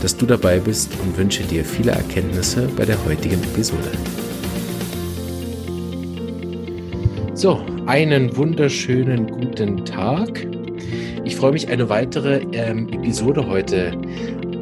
dass 0.00 0.16
du 0.16 0.26
dabei 0.26 0.58
bist 0.58 0.90
und 1.02 1.16
wünsche 1.16 1.42
dir 1.42 1.64
viele 1.64 1.92
Erkenntnisse 1.92 2.68
bei 2.76 2.84
der 2.84 3.02
heutigen 3.04 3.42
Episode. 3.42 3.90
So, 7.34 7.64
einen 7.86 8.36
wunderschönen 8.36 9.26
guten 9.26 9.84
Tag. 9.84 10.46
Ich 11.24 11.36
freue 11.36 11.52
mich, 11.52 11.68
eine 11.68 11.88
weitere 11.88 12.42
ähm, 12.52 12.88
Episode 12.92 13.46
heute 13.46 13.96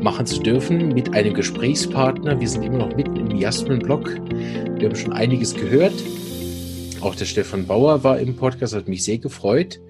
machen 0.01 0.27
zu 0.27 0.41
dürfen 0.41 0.89
mit 0.89 1.15
einem 1.15 1.35
Gesprächspartner. 1.35 2.41
Wir 2.41 2.49
sind 2.49 2.63
immer 2.63 2.79
noch 2.79 2.95
mitten 2.95 3.17
im 3.17 3.37
Jasmin-Blog. 3.37 4.17
Wir 4.79 4.89
haben 4.89 4.97
schon 4.97 5.13
einiges 5.13 5.55
gehört. 5.55 5.95
Auch 7.01 7.15
der 7.15 7.25
Stefan 7.25 7.67
Bauer 7.67 8.03
war 8.05 8.19
im 8.19 8.37
Podcast, 8.37 8.75
hat 8.75 8.89
mich 8.89 9.05
sehr 9.05 9.19
gefreut. 9.19 9.81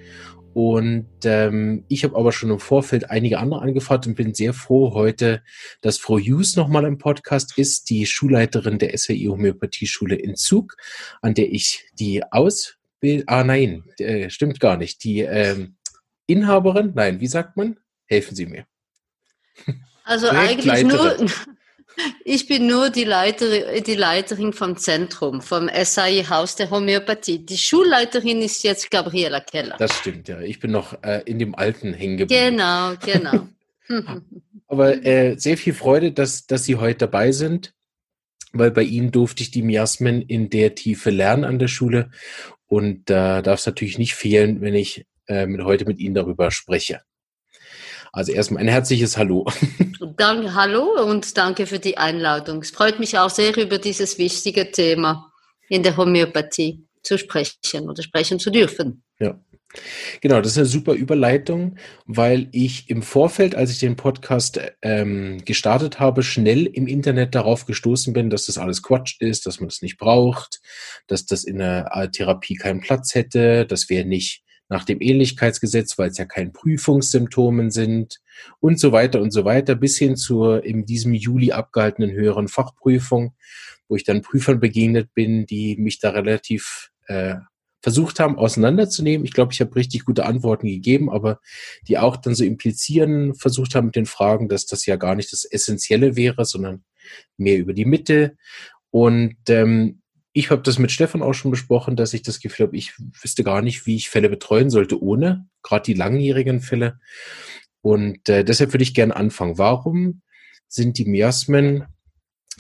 Und 0.59 1.07
ähm, 1.23 1.85
ich 1.87 2.03
habe 2.03 2.17
aber 2.17 2.33
schon 2.33 2.51
im 2.51 2.59
Vorfeld 2.59 3.13
einige 3.13 3.39
andere 3.39 3.63
angefragt 3.63 4.09
und 4.09 4.17
bin 4.17 4.35
sehr 4.35 4.53
froh 4.53 4.93
heute, 4.93 5.41
dass 5.83 5.99
Frau 5.99 6.19
Hughes 6.19 6.57
nochmal 6.57 6.85
im 6.85 6.99
Podcast 6.99 7.57
ist, 7.57 7.91
die 7.91 8.07
Schulleiterin 8.07 8.81
der 8.81 8.99
SWI 8.99 9.27
Homöopathie-Schule 9.27 10.17
in 10.17 10.35
Zug, 10.35 10.77
an 11.23 11.35
der 11.35 11.53
ich 11.53 11.85
die 11.93 12.25
Ausbildung, 12.33 13.29
ah 13.29 13.45
nein, 13.45 13.85
äh, 14.01 14.31
stimmt 14.31 14.59
gar 14.59 14.77
nicht, 14.77 15.05
die 15.05 15.21
ähm, 15.21 15.77
Inhaberin, 16.27 16.91
nein, 16.93 17.21
wie 17.21 17.29
sagt 17.29 17.57
man? 17.57 17.79
Helfen 18.07 18.35
Sie 18.35 18.47
mir. 18.47 18.67
Also 20.03 20.27
eigentlich 20.29 20.83
nur, 20.83 21.25
ich 22.25 22.47
bin 22.47 22.67
nur 22.67 22.91
die 22.91 23.05
Leiterin, 23.05 23.83
die 23.85 23.95
Leiterin 23.95 24.53
vom 24.53 24.77
Zentrum, 24.77 25.41
vom 25.41 25.69
SAI 25.69 26.25
Haus 26.29 26.57
der 26.57 26.71
Homöopathie. 26.71 27.39
Die 27.39 27.59
Schulleiterin 27.59 28.43
ist 28.43 28.63
jetzt 28.63 28.91
Gabriela 28.91 29.41
Keller. 29.41 29.77
Das 29.79 29.97
stimmt, 29.97 30.29
ja. 30.29 30.41
Ich 30.41 30.61
bin 30.61 30.71
noch 30.71 31.03
äh, 31.03 31.23
in 31.25 31.39
dem 31.39 31.55
Alten 31.55 31.95
hängen 31.95 32.19
geblieben. 32.19 32.57
Genau, 32.57 32.95
genau. 33.05 33.49
Aber 34.69 35.05
äh, 35.05 35.37
sehr 35.39 35.57
viel 35.57 35.75
Freude, 35.75 36.13
dass, 36.13 36.47
dass 36.47 36.65
Sie 36.65 36.77
heute 36.77 36.99
dabei 36.99 37.33
sind, 37.33 37.75
weil 38.53 38.71
bei 38.71 38.83
Ihnen 38.83 39.11
durfte 39.11 39.43
ich 39.43 39.51
die 39.51 39.63
Miasmen 39.63 40.23
in 40.23 40.51
der 40.51 40.75
Tiefe 40.75 41.11
lernen 41.11 41.45
an 41.45 41.59
der 41.59 41.69
Schule. 41.69 42.11
Und 42.67 43.09
da 43.09 43.39
äh, 43.39 43.43
darf 43.43 43.61
es 43.61 43.67
natürlich 43.67 43.99
nicht 43.99 44.15
fehlen, 44.15 44.61
wenn 44.61 44.75
ich 44.75 45.07
äh, 45.27 45.47
mit, 45.47 45.63
heute 45.65 45.87
mit 45.87 45.99
Ihnen 45.99 46.15
darüber 46.15 46.51
spreche. 46.51 47.01
Also 48.13 48.33
erstmal 48.33 48.63
ein 48.63 48.69
herzliches 48.69 49.17
Hallo. 49.17 49.47
Danke, 50.17 50.55
hallo 50.55 51.01
und 51.05 51.37
danke 51.37 51.67
für 51.67 51.79
die 51.79 51.97
Einladung. 51.97 52.63
Es 52.63 52.71
freut 52.71 52.99
mich 52.99 53.19
auch 53.19 53.31
sehr, 53.31 53.57
über 53.57 53.79
dieses 53.79 54.19
wichtige 54.19 54.73
Thema 54.73 55.33
in 55.69 55.83
der 55.85 55.97
Homöopathie 55.97 56.85
zu 57.03 57.19
sprechen 57.19 57.89
oder 57.89 58.03
sprechen 58.03 58.39
zu 58.41 58.51
dürfen. 58.51 59.05
Ja. 59.21 59.39
Genau, 60.23 60.41
das 60.41 60.53
ist 60.53 60.59
eine 60.59 60.67
super 60.67 60.95
Überleitung, 60.95 61.77
weil 62.07 62.49
ich 62.53 62.89
im 62.89 63.03
Vorfeld, 63.03 63.55
als 63.55 63.71
ich 63.71 63.79
den 63.79 63.97
Podcast 63.97 64.61
ähm, 64.81 65.45
gestartet 65.45 66.01
habe, 66.01 66.23
schnell 66.23 66.67
im 66.67 66.87
Internet 66.87 67.35
darauf 67.35 67.67
gestoßen 67.67 68.15
bin, 68.15 68.31
dass 68.31 68.47
das 68.47 68.57
alles 68.57 68.83
Quatsch 68.83 69.21
ist, 69.21 69.47
dass 69.47 69.61
man 69.61 69.69
das 69.69 69.83
nicht 69.83 69.99
braucht, 69.99 70.61
dass 71.07 71.27
das 71.27 71.45
in 71.45 71.59
der 71.59 72.11
Therapie 72.13 72.55
keinen 72.55 72.81
Platz 72.81 73.15
hätte, 73.15 73.67
dass 73.67 73.91
wir 73.91 74.07
nicht 74.07 74.43
nach 74.69 74.85
dem 74.85 75.01
Ähnlichkeitsgesetz, 75.01 75.99
weil 75.99 76.11
es 76.11 76.19
ja 76.19 76.25
kein 76.25 76.53
Prüfungssymptomen 76.53 77.71
sind 77.71 78.21
und 78.61 78.79
so 78.79 78.93
weiter 78.93 79.21
und 79.21 79.33
so 79.33 79.45
weiter, 79.45 79.75
bis 79.75 79.99
hin 79.99 80.17
zur 80.17 80.65
in 80.65 80.85
diesem 80.85 81.15
Juli 81.15 81.53
abgehaltenen 81.53 82.11
höheren 82.11 82.49
Fachprüfung, 82.49 83.35
wo 83.89 83.97
ich 83.97 84.05
dann 84.05 84.23
Prüfern 84.23 84.61
begegnet 84.61 85.15
bin, 85.15 85.47
die 85.47 85.77
mich 85.77 86.01
da 86.01 86.11
relativ 86.11 86.91
äh, 87.07 87.37
versucht 87.81 88.21
haben, 88.21 88.37
auseinanderzunehmen. 88.37 89.25
Ich 89.25 89.33
glaube, 89.33 89.53
ich 89.53 89.61
habe 89.61 89.77
richtig 89.77 90.05
gute 90.05 90.27
Antworten 90.27 90.67
gegeben, 90.67 91.11
aber 91.11 91.41
die 91.87 91.99
auch 91.99 92.17
dann 92.17 92.35
so 92.35 92.45
implizieren, 92.45 93.35
versucht 93.35 93.75
haben 93.75 93.87
mit 93.87 93.97
den 93.97 94.07
Fragen, 94.07 94.49
dass 94.49 94.67
das 94.67 94.85
ja 94.87 94.97
gar 94.97 95.15
nicht 95.15 95.33
das 95.33 95.45
Essentielle 95.45 96.17
wäre, 96.17 96.45
sondern 96.45 96.85
mehr 97.37 97.59
über 97.59 97.73
die 97.73 97.85
Mitte. 97.85 98.37
Und 98.91 99.37
ähm, 99.49 100.03
ich 100.39 100.51
habe 100.51 100.63
das 100.63 100.79
mit 100.79 100.93
Stefan 100.93 101.21
auch 101.21 101.33
schon 101.33 101.51
besprochen, 101.51 101.97
dass 101.97 102.15
ich 102.15 102.23
das 102.23 102.39
Gefühl 102.39 102.69
habe, 102.69 102.77
ich 102.77 102.95
wüsste 102.97 103.43
gar 103.43 103.61
nicht, 103.61 103.87
wie 103.87 103.97
ich 103.97 104.09
Fälle 104.09 104.29
betreuen 104.29 104.71
sollte 104.71 105.03
ohne, 105.03 105.49
gerade 105.65 105.83
die 105.83 105.95
langjährigen 105.95 106.61
Fälle. 106.61 107.01
Und 107.83 108.29
äh, 108.29 108.45
deshalb 108.45 108.73
würde 108.73 108.85
ich 108.85 108.95
gerne 108.95 109.17
anfangen. 109.17 109.59
Warum 109.59 110.23
sind 110.69 110.97
die 110.99 111.07
Miasmen 111.07 111.87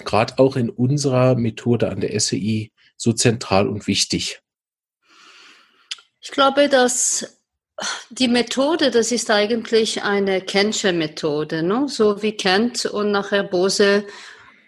gerade 0.05 0.41
auch 0.41 0.57
in 0.57 0.71
unserer 0.71 1.37
Methode 1.37 1.89
an 1.89 2.01
der 2.01 2.19
SEI 2.19 2.73
so 2.97 3.13
zentral 3.13 3.69
und 3.69 3.87
wichtig? 3.87 4.41
Ich 6.21 6.33
glaube, 6.33 6.69
dass 6.69 7.39
die 8.11 8.27
Methode, 8.27 8.91
das 8.91 9.13
ist 9.13 9.31
eigentlich 9.31 10.03
eine 10.03 10.41
Kenscher-Methode, 10.41 11.63
ne? 11.63 11.87
so 11.89 12.23
wie 12.23 12.33
Kent 12.33 12.87
und 12.87 13.13
nachher 13.13 13.45
Bose 13.45 14.05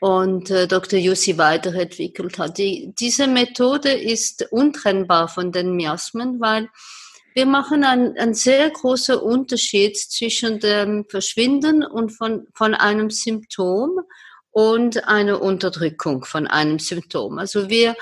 und 0.00 0.50
äh, 0.50 0.66
Dr. 0.66 0.98
Jussi 0.98 1.38
weiterentwickelt 1.38 2.38
hat. 2.38 2.58
Die, 2.58 2.92
diese 2.98 3.26
Methode 3.26 3.92
ist 3.92 4.50
untrennbar 4.50 5.28
von 5.28 5.52
den 5.52 5.76
Miasmen, 5.76 6.40
weil 6.40 6.68
wir 7.34 7.46
machen 7.46 7.84
einen, 7.84 8.18
einen 8.18 8.34
sehr 8.34 8.70
großen 8.70 9.16
Unterschied 9.16 9.96
zwischen 9.96 10.58
dem 10.58 11.04
Verschwinden 11.08 11.84
und 11.84 12.10
von, 12.10 12.48
von 12.54 12.74
einem 12.74 13.10
Symptom 13.10 14.00
und 14.50 15.06
einer 15.06 15.40
Unterdrückung 15.40 16.24
von 16.24 16.48
einem 16.48 16.80
Symptom. 16.80 17.38
Also 17.38 17.68
wir 17.68 17.94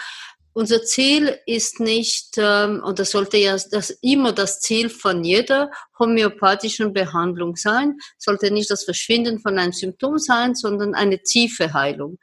unser 0.58 0.82
Ziel 0.82 1.38
ist 1.46 1.78
nicht, 1.78 2.30
ähm, 2.36 2.82
und 2.84 2.98
das 2.98 3.12
sollte 3.12 3.36
ja 3.36 3.56
das 3.70 3.91
immer 4.02 4.32
das 4.32 4.58
Ziel 4.58 4.91
von 4.91 5.22
jeder 5.22 5.70
homöopathischen 6.00 6.92
Behandlung 6.92 7.54
sein, 7.54 7.96
sollte 8.19 8.50
nicht 8.50 8.68
das 8.68 8.82
Verschwinden 8.82 9.38
von 9.38 9.56
einem 9.56 9.72
Symptom 9.72 10.18
sein, 10.18 10.56
sondern 10.56 10.97
eine 10.97 11.22
tiefe 11.22 11.74
Heilung. 11.74 12.18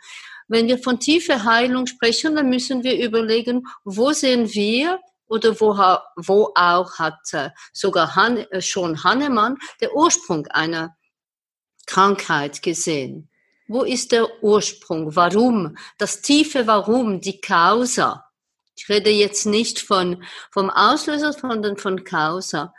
Wenn 0.50 0.68
wir 0.68 0.79
von 0.79 1.00
tiefe 1.00 1.45
Heilung 1.45 1.88
sprechen, 1.88 2.35
dann 2.35 2.50
müssen 2.50 2.84
wir 2.84 3.01
überlegen, 3.01 3.63
wo 3.85 4.12
sehen 4.12 4.53
wir 4.53 5.00
oder 5.28 5.57
wo, 5.62 5.69
wo 6.18 6.51
auch 6.56 7.00
hat 7.00 7.22
äh, 7.31 7.51
sogar 7.72 8.18
Han, 8.18 8.40
äh, 8.40 8.62
schon 8.62 9.01
Hannemann 9.06 9.56
der 9.79 9.95
Ursprung 9.95 10.45
einer 10.47 10.97
Krankheit 11.85 12.62
gesehen. 12.62 13.29
Wo 13.68 13.84
ist 13.84 14.12
der 14.12 14.44
Ursprung? 14.44 15.16
Warum? 15.16 15.76
Das 15.98 16.22
tiefe 16.22 16.68
Warum, 16.68 17.20
die 17.20 17.42
Causa. 17.42 18.26
Ich 18.78 18.88
rede 18.90 19.09
jetzt 19.09 19.46
nicht 19.46 19.80
von, 19.80 20.24
vom 20.52 20.70
Auslöser, 20.70 21.34
sondern 21.34 21.78
von 21.78 22.04
Causa. 22.04 22.74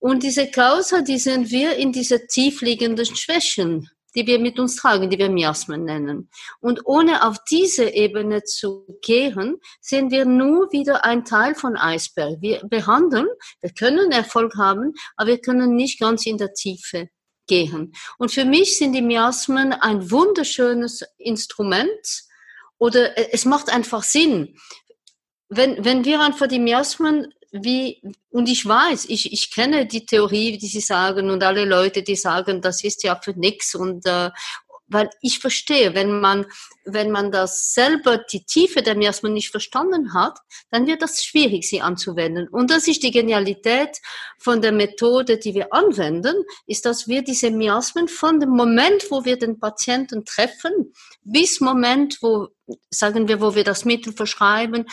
Und 0.00 0.24
diese 0.24 0.50
Causa, 0.50 1.02
die 1.02 1.18
sehen 1.18 1.48
wir 1.50 1.76
in 1.76 1.92
diese 1.92 2.26
tiefliegenden 2.26 3.06
Schwächen, 3.06 3.88
die 4.16 4.26
wir 4.26 4.40
mit 4.40 4.58
uns 4.58 4.74
tragen, 4.74 5.10
die 5.10 5.18
wir 5.18 5.30
Miasmen 5.30 5.84
nennen. 5.84 6.28
Und 6.58 6.80
ohne 6.86 7.24
auf 7.24 7.36
diese 7.48 7.88
Ebene 7.90 8.42
zu 8.42 8.98
gehen, 9.00 9.58
sehen 9.80 10.10
wir 10.10 10.24
nur 10.24 10.72
wieder 10.72 11.04
ein 11.04 11.24
Teil 11.24 11.54
von 11.54 11.76
Eisberg. 11.76 12.40
Wir 12.40 12.62
behandeln, 12.64 13.28
wir 13.60 13.70
können 13.70 14.10
Erfolg 14.10 14.56
haben, 14.56 14.92
aber 15.16 15.28
wir 15.28 15.40
können 15.40 15.76
nicht 15.76 16.00
ganz 16.00 16.26
in 16.26 16.38
der 16.38 16.52
Tiefe 16.52 17.10
gehen. 17.52 17.92
Und 18.18 18.32
für 18.32 18.44
mich 18.44 18.78
sind 18.78 18.92
die 18.94 19.02
Miasmen 19.02 19.72
ein 19.72 20.10
wunderschönes 20.10 21.04
Instrument, 21.18 22.04
oder 22.78 23.02
es 23.32 23.44
macht 23.44 23.72
einfach 23.72 24.02
Sinn 24.02 24.56
wenn, 25.54 25.84
wenn 25.84 26.04
wir 26.04 26.20
einfach 26.20 26.46
die 26.46 26.58
Miasmen 26.58 27.32
wie, 27.50 28.00
und 28.30 28.48
ich 28.48 28.66
weiß, 28.66 29.04
ich, 29.10 29.30
ich 29.32 29.52
kenne 29.52 29.84
die 29.86 30.06
Theorie, 30.06 30.56
die 30.56 30.66
Sie 30.66 30.80
sagen 30.80 31.30
und 31.30 31.42
alle 31.42 31.66
Leute, 31.66 32.02
die 32.02 32.16
sagen, 32.16 32.62
das 32.62 32.82
ist 32.82 33.02
ja 33.02 33.20
für 33.22 33.38
nichts 33.38 33.74
und, 33.74 34.06
äh, 34.06 34.30
weil 34.92 35.10
ich 35.20 35.38
verstehe, 35.38 35.94
wenn 35.94 36.20
man, 36.20 36.46
wenn 36.84 37.10
man 37.10 37.32
das 37.32 37.72
selber, 37.72 38.18
die 38.18 38.44
Tiefe 38.44 38.82
der 38.82 38.94
Miasmen 38.94 39.32
nicht 39.32 39.50
verstanden 39.50 40.14
hat, 40.14 40.38
dann 40.70 40.86
wird 40.86 41.02
das 41.02 41.24
schwierig, 41.24 41.68
sie 41.68 41.80
anzuwenden. 41.80 42.48
Und 42.48 42.70
das 42.70 42.88
ist 42.88 43.02
die 43.02 43.10
Genialität 43.10 43.98
von 44.38 44.60
der 44.60 44.72
Methode, 44.72 45.38
die 45.38 45.54
wir 45.54 45.72
anwenden, 45.72 46.44
ist, 46.66 46.84
dass 46.84 47.08
wir 47.08 47.22
diese 47.22 47.50
Miasmen 47.50 48.08
von 48.08 48.40
dem 48.40 48.50
Moment, 48.50 49.10
wo 49.10 49.24
wir 49.24 49.38
den 49.38 49.58
Patienten 49.58 50.24
treffen, 50.24 50.92
bis 51.22 51.60
Moment, 51.60 52.18
wo, 52.20 52.48
sagen 52.90 53.28
wir, 53.28 53.40
wo 53.40 53.54
wir 53.54 53.64
das 53.64 53.84
Mittel 53.84 54.12
verschreiben 54.12 54.86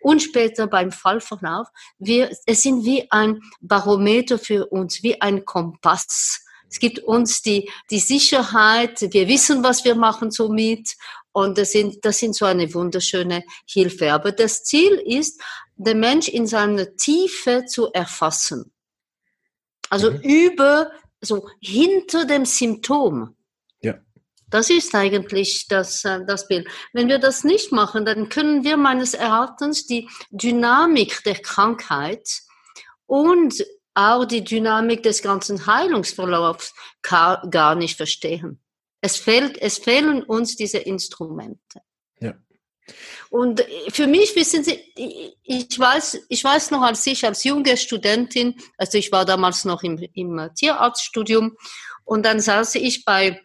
und 0.00 0.22
später 0.22 0.66
beim 0.66 0.92
Fallverlauf. 0.92 1.68
Wir, 1.98 2.30
es 2.46 2.62
sind 2.62 2.84
wie 2.84 3.10
ein 3.10 3.40
Barometer 3.60 4.38
für 4.38 4.66
uns, 4.66 5.02
wie 5.02 5.20
ein 5.20 5.44
Kompass. 5.44 6.44
Es 6.70 6.78
gibt 6.78 7.00
uns 7.00 7.42
die, 7.42 7.68
die 7.90 7.98
Sicherheit, 7.98 9.00
wir 9.00 9.26
wissen, 9.26 9.62
was 9.64 9.84
wir 9.84 9.96
machen 9.96 10.30
somit 10.30 10.96
Und 11.32 11.58
das 11.58 11.72
sind, 11.72 12.04
das 12.04 12.18
sind 12.18 12.34
so 12.34 12.44
eine 12.44 12.72
wunderschöne 12.72 13.44
Hilfe. 13.66 14.12
Aber 14.12 14.32
das 14.32 14.64
Ziel 14.64 14.92
ist, 15.04 15.40
den 15.76 16.00
Mensch 16.00 16.28
in 16.28 16.46
seiner 16.46 16.96
Tiefe 16.96 17.64
zu 17.66 17.92
erfassen. 17.92 18.72
Also 19.88 20.12
mhm. 20.12 20.20
über, 20.20 20.90
so 21.20 21.48
hinter 21.60 22.24
dem 22.24 22.44
Symptom. 22.44 23.36
Ja. 23.80 23.98
Das 24.48 24.70
ist 24.70 24.94
eigentlich 24.94 25.66
das, 25.68 26.04
äh, 26.04 26.24
das 26.24 26.46
Bild. 26.46 26.68
Wenn 26.92 27.08
wir 27.08 27.18
das 27.18 27.44
nicht 27.44 27.72
machen, 27.72 28.04
dann 28.04 28.28
können 28.28 28.64
wir 28.64 28.76
meines 28.76 29.14
Erachtens 29.14 29.86
die 29.86 30.08
Dynamik 30.30 31.22
der 31.24 31.36
Krankheit 31.36 32.28
und 33.06 33.64
auch 34.00 34.24
die 34.24 34.44
Dynamik 34.44 35.02
des 35.02 35.22
ganzen 35.22 35.66
Heilungsverlaufs 35.66 36.74
gar 37.02 37.74
nicht 37.74 37.96
verstehen. 37.96 38.60
Es, 39.00 39.16
fehlt, 39.16 39.58
es 39.58 39.78
fehlen 39.78 40.22
uns 40.22 40.56
diese 40.56 40.78
Instrumente. 40.78 41.80
Ja. 42.20 42.34
Und 43.30 43.64
für 43.90 44.06
mich, 44.06 44.34
wissen 44.34 44.64
Sie, 44.64 44.80
ich 45.44 45.78
weiß, 45.78 46.26
ich 46.28 46.42
weiß 46.42 46.70
noch, 46.72 46.82
als 46.82 47.06
ich 47.06 47.24
als 47.24 47.44
junge 47.44 47.76
Studentin, 47.76 48.60
also 48.76 48.98
ich 48.98 49.12
war 49.12 49.24
damals 49.24 49.64
noch 49.64 49.82
im, 49.82 49.98
im 50.14 50.50
Tierarztstudium, 50.54 51.56
und 52.04 52.24
dann 52.24 52.40
saß 52.40 52.74
ich 52.74 53.04
bei 53.04 53.40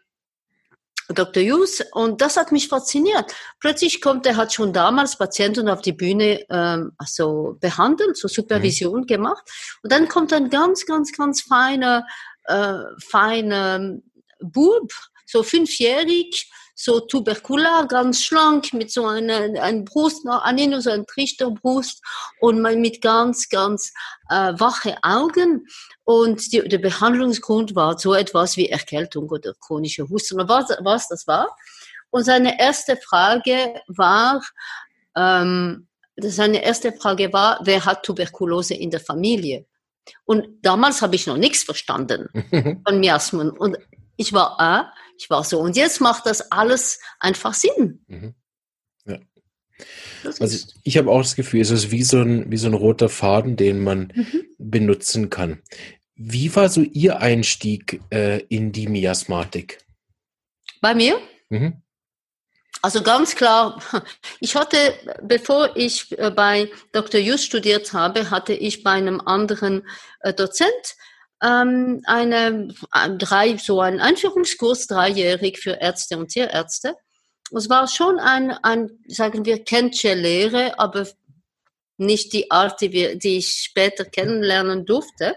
Dr. 1.10 1.44
Hughes 1.44 1.84
und 1.92 2.22
das 2.22 2.38
hat 2.38 2.52
mich 2.52 2.68
fasziniert. 2.68 3.34
Plötzlich 3.60 4.02
kommt, 4.02 4.26
er 4.26 4.38
hat 4.38 4.54
schon 4.54 4.74
damals 4.74 5.18
Patienten 5.18 5.70
auf 5.70 5.82
die 5.82 5.94
Bühne 5.94 6.46
ähm, 6.50 6.94
also 6.98 7.58
behandelt, 7.60 8.18
so 8.18 8.28
Supervision 8.28 9.02
mhm. 9.02 9.08
gemacht 9.08 9.44
und 9.84 9.92
dann 9.92 10.08
kommt 10.08 10.34
ein 10.34 10.50
ganz, 10.50 10.86
ganz, 10.86 11.12
ganz 11.12 11.42
feiner, 11.42 12.06
äh, 12.46 12.80
feiner 13.08 13.98
Bub, 14.40 14.92
so 15.26 15.44
fünfjährig, 15.44 16.50
so 16.76 17.00
tuberkular, 17.00 17.88
ganz 17.88 18.22
schlank, 18.22 18.74
mit 18.74 18.92
so 18.92 19.06
einer, 19.06 19.62
einer 19.62 19.84
Brust, 19.84 20.28
an 20.28 20.58
innen 20.58 20.82
so 20.82 20.92
ein 20.92 21.08
Trichterbrust 21.08 22.04
und 22.42 22.62
mit 22.62 23.02
ganz, 23.02 23.48
ganz 23.48 23.94
äh, 24.30 24.54
wache 24.60 24.98
Augen. 25.02 25.66
Und 26.04 26.52
die, 26.52 26.68
der 26.68 26.78
Behandlungsgrund 26.78 27.76
war 27.76 27.98
so 27.98 28.14
etwas 28.14 28.58
wie 28.58 28.70
Erkältung 28.70 29.30
oder 29.30 29.54
chronische 29.60 30.08
Husten 30.10 30.36
oder 30.36 30.50
was, 30.50 30.78
was 30.82 31.08
das 31.08 31.26
war. 31.28 31.56
Und 32.10 32.26
seine 32.26 32.60
erste 32.60 32.98
Frage 32.98 33.82
war, 33.88 34.42
ähm, 35.16 35.88
seine 36.18 36.64
erste 36.64 36.92
Frage 36.92 37.32
war, 37.34 37.60
wer 37.64 37.86
hat 37.86 38.04
Tuberkulose 38.04 38.74
in 38.74 38.92
der 38.92 39.00
Familie? 39.00 39.66
Und 40.26 40.48
damals 40.62 41.02
habe 41.02 41.16
ich 41.16 41.26
noch 41.26 41.38
nichts 41.38 41.64
verstanden 41.64 42.30
von 42.86 43.00
Miasmen. 43.00 43.50
Und 43.50 43.78
ich 44.18 44.34
war, 44.34 44.60
ah, 44.60 44.94
ich 45.18 45.30
war 45.30 45.44
so. 45.44 45.60
Und 45.60 45.76
jetzt 45.76 46.02
macht 46.02 46.26
das 46.26 46.52
alles 46.52 47.00
einfach 47.20 47.54
Sinn. 47.54 48.04
Mhm. 48.08 48.36
Ja. 49.06 49.20
Also 50.26 50.44
ich, 50.46 50.68
ich 50.84 50.98
habe 50.98 51.12
auch 51.12 51.22
das 51.22 51.36
Gefühl, 51.36 51.62
es 51.62 51.72
ist 51.72 51.92
wie 51.92 52.04
so 52.04 52.22
ein, 52.22 52.52
wie 52.52 52.58
so 52.58 52.68
ein 52.68 52.74
roter 52.74 53.10
Faden, 53.10 53.56
den 53.56 53.84
man 53.84 54.12
mhm. 54.16 54.46
benutzen 54.58 55.30
kann. 55.30 55.62
Wie 56.16 56.56
war 56.56 56.70
so 56.70 56.82
Ihr 56.82 57.20
Einstieg 57.20 58.02
äh, 58.10 58.40
in 58.48 58.72
die 58.72 58.88
Miasmatik? 58.88 59.80
Bei 60.82 60.96
mir? 60.96 61.20
Mhm. 61.50 61.82
Also 62.82 63.02
ganz 63.02 63.36
klar, 63.36 63.82
ich 64.40 64.56
hatte, 64.56 64.78
bevor 65.24 65.76
ich 65.76 66.18
äh, 66.20 66.32
bei 66.32 66.70
Dr. 66.92 67.20
Just 67.20 67.46
studiert 67.46 67.94
habe, 67.94 68.30
hatte 68.30 68.54
ich 68.54 68.84
bei 68.84 68.92
einem 68.92 69.20
anderen 69.22 69.88
äh, 70.22 70.34
Dozent 70.34 70.96
ähm, 71.42 72.02
eine, 72.06 72.74
ein, 72.92 73.18
drei, 73.18 73.58
so 73.58 73.82
ein 73.82 74.00
Einführungskurs, 74.00 74.88
dreijährig 74.88 75.60
für 75.60 75.82
Ärzte 75.82 76.18
und 76.18 76.30
Tierärzte. 76.30 76.96
Es 77.56 77.70
war 77.70 77.88
schon 77.88 78.20
ein, 78.20 78.52
ein 78.52 78.90
sagen 79.08 79.46
wir, 79.46 79.64
Kenntche-Lehre, 79.64 80.80
aber 80.80 81.08
nicht 81.98 82.34
die 82.34 82.52
Art, 82.52 82.82
die, 82.82 82.92
wir, 82.92 83.16
die 83.18 83.38
ich 83.38 83.64
später 83.64 84.04
kennenlernen 84.06 84.86
durfte. 84.86 85.36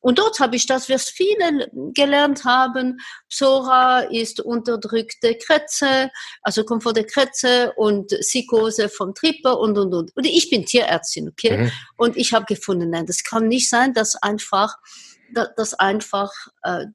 Und 0.00 0.18
dort 0.18 0.40
habe 0.40 0.56
ich 0.56 0.66
das, 0.66 0.88
was 0.88 1.10
viele 1.10 1.70
gelernt 1.92 2.44
haben. 2.44 3.00
Psora 3.28 4.00
ist 4.00 4.40
unterdrückte 4.40 5.34
Kretze, 5.34 6.10
also 6.40 6.64
kommt 6.64 6.84
von 6.84 6.94
der 6.94 7.04
Kretze 7.04 7.74
und 7.76 8.08
Psychose 8.08 8.88
vom 8.88 9.14
Tripper 9.14 9.58
und, 9.58 9.76
und, 9.76 9.92
und. 9.92 10.16
Und 10.16 10.24
ich 10.26 10.48
bin 10.48 10.64
Tierärztin, 10.64 11.28
okay? 11.28 11.58
Mhm. 11.58 11.72
Und 11.98 12.16
ich 12.16 12.32
habe 12.32 12.46
gefunden, 12.46 12.88
nein, 12.88 13.04
das 13.04 13.24
kann 13.24 13.46
nicht 13.46 13.68
sein, 13.68 13.92
dass 13.92 14.16
einfach 14.16 14.76
dass 15.56 15.74
einfach 15.74 16.30
äh, 16.62 16.86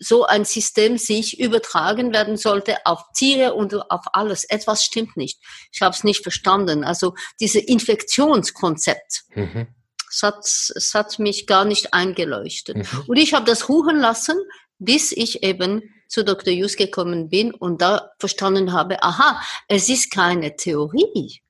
so 0.00 0.24
ein 0.24 0.44
System 0.44 0.96
sich 0.96 1.38
übertragen 1.38 2.12
werden 2.12 2.38
sollte 2.38 2.78
auf 2.86 3.02
Tiere 3.14 3.54
und 3.54 3.74
auf 3.90 4.00
alles. 4.14 4.44
Etwas 4.44 4.82
stimmt 4.82 5.16
nicht. 5.16 5.38
Ich 5.72 5.82
habe 5.82 5.94
es 5.94 6.04
nicht 6.04 6.22
verstanden. 6.22 6.84
Also 6.84 7.14
dieses 7.38 7.62
Infektionskonzept, 7.62 9.24
mhm. 9.34 9.68
es, 10.10 10.22
hat, 10.22 10.44
es 10.44 10.94
hat 10.94 11.18
mich 11.18 11.46
gar 11.46 11.66
nicht 11.66 11.92
eingeleuchtet. 11.92 12.78
Mhm. 12.78 13.04
Und 13.06 13.16
ich 13.18 13.34
habe 13.34 13.44
das 13.44 13.68
ruhen 13.68 13.98
lassen, 13.98 14.38
bis 14.78 15.12
ich 15.12 15.42
eben 15.42 15.82
zu 16.08 16.24
Dr. 16.24 16.52
Jus 16.52 16.76
gekommen 16.76 17.28
bin 17.28 17.52
und 17.52 17.82
da 17.82 18.10
verstanden 18.18 18.72
habe, 18.72 19.02
aha, 19.02 19.40
es 19.68 19.88
ist 19.90 20.10
keine 20.10 20.56
Theorie. 20.56 21.42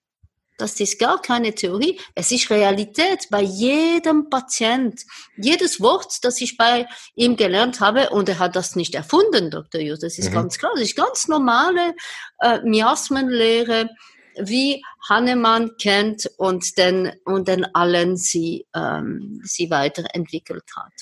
Das 0.60 0.78
ist 0.78 0.98
gar 0.98 1.20
keine 1.22 1.54
Theorie. 1.54 1.98
Es 2.14 2.30
ist 2.30 2.50
Realität 2.50 3.26
bei 3.30 3.42
jedem 3.42 4.28
Patient. 4.28 5.00
Jedes 5.36 5.80
Wort, 5.80 6.18
das 6.22 6.40
ich 6.40 6.56
bei 6.56 6.86
ihm 7.14 7.36
gelernt 7.36 7.80
habe, 7.80 8.10
und 8.10 8.28
er 8.28 8.38
hat 8.38 8.56
das 8.56 8.76
nicht 8.76 8.94
erfunden, 8.94 9.50
Dr. 9.50 9.80
Jus, 9.80 10.00
das 10.00 10.18
ist 10.18 10.30
mhm. 10.30 10.34
ganz 10.34 10.58
klar. 10.58 10.72
Das 10.74 10.82
ist 10.82 10.96
ganz 10.96 11.28
normale 11.28 11.94
äh, 12.40 12.60
Miasmenlehre, 12.62 13.88
wie 14.36 14.82
Hannemann 15.08 15.76
kennt 15.80 16.30
und 16.36 16.78
den, 16.78 17.12
und 17.24 17.48
den 17.48 17.74
allen 17.74 18.16
sie, 18.16 18.66
ähm, 18.74 19.40
sie 19.44 19.70
weiterentwickelt 19.70 20.64
hat. 20.76 20.92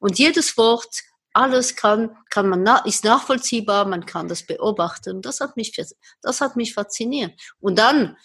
Und 0.00 0.18
jedes 0.18 0.56
Wort 0.56 1.02
alles 1.34 1.74
kann, 1.74 2.16
kann 2.30 2.48
man, 2.48 2.64
ist 2.86 3.04
nachvollziehbar, 3.04 3.86
man 3.86 4.06
kann 4.06 4.28
das 4.28 4.46
beobachten. 4.46 5.20
Das 5.20 5.40
hat 5.40 5.56
mich, 5.56 5.72
das 6.22 6.40
hat 6.40 6.56
mich 6.56 6.74
fasziniert. 6.74 7.32
Und 7.60 7.78
dann, 7.78 8.16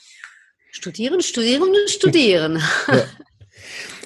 Studieren, 0.72 1.22
studieren 1.22 1.70
und 1.70 1.90
studieren. 1.90 2.62
Ja. 2.88 3.06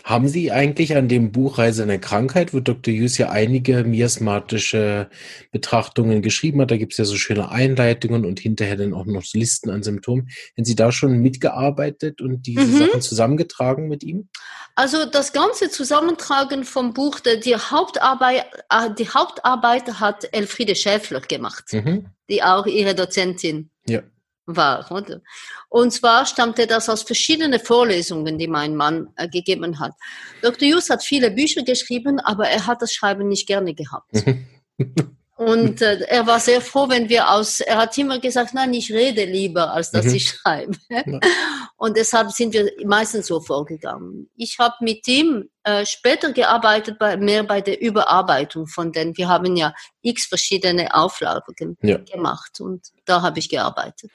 Haben 0.03 0.27
Sie 0.27 0.51
eigentlich 0.51 0.97
an 0.97 1.07
dem 1.07 1.31
Buch 1.31 1.57
Reise 1.57 1.83
eine 1.83 1.97
Krankheit, 1.97 2.53
wo 2.53 2.59
Dr. 2.59 2.93
Hughes 2.93 3.17
ja 3.17 3.29
einige 3.29 3.85
miasmatische 3.85 5.09
Betrachtungen 5.51 6.21
geschrieben 6.21 6.59
hat, 6.59 6.71
da 6.71 6.77
gibt 6.77 6.91
es 6.91 6.97
ja 6.97 7.05
so 7.05 7.15
schöne 7.15 7.49
Einleitungen 7.51 8.25
und 8.25 8.41
hinterher 8.41 8.75
dann 8.75 8.93
auch 8.93 9.05
noch 9.05 9.23
Listen 9.33 9.69
an 9.69 9.81
Symptomen. 9.81 10.29
Haben 10.57 10.65
Sie 10.65 10.75
da 10.75 10.91
schon 10.91 11.19
mitgearbeitet 11.19 12.19
und 12.19 12.45
diese 12.45 12.65
mhm. 12.65 12.77
Sachen 12.79 13.01
zusammengetragen 13.01 13.87
mit 13.87 14.03
ihm? 14.03 14.27
Also 14.75 15.05
das 15.05 15.31
ganze 15.31 15.69
Zusammentragen 15.69 16.65
vom 16.65 16.93
Buch, 16.93 17.21
die 17.21 17.55
Hauptarbeit, 17.55 18.45
äh, 18.69 18.89
die 18.97 19.07
Hauptarbeit 19.07 20.01
hat 20.01 20.27
Elfriede 20.33 20.75
Schäfler 20.75 21.21
gemacht, 21.21 21.71
mhm. 21.71 22.07
die 22.29 22.43
auch 22.43 22.65
ihre 22.65 22.93
Dozentin 22.93 23.69
ja 23.87 24.01
war. 24.45 24.91
Oder? 24.91 25.21
Und 25.69 25.91
zwar 25.91 26.25
stammte 26.25 26.67
das 26.67 26.89
aus 26.89 27.03
verschiedenen 27.03 27.59
Vorlesungen, 27.59 28.37
die 28.37 28.47
mein 28.47 28.75
Mann 28.75 29.09
äh, 29.15 29.27
gegeben 29.27 29.79
hat. 29.79 29.93
Dr. 30.41 30.67
Jus 30.67 30.89
hat 30.89 31.03
viele 31.03 31.31
Bücher 31.31 31.63
geschrieben, 31.63 32.19
aber 32.19 32.47
er 32.47 32.67
hat 32.67 32.81
das 32.81 32.93
Schreiben 32.93 33.27
nicht 33.27 33.47
gerne 33.47 33.73
gehabt. 33.73 34.11
Und 35.35 35.81
äh, 35.81 35.99
er 36.07 36.27
war 36.27 36.39
sehr 36.39 36.61
froh, 36.61 36.87
wenn 36.89 37.09
wir 37.09 37.29
aus, 37.29 37.59
er 37.59 37.77
hat 37.77 37.97
immer 37.97 38.19
gesagt, 38.19 38.53
nein, 38.53 38.73
ich 38.73 38.91
rede 38.91 39.25
lieber, 39.25 39.73
als 39.73 39.89
dass 39.89 40.05
mhm. 40.05 40.15
ich 40.15 40.29
schreibe. 40.29 40.77
Und 41.75 41.97
deshalb 41.97 42.31
sind 42.31 42.53
wir 42.53 42.71
meistens 42.85 43.27
so 43.27 43.41
vorgegangen. 43.41 44.29
Ich 44.35 44.59
habe 44.59 44.75
mit 44.81 45.07
ihm 45.07 45.49
äh, 45.63 45.85
später 45.85 46.31
gearbeitet, 46.31 46.99
bei, 46.99 47.17
mehr 47.17 47.43
bei 47.43 47.61
der 47.61 47.81
Überarbeitung 47.81 48.67
von 48.67 48.91
den, 48.91 49.17
wir 49.17 49.27
haben 49.27 49.55
ja 49.55 49.73
x 50.01 50.27
verschiedene 50.27 50.93
Auflagen 50.93 51.77
ja. 51.81 51.97
gemacht 51.97 52.61
und 52.61 52.87
da 53.05 53.21
habe 53.21 53.39
ich 53.39 53.49
gearbeitet. 53.49 54.11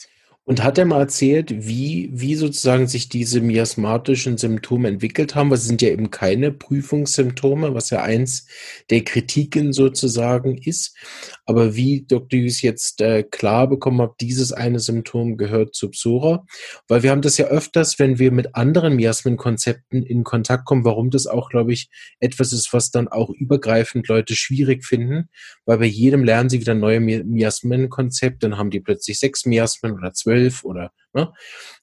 Und 0.49 0.65
hat 0.65 0.79
er 0.79 0.87
mal 0.87 1.01
erzählt, 1.01 1.67
wie, 1.67 2.09
wie 2.11 2.35
sozusagen 2.35 2.87
sich 2.87 3.11
diese 3.11 3.43
miasmatischen 3.43 4.39
Symptome 4.39 4.89
entwickelt 4.89 5.35
haben? 5.35 5.53
Es 5.53 5.67
sind 5.67 5.83
ja 5.83 5.91
eben 5.91 6.11
keine 6.11 6.53
Prüfungssymptome, 6.53 7.75
was 7.75 7.91
ja 7.91 8.03
eins 8.03 8.47
der 8.89 9.05
Kritiken 9.05 9.75
sozusagen 9.75 10.57
ist. 10.57 10.97
Aber 11.45 11.77
wie 11.77 12.07
Dr. 12.09 12.41
Hughes 12.41 12.63
jetzt 12.63 13.03
äh, 13.03 13.25
klar 13.25 13.69
bekommen 13.69 14.01
hat, 14.01 14.23
dieses 14.23 14.53
eine 14.53 14.81
Symptom 14.81 15.37
gehört 15.37 15.75
zu 15.75 15.91
Psora. 15.91 16.47
Weil 16.89 17.03
wir 17.03 17.11
haben 17.11 17.21
das 17.21 17.37
ja 17.37 17.49
öfters, 17.49 17.99
wenn 17.99 18.19
wir 18.19 18.33
mit 18.33 18.55
anderen 18.55 18.97
Miasmenkonzepten 18.97 20.03
in 20.03 20.25
Kontakt 20.25 20.65
kommen, 20.65 20.87
warum 20.87 21.11
das 21.11 21.27
auch, 21.27 21.51
glaube 21.51 21.75
ich, 21.75 21.91
etwas 22.21 22.55
ist, 22.55 22.73
was 22.73 22.91
dann 22.91 23.09
auch 23.09 23.29
übergreifend 23.29 24.09
Leute 24.09 24.35
schwierig 24.35 24.87
finden. 24.87 25.29
Weil 25.67 25.77
bei 25.77 25.85
jedem 25.85 26.25
lernen 26.25 26.49
sie 26.49 26.61
wieder 26.61 26.75
neue 26.75 27.01
Miasmenkonzepte, 27.01 28.49
dann 28.49 28.57
haben 28.57 28.71
die 28.71 28.81
plötzlich 28.81 29.19
sechs 29.19 29.45
Miasmen 29.45 29.93
oder 29.93 30.15
zwölf 30.15 30.38
zwölf 30.39 30.65
oder 30.65 30.93
ne? 31.13 31.33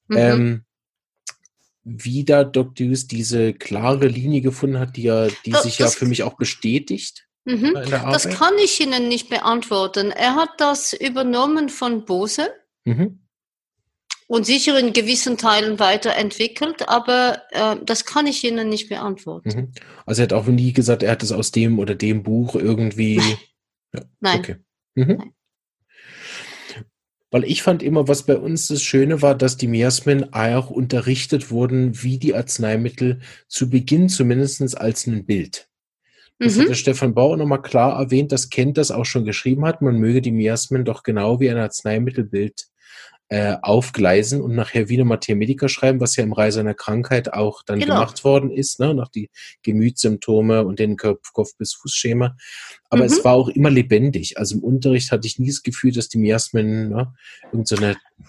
Mhm. 0.07 0.17
Ähm, 0.17 0.65
wie 1.83 2.25
da 2.25 2.43
Dr. 2.43 2.87
Hughes 2.87 3.07
diese 3.07 3.53
klare 3.53 4.07
Linie 4.07 4.41
gefunden 4.41 4.79
hat, 4.79 4.97
die 4.97 5.03
ja, 5.03 5.27
die 5.45 5.51
das, 5.51 5.63
sich 5.63 5.77
ja 5.77 5.87
für 5.87 6.07
mich 6.07 6.23
auch 6.23 6.35
bestätigt. 6.35 7.27
Mhm. 7.45 7.73
Das 7.75 8.27
kann 8.27 8.53
ich 8.57 8.79
Ihnen 8.79 9.07
nicht 9.07 9.29
beantworten. 9.29 10.09
Er 10.09 10.35
hat 10.35 10.49
das 10.57 10.93
übernommen 10.93 11.69
von 11.69 12.05
Bose. 12.05 12.49
Mhm. 12.85 13.19
Und 14.27 14.47
sicher 14.47 14.79
in 14.79 14.93
gewissen 14.93 15.37
Teilen 15.37 15.77
weiterentwickelt, 15.77 16.89
aber 16.89 17.43
äh, 17.51 17.75
das 17.85 18.05
kann 18.05 18.25
ich 18.25 18.43
Ihnen 18.43 18.69
nicht 18.69 18.89
beantworten. 18.89 19.49
Mhm. 19.49 19.71
Also 20.07 20.23
er 20.23 20.23
hat 20.23 20.33
auch 20.33 20.47
nie 20.47 20.73
gesagt, 20.73 21.03
er 21.03 21.11
hat 21.11 21.21
es 21.21 21.31
aus 21.31 21.51
dem 21.51 21.77
oder 21.77 21.93
dem 21.93 22.23
Buch 22.23 22.55
irgendwie. 22.55 23.21
Ja, 23.93 24.01
Nein. 24.19 24.39
Okay. 24.39 24.55
Mhm. 24.95 25.17
Nein. 25.17 25.34
Weil 27.31 27.43
ich 27.43 27.63
fand 27.63 27.83
immer, 27.83 28.07
was 28.07 28.23
bei 28.23 28.37
uns 28.37 28.67
das 28.67 28.83
Schöne 28.83 29.21
war, 29.21 29.35
dass 29.35 29.57
die 29.57 29.67
Miasmen 29.67 30.33
auch 30.33 30.69
unterrichtet 30.69 31.51
wurden, 31.51 32.01
wie 32.03 32.17
die 32.17 32.35
Arzneimittel 32.35 33.19
zu 33.47 33.69
Beginn 33.69 34.09
zumindest 34.09 34.77
als 34.77 35.07
ein 35.07 35.25
Bild. 35.25 35.67
Das 36.39 36.55
mhm. 36.55 36.61
hat 36.61 36.69
der 36.69 36.73
Stefan 36.75 37.13
Bauer 37.13 37.37
nochmal 37.37 37.61
klar 37.61 37.99
erwähnt, 37.99 38.31
dass 38.31 38.49
Kent 38.49 38.77
das 38.77 38.91
auch 38.91 39.05
schon 39.05 39.25
geschrieben 39.25 39.65
hat. 39.65 39.81
Man 39.81 39.97
möge 39.97 40.21
die 40.21 40.31
Miasmen 40.31 40.85
doch 40.85 41.03
genau 41.03 41.39
wie 41.39 41.49
ein 41.49 41.57
Arzneimittelbild 41.57 42.67
äh, 43.29 43.55
aufgleisen 43.61 44.41
und 44.41 44.55
nachher 44.55 44.87
wieder 44.87 45.03
Mathia 45.03 45.35
Medica 45.35 45.67
schreiben, 45.67 45.99
was 45.99 46.15
ja 46.15 46.23
im 46.23 46.33
Reise 46.33 46.59
einer 46.59 46.75
Krankheit 46.75 47.33
auch 47.33 47.63
dann 47.63 47.79
genau. 47.79 47.95
gemacht 47.95 48.23
worden 48.23 48.51
ist, 48.51 48.79
ne? 48.79 48.93
nach 48.93 49.09
die 49.09 49.29
Gemütssymptome 49.63 50.63
und 50.63 50.79
den 50.79 50.95
Kopf, 50.95 51.33
Kopf 51.33 51.55
bis 51.57 51.73
Fußschema. 51.73 52.37
Aber 52.89 53.01
mhm. 53.01 53.07
es 53.07 53.23
war 53.23 53.33
auch 53.33 53.49
immer 53.49 53.71
lebendig. 53.71 54.37
Also 54.37 54.55
im 54.55 54.63
Unterricht 54.63 55.11
hatte 55.11 55.27
ich 55.27 55.39
nie 55.39 55.47
das 55.47 55.63
Gefühl, 55.63 55.91
dass 55.91 56.07
die 56.07 56.19
Miasmen 56.19 56.89
ne, 56.89 57.13
irgendeine 57.51 57.93
so 57.93 58.25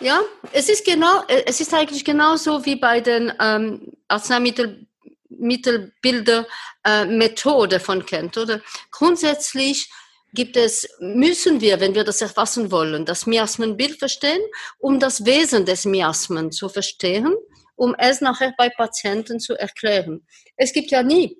ja, 0.00 0.20
es 0.52 0.68
ist 0.68 0.84
genau, 0.84 1.22
äh, 1.28 1.44
es 1.46 1.60
ist 1.60 1.72
eigentlich 1.74 2.04
genauso 2.04 2.64
wie 2.64 2.76
bei 2.76 3.00
den 3.00 3.32
ähm, 3.40 3.92
Arzneimittelbilder 4.08 6.46
äh, 6.84 7.04
Methode 7.04 7.78
von 7.78 8.04
Kent, 8.04 8.36
oder? 8.38 8.60
Grundsätzlich 8.90 9.88
gibt 10.32 10.56
es, 10.56 10.88
müssen 11.00 11.60
wir, 11.60 11.80
wenn 11.80 11.94
wir 11.94 12.04
das 12.04 12.22
erfassen 12.22 12.70
wollen, 12.70 13.04
das 13.04 13.26
Miasmenbild 13.26 13.98
verstehen, 13.98 14.40
um 14.78 14.98
das 14.98 15.24
Wesen 15.24 15.66
des 15.66 15.84
Miasmen 15.84 16.52
zu 16.52 16.68
verstehen, 16.68 17.34
um 17.76 17.94
es 17.98 18.20
nachher 18.20 18.54
bei 18.56 18.70
Patienten 18.70 19.40
zu 19.40 19.54
erklären. 19.54 20.26
Es 20.56 20.72
gibt 20.72 20.90
ja 20.90 21.02
nie 21.02 21.36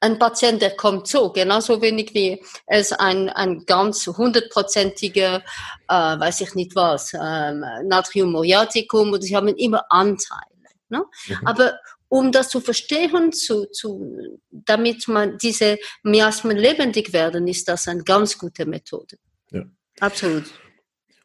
einen 0.00 0.18
Patient, 0.18 0.60
der 0.60 0.76
kommt 0.76 1.08
so, 1.08 1.32
genauso 1.32 1.80
wenig 1.80 2.12
wie 2.12 2.44
es 2.66 2.92
ein, 2.92 3.30
ein 3.30 3.64
ganz 3.64 4.06
hundertprozentiger, 4.06 5.42
äh, 5.88 5.94
weiß 5.94 6.42
ich 6.42 6.54
nicht 6.54 6.76
was, 6.76 7.14
ähm, 7.14 7.64
Natrium 7.84 8.32
muriaticum, 8.32 9.12
und 9.12 9.22
sie 9.22 9.34
haben 9.34 9.48
immer 9.48 9.84
Anteile. 9.88 10.42
Ne? 10.90 11.04
Mhm. 11.28 11.46
Aber 11.46 11.78
um 12.08 12.32
das 12.32 12.48
zu 12.48 12.60
verstehen, 12.60 13.32
zu, 13.32 13.66
zu, 13.66 14.38
damit 14.50 15.08
man 15.08 15.38
diese 15.38 15.78
Miasmen 16.02 16.56
lebendig 16.56 17.12
werden, 17.12 17.48
ist 17.48 17.68
das 17.68 17.88
eine 17.88 18.04
ganz 18.04 18.38
gute 18.38 18.66
Methode. 18.66 19.16
Ja. 19.50 19.64
Absolut. 20.00 20.44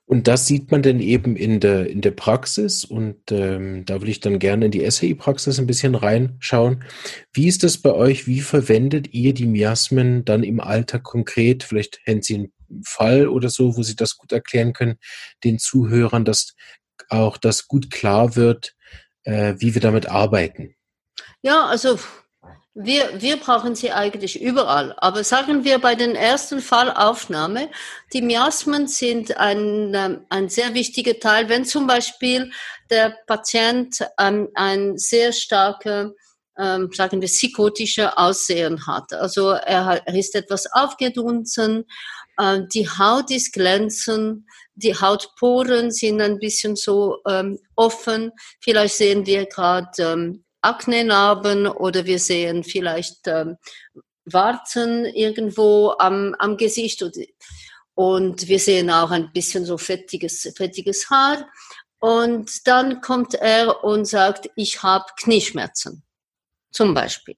Und 0.09 0.27
das 0.27 0.47
sieht 0.47 0.71
man 0.71 0.81
dann 0.81 0.99
eben 0.99 1.35
in 1.35 1.59
der, 1.59 1.87
in 1.87 2.01
der 2.01 2.09
Praxis 2.09 2.83
und 2.83 3.31
ähm, 3.31 3.85
da 3.85 4.01
will 4.01 4.09
ich 4.09 4.19
dann 4.19 4.39
gerne 4.39 4.65
in 4.65 4.71
die 4.71 4.89
SAI-Praxis 4.89 5.59
ein 5.59 5.67
bisschen 5.67 5.93
reinschauen. 5.93 6.83
Wie 7.31 7.47
ist 7.47 7.61
das 7.61 7.77
bei 7.77 7.93
euch? 7.93 8.25
Wie 8.25 8.41
verwendet 8.41 9.13
ihr 9.13 9.35
die 9.35 9.45
Miasmen 9.45 10.25
dann 10.25 10.41
im 10.41 10.61
Alltag 10.61 11.03
konkret? 11.03 11.63
Vielleicht 11.63 11.99
hätten 12.05 12.23
Sie 12.23 12.33
einen 12.33 12.53
Fall 12.83 13.27
oder 13.27 13.49
so, 13.49 13.77
wo 13.77 13.83
Sie 13.83 13.95
das 13.95 14.17
gut 14.17 14.31
erklären 14.31 14.73
können, 14.73 14.97
den 15.43 15.59
Zuhörern, 15.59 16.25
dass 16.25 16.55
auch 17.09 17.37
das 17.37 17.67
gut 17.67 17.91
klar 17.91 18.35
wird, 18.35 18.75
äh, 19.29 19.55
wie 19.59 19.73
wir 19.73 19.81
damit 19.81 20.07
arbeiten. 20.07 20.75
Ja, 21.41 21.65
also 21.65 21.99
wir, 22.73 23.21
wir 23.21 23.37
brauchen 23.37 23.75
sie 23.75 23.91
eigentlich 23.91 24.41
überall. 24.41 24.95
Aber 24.97 25.23
sagen 25.23 25.63
wir 25.63 25.79
bei 25.79 25.95
den 25.95 26.15
ersten 26.15 26.61
Fallaufnahme, 26.61 27.69
die 28.13 28.21
Miasmen 28.21 28.87
sind 28.87 29.37
ein, 29.37 29.93
ähm, 29.93 30.25
ein 30.29 30.49
sehr 30.49 30.73
wichtiger 30.73 31.19
Teil. 31.19 31.49
Wenn 31.49 31.65
zum 31.65 31.87
Beispiel 31.87 32.51
der 32.89 33.15
Patient 33.27 33.99
ähm, 34.19 34.49
ein 34.55 34.97
sehr 34.97 35.31
starke, 35.33 36.15
ähm, 36.57 36.89
sagen 36.91 37.21
wir, 37.21 37.27
psychotische 37.27 38.17
Aussehen 38.17 38.87
hat. 38.87 39.13
Also 39.13 39.51
er, 39.51 40.07
ist 40.07 40.35
etwas 40.35 40.71
aufgedunsen, 40.71 41.85
die 42.73 42.87
Haut 42.87 43.31
ist 43.31 43.53
glänzend, 43.53 44.45
die 44.75 44.95
Hautporen 44.95 45.91
sind 45.91 46.21
ein 46.21 46.39
bisschen 46.39 46.75
so 46.75 47.17
ähm, 47.27 47.59
offen. 47.75 48.31
Vielleicht 48.61 48.95
sehen 48.95 49.25
wir 49.25 49.45
gerade 49.45 49.91
ähm, 49.99 50.45
Aknenarben 50.61 51.67
oder 51.67 52.05
wir 52.05 52.19
sehen 52.19 52.63
vielleicht 52.63 53.27
ähm, 53.27 53.57
Warzen 54.25 55.05
irgendwo 55.05 55.95
am, 55.99 56.35
am 56.39 56.57
Gesicht 56.57 57.01
und, 57.01 57.17
und 57.93 58.47
wir 58.47 58.59
sehen 58.59 58.89
auch 58.89 59.11
ein 59.11 59.31
bisschen 59.33 59.65
so 59.65 59.77
fettiges, 59.77 60.51
fettiges 60.55 61.09
Haar. 61.09 61.49
Und 61.99 62.65
dann 62.67 63.01
kommt 63.01 63.33
er 63.33 63.83
und 63.83 64.05
sagt, 64.05 64.49
ich 64.55 64.81
habe 64.81 65.05
Knieschmerzen, 65.17 66.03
zum 66.71 66.93
Beispiel. 66.93 67.35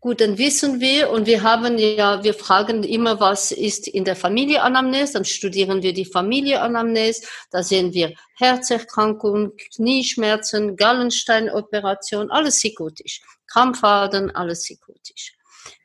Gut, 0.00 0.22
dann 0.22 0.38
wissen 0.38 0.80
wir 0.80 1.10
und 1.10 1.26
wir 1.26 1.42
haben 1.42 1.76
ja, 1.76 2.24
wir 2.24 2.32
fragen 2.32 2.84
immer, 2.84 3.20
was 3.20 3.52
ist 3.52 3.86
in 3.86 4.04
der 4.04 4.16
Familienanamnese, 4.16 5.12
dann 5.12 5.26
studieren 5.26 5.82
wir 5.82 5.92
die 5.92 6.06
Familienanamnese, 6.06 7.26
da 7.50 7.62
sehen 7.62 7.92
wir 7.92 8.14
Herzerkrankungen, 8.38 9.52
Knieschmerzen, 9.74 10.76
Gallensteinoperation, 10.76 12.30
alles 12.30 12.56
psychotisch, 12.56 13.20
Krampfaden, 13.46 14.30
alles 14.34 14.62
psychotisch. 14.62 15.34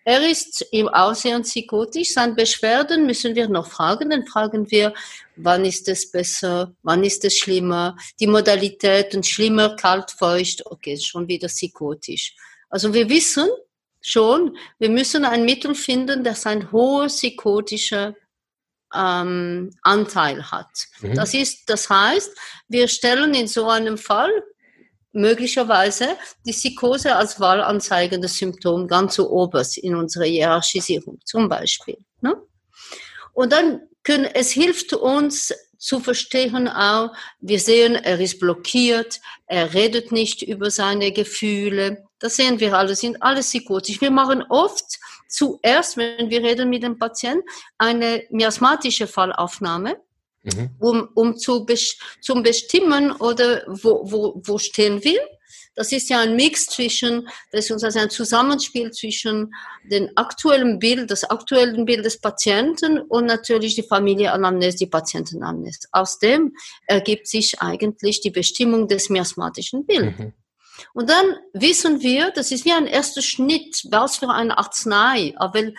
Er 0.05 0.25
ist 0.29 0.65
im 0.71 0.87
Aussehen 0.87 1.41
psychotisch, 1.41 2.13
seine 2.13 2.35
Beschwerden 2.35 3.05
müssen 3.05 3.35
wir 3.35 3.49
noch 3.49 3.69
fragen, 3.69 4.11
dann 4.11 4.25
fragen 4.25 4.71
wir, 4.71 4.93
wann 5.35 5.65
ist 5.65 5.89
es 5.89 6.09
besser, 6.09 6.73
wann 6.83 7.03
ist 7.03 7.25
es 7.25 7.37
schlimmer, 7.37 7.97
die 8.21 8.27
Modalitäten, 8.27 9.23
schlimmer, 9.23 9.75
kalt, 9.75 10.11
feucht, 10.11 10.65
okay, 10.67 10.97
schon 10.97 11.27
wieder 11.27 11.49
psychotisch. 11.49 12.33
Also 12.69 12.93
wir 12.93 13.09
wissen, 13.09 13.49
schon, 14.05 14.57
wir 14.79 14.89
müssen 14.89 15.25
ein 15.25 15.45
Mittel 15.45 15.75
finden, 15.75 16.23
das 16.23 16.45
ein 16.45 16.71
hoher 16.71 17.07
psychotischer 17.07 18.15
ähm, 18.93 19.71
Anteil 19.81 20.51
hat. 20.51 20.69
Mhm. 21.01 21.15
Das 21.15 21.33
ist, 21.33 21.69
das 21.69 21.89
heißt, 21.89 22.31
wir 22.67 22.87
stellen 22.87 23.33
in 23.33 23.47
so 23.47 23.67
einem 23.67 23.97
Fall 23.97 24.31
möglicherweise 25.11 26.17
die 26.45 26.51
Psychose 26.51 27.15
als 27.15 27.39
wahlanzeigendes 27.39 28.37
Symptom 28.37 28.87
ganz 28.87 29.17
oberst 29.17 29.77
in 29.77 29.95
unserer 29.95 30.25
Hierarchisierung, 30.25 31.19
zum 31.23 31.49
Beispiel. 31.49 31.97
Ne? 32.21 32.35
Und 33.33 33.53
dann 33.53 33.81
können, 34.03 34.25
es 34.25 34.51
hilft 34.51 34.93
uns 34.93 35.53
zu 35.77 35.99
verstehen 35.99 36.67
auch, 36.67 37.11
wir 37.39 37.59
sehen, 37.59 37.95
er 37.95 38.19
ist 38.19 38.39
blockiert, 38.39 39.19
er 39.45 39.73
redet 39.73 40.11
nicht 40.11 40.41
über 40.41 40.69
seine 40.69 41.11
Gefühle, 41.11 42.05
das 42.25 42.37
sehen 42.37 42.59
wir 42.59 42.73
alle, 42.73 42.95
sind 42.95 43.21
alles 43.21 43.45
psychotisch. 43.49 44.01
Wir 44.01 44.09
machen 44.09 44.43
oft 44.49 44.97
zuerst, 45.27 45.95
wenn 45.95 46.31
wir 46.31 46.41
reden 46.41 46.69
mit 46.71 46.81
dem 46.81 46.97
Patienten, 46.97 47.47
eine 47.77 48.23
miasmatische 48.31 49.05
Fallaufnahme, 49.05 49.97
mhm. 50.41 50.71
um, 50.79 51.09
um 51.13 51.37
zu 51.37 51.67
zum 52.21 52.41
bestimmen 52.41 53.11
oder 53.11 53.63
wo, 53.67 54.01
wo, 54.11 54.41
wo 54.43 54.57
stehen 54.57 55.03
wir. 55.03 55.19
Das 55.75 55.91
ist 55.91 56.09
ja 56.09 56.21
ein 56.21 56.35
Mix 56.35 56.65
zwischen, 56.65 57.27
das 57.51 57.69
ist 57.69 57.83
also 57.83 57.99
ein 57.99 58.09
Zusammenspiel 58.09 58.89
zwischen 58.89 59.53
dem 59.83 60.09
aktuellen 60.15 60.79
Bild, 60.79 61.11
das 61.11 61.25
aktuellen 61.25 61.85
Bild 61.85 62.05
des 62.05 62.19
Patienten 62.19 62.97
und 63.01 63.25
natürlich 63.25 63.75
die 63.75 63.83
Familienanamnese, 63.83 64.77
die 64.77 64.87
Patientenanamnese. 64.87 65.89
Aus 65.91 66.17
dem 66.17 66.55
ergibt 66.87 67.27
sich 67.27 67.61
eigentlich 67.61 68.21
die 68.21 68.31
Bestimmung 68.31 68.87
des 68.87 69.09
miasmatischen 69.11 69.85
Bildes. 69.85 70.17
Mhm. 70.17 70.33
Und 70.93 71.09
dann 71.09 71.37
wissen 71.53 72.01
wir, 72.01 72.31
das 72.31 72.51
ist 72.51 72.65
wie 72.65 72.73
ein 72.73 72.87
erster 72.87 73.21
Schnitt, 73.21 73.85
was 73.89 74.17
für 74.17 74.29
eine 74.29 74.57
Arznei, 74.57 75.33
aber 75.37 75.71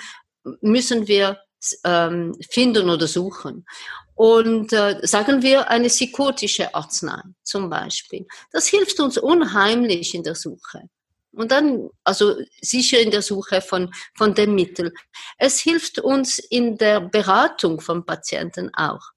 müssen 0.60 1.06
wir 1.08 1.38
ähm, 1.84 2.34
finden 2.50 2.90
oder 2.90 3.06
suchen. 3.06 3.66
Und 4.14 4.72
äh, 4.72 4.98
sagen 5.02 5.42
wir 5.42 5.68
eine 5.68 5.88
psychotische 5.88 6.74
Arznei 6.74 7.20
zum 7.42 7.68
Beispiel. 7.68 8.26
Das 8.50 8.66
hilft 8.66 8.98
uns 9.00 9.18
unheimlich 9.18 10.14
in 10.14 10.22
der 10.22 10.34
Suche. 10.34 10.88
Und 11.32 11.52
dann, 11.52 11.90
also 12.02 12.34
sicher 12.62 12.98
in 12.98 13.10
der 13.10 13.20
Suche 13.20 13.60
von, 13.60 13.92
von 14.14 14.34
dem 14.34 14.54
Mittel. 14.54 14.92
Es 15.36 15.60
hilft 15.60 15.98
uns 15.98 16.38
in 16.38 16.78
der 16.78 17.00
Beratung 17.00 17.80
von 17.80 18.06
Patienten 18.06 18.72
auch. 18.74 19.10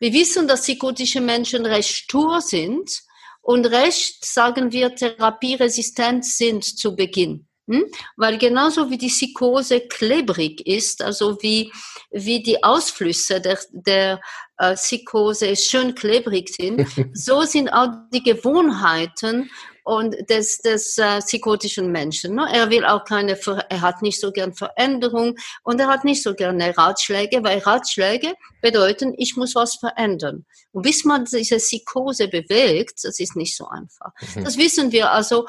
Wir 0.00 0.12
wissen, 0.12 0.48
dass 0.48 0.62
psychotische 0.62 1.20
Menschen 1.20 1.64
recht 1.64 1.94
stur 1.94 2.40
sind 2.40 3.04
und 3.42 3.66
recht, 3.66 4.24
sagen 4.24 4.72
wir, 4.72 4.94
therapieresistent 4.94 6.24
sind 6.24 6.64
zu 6.64 6.96
Beginn. 6.96 7.48
Hm? 7.72 7.86
Weil 8.18 8.36
genauso 8.36 8.90
wie 8.90 8.98
die 8.98 9.08
Psychose 9.08 9.80
klebrig 9.80 10.66
ist, 10.66 11.00
also 11.00 11.38
wie, 11.40 11.72
wie 12.10 12.42
die 12.42 12.62
Ausflüsse 12.62 13.40
der, 13.40 13.58
der 13.70 14.20
äh, 14.58 14.74
Psychose 14.74 15.56
schön 15.56 15.94
klebrig 15.94 16.50
sind, 16.50 16.86
so 17.14 17.42
sind 17.42 17.70
auch 17.70 17.88
die 18.12 18.22
Gewohnheiten 18.22 19.50
und 19.84 20.14
des, 20.28 20.58
des 20.58 20.98
äh, 20.98 21.20
psychotischen 21.20 21.90
Menschen. 21.90 22.34
Ne? 22.34 22.46
Er 22.52 22.68
will 22.68 22.84
auch 22.84 23.06
keine, 23.06 23.38
er 23.70 23.80
hat 23.80 24.02
nicht 24.02 24.20
so 24.20 24.32
gern 24.32 24.52
Veränderung 24.52 25.36
und 25.62 25.80
er 25.80 25.88
hat 25.88 26.04
nicht 26.04 26.22
so 26.22 26.34
gerne 26.34 26.76
Ratschläge, 26.76 27.42
weil 27.42 27.58
Ratschläge 27.60 28.34
bedeuten, 28.60 29.14
ich 29.16 29.34
muss 29.36 29.54
was 29.54 29.76
verändern. 29.76 30.44
Und 30.72 30.82
bis 30.82 31.04
man 31.04 31.24
diese 31.24 31.56
Psychose 31.56 32.28
bewegt, 32.28 33.00
das 33.02 33.18
ist 33.18 33.34
nicht 33.34 33.56
so 33.56 33.66
einfach. 33.66 34.12
Mhm. 34.36 34.44
Das 34.44 34.58
wissen 34.58 34.92
wir 34.92 35.10
also 35.10 35.46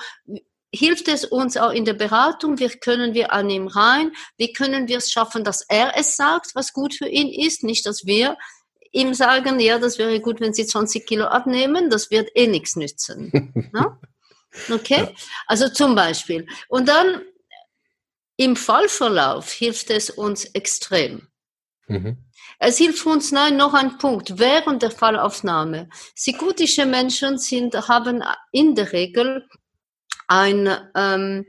hilft 0.73 1.07
es 1.07 1.23
uns 1.23 1.55
auch 1.55 1.71
in 1.71 1.85
der 1.85 1.93
Beratung, 1.93 2.59
wie 2.59 2.67
können 2.69 3.13
wir 3.13 3.31
an 3.31 3.49
ihm 3.49 3.67
rein, 3.67 4.11
wie 4.37 4.53
können 4.53 4.87
wir 4.87 4.97
es 4.97 5.11
schaffen, 5.11 5.43
dass 5.43 5.61
er 5.61 5.95
es 5.97 6.15
sagt, 6.15 6.55
was 6.55 6.73
gut 6.73 6.95
für 6.95 7.07
ihn 7.07 7.29
ist, 7.29 7.63
nicht, 7.63 7.85
dass 7.85 8.05
wir 8.05 8.37
ihm 8.91 9.13
sagen, 9.13 9.59
ja, 9.59 9.79
das 9.79 9.97
wäre 9.97 10.19
gut, 10.19 10.39
wenn 10.39 10.53
Sie 10.53 10.65
20 10.65 11.05
Kilo 11.05 11.25
abnehmen, 11.25 11.89
das 11.89 12.11
wird 12.11 12.29
eh 12.35 12.47
nichts 12.47 12.75
nützen. 12.75 13.31
ne? 13.73 13.99
Okay? 14.71 15.01
Ja. 15.01 15.11
Also 15.47 15.69
zum 15.69 15.95
Beispiel. 15.95 16.47
Und 16.67 16.87
dann 16.87 17.21
im 18.37 18.55
Fallverlauf 18.55 19.51
hilft 19.51 19.89
es 19.89 20.09
uns 20.09 20.45
extrem. 20.45 21.27
Mhm. 21.87 22.17
Es 22.59 22.77
hilft 22.77 23.05
uns, 23.05 23.31
nein, 23.31 23.57
noch 23.57 23.73
ein 23.73 23.97
Punkt, 23.97 24.39
während 24.39 24.83
der 24.83 24.91
Fallaufnahme. 24.91 25.89
Psychotische 26.15 26.85
Menschen 26.85 27.37
sind, 27.37 27.75
haben 27.87 28.23
in 28.51 28.75
der 28.75 28.93
Regel 28.93 29.47
ein, 30.27 30.69
ähm, 30.95 31.45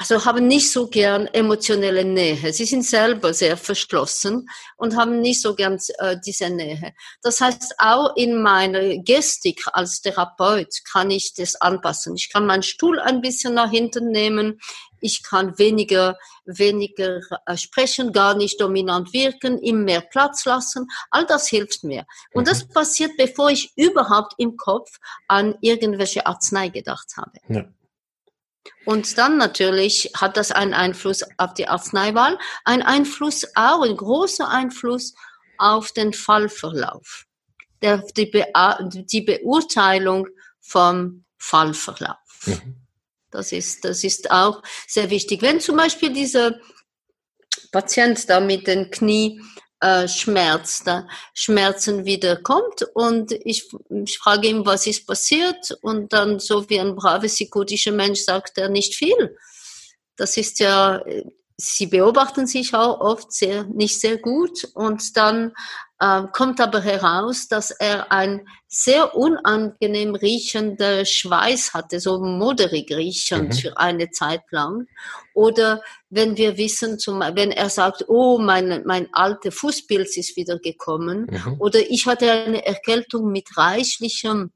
also 0.00 0.24
haben 0.24 0.48
nicht 0.48 0.72
so 0.72 0.88
gern 0.88 1.26
emotionelle 1.26 2.06
Nähe. 2.06 2.54
Sie 2.54 2.64
sind 2.64 2.86
selber 2.86 3.34
sehr 3.34 3.58
verschlossen 3.58 4.48
und 4.78 4.96
haben 4.96 5.20
nicht 5.20 5.42
so 5.42 5.54
gern 5.54 5.78
äh, 5.98 6.16
diese 6.24 6.48
Nähe. 6.48 6.94
Das 7.20 7.42
heißt, 7.42 7.74
auch 7.76 8.16
in 8.16 8.40
meiner 8.40 8.96
Gestik 8.96 9.60
als 9.74 10.00
Therapeut 10.00 10.74
kann 10.90 11.10
ich 11.10 11.34
das 11.34 11.54
anpassen. 11.56 12.16
Ich 12.16 12.32
kann 12.32 12.46
meinen 12.46 12.62
Stuhl 12.62 12.98
ein 12.98 13.20
bisschen 13.20 13.52
nach 13.52 13.70
hinten 13.70 14.10
nehmen. 14.10 14.58
Ich 15.02 15.22
kann 15.22 15.58
weniger, 15.58 16.16
weniger 16.46 17.20
äh, 17.44 17.58
sprechen, 17.58 18.14
gar 18.14 18.34
nicht 18.34 18.58
dominant 18.58 19.12
wirken, 19.12 19.58
ihm 19.60 19.84
mehr 19.84 20.00
Platz 20.00 20.46
lassen. 20.46 20.86
All 21.10 21.26
das 21.26 21.46
hilft 21.46 21.84
mir. 21.84 22.06
Und 22.32 22.44
mhm. 22.44 22.48
das 22.48 22.66
passiert, 22.66 23.12
bevor 23.18 23.50
ich 23.50 23.74
überhaupt 23.76 24.32
im 24.38 24.56
Kopf 24.56 24.98
an 25.28 25.56
irgendwelche 25.60 26.26
Arznei 26.26 26.70
gedacht 26.70 27.18
habe. 27.18 27.38
Ja. 27.48 27.66
Und 28.84 29.18
dann 29.18 29.36
natürlich 29.36 30.10
hat 30.16 30.36
das 30.36 30.52
einen 30.52 30.74
Einfluss 30.74 31.24
auf 31.36 31.54
die 31.54 31.68
Arzneiwahl, 31.68 32.38
ein 32.64 32.82
Einfluss 32.82 33.46
auch, 33.54 33.82
ein 33.82 33.96
großer 33.96 34.48
Einfluss 34.48 35.14
auf 35.58 35.92
den 35.92 36.12
Fallverlauf, 36.12 37.26
der, 37.82 37.98
die, 38.16 38.26
Be 38.26 38.46
die 38.92 39.20
Beurteilung 39.20 40.28
vom 40.60 41.24
Fallverlauf. 41.38 42.16
Mhm. 42.46 42.76
Das 43.30 43.52
ist, 43.52 43.84
das 43.84 44.02
ist 44.02 44.30
auch 44.30 44.62
sehr 44.88 45.10
wichtig. 45.10 45.42
Wenn 45.42 45.60
zum 45.60 45.76
Beispiel 45.76 46.12
dieser 46.12 46.58
Patient 47.70 48.28
da 48.28 48.40
mit 48.40 48.66
den 48.66 48.90
Knie 48.90 49.40
äh, 49.80 50.06
Schmerz, 50.08 50.84
da 50.84 51.08
Schmerzen 51.34 52.04
wiederkommt 52.04 52.82
und 52.94 53.32
ich, 53.32 53.70
ich 54.04 54.18
frage 54.18 54.48
ihn, 54.48 54.66
was 54.66 54.86
ist 54.86 55.06
passiert 55.06 55.76
und 55.82 56.12
dann 56.12 56.38
so 56.38 56.68
wie 56.68 56.78
ein 56.80 56.94
braver 56.94 57.26
psychotischer 57.26 57.92
Mensch 57.92 58.20
sagt 58.20 58.58
er 58.58 58.68
nicht 58.68 58.94
viel. 58.94 59.36
Das 60.16 60.36
ist 60.36 60.60
ja, 60.60 61.02
sie 61.60 61.86
beobachten 61.86 62.46
sich 62.46 62.74
auch 62.74 63.00
oft 63.00 63.32
sehr, 63.32 63.64
nicht 63.64 64.00
sehr 64.00 64.18
gut 64.18 64.64
und 64.74 65.16
dann 65.16 65.52
äh, 65.98 66.22
kommt 66.32 66.60
aber 66.60 66.80
heraus, 66.80 67.48
dass 67.48 67.70
er 67.70 68.10
ein 68.10 68.48
sehr 68.66 69.14
unangenehm 69.14 70.14
riechender 70.14 71.04
Schweiß 71.04 71.74
hatte, 71.74 72.00
so 72.00 72.18
moderig 72.20 72.90
riechend 72.90 73.50
mhm. 73.50 73.52
für 73.52 73.78
eine 73.78 74.10
Zeit 74.10 74.42
lang. 74.50 74.86
Oder 75.34 75.82
wenn 76.08 76.36
wir 76.36 76.56
wissen, 76.56 76.98
zum, 76.98 77.20
wenn 77.20 77.50
er 77.50 77.68
sagt, 77.68 78.04
oh, 78.08 78.38
mein, 78.38 78.82
mein 78.86 79.08
alter 79.12 79.52
Fußpilz 79.52 80.16
ist 80.16 80.36
wieder 80.36 80.58
gekommen. 80.58 81.26
Mhm. 81.30 81.56
Oder 81.58 81.80
ich 81.90 82.06
hatte 82.06 82.30
eine 82.30 82.64
Erkältung 82.64 83.30
mit 83.30 83.56
reichlichem 83.56 84.52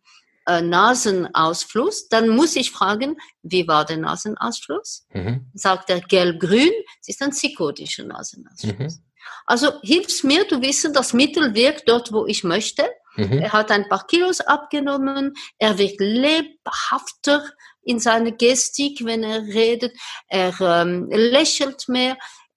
äh, 0.46 0.60
Nasenausfluss, 0.60 2.08
dann 2.08 2.28
muss 2.28 2.56
ich 2.56 2.70
fragen, 2.70 3.16
wie 3.42 3.66
war 3.66 3.84
der 3.84 3.98
Nasenausfluss? 3.98 5.06
Mhm. 5.12 5.50
Sagt 5.54 5.90
er 5.90 6.00
gelb-grün, 6.00 6.72
es 7.00 7.08
ist 7.08 7.22
ein 7.22 7.30
psychotischer 7.30 8.04
Nasenausfluss. 8.04 8.78
Mhm. 8.78 9.04
Also 9.46 9.80
hilft 9.82 10.24
mir 10.24 10.46
zu 10.48 10.60
wissen, 10.60 10.92
das 10.92 11.12
Mittel 11.12 11.54
wirkt 11.54 11.88
dort, 11.88 12.12
wo 12.12 12.26
ich 12.26 12.44
möchte. 12.44 12.84
Mhm. 13.16 13.38
Er 13.38 13.52
hat 13.52 13.70
ein 13.70 13.88
paar 13.88 14.06
Kilos 14.06 14.40
abgenommen, 14.40 15.34
er 15.58 15.78
wirkt 15.78 16.00
lebhafter 16.00 17.44
in 17.82 17.98
seiner 18.00 18.32
Gestik, 18.32 19.04
wenn 19.04 19.22
er 19.22 19.42
redet, 19.42 19.96
er 20.28 20.58
ähm, 20.60 21.08
lächelt 21.10 21.88
mehr. 21.88 22.16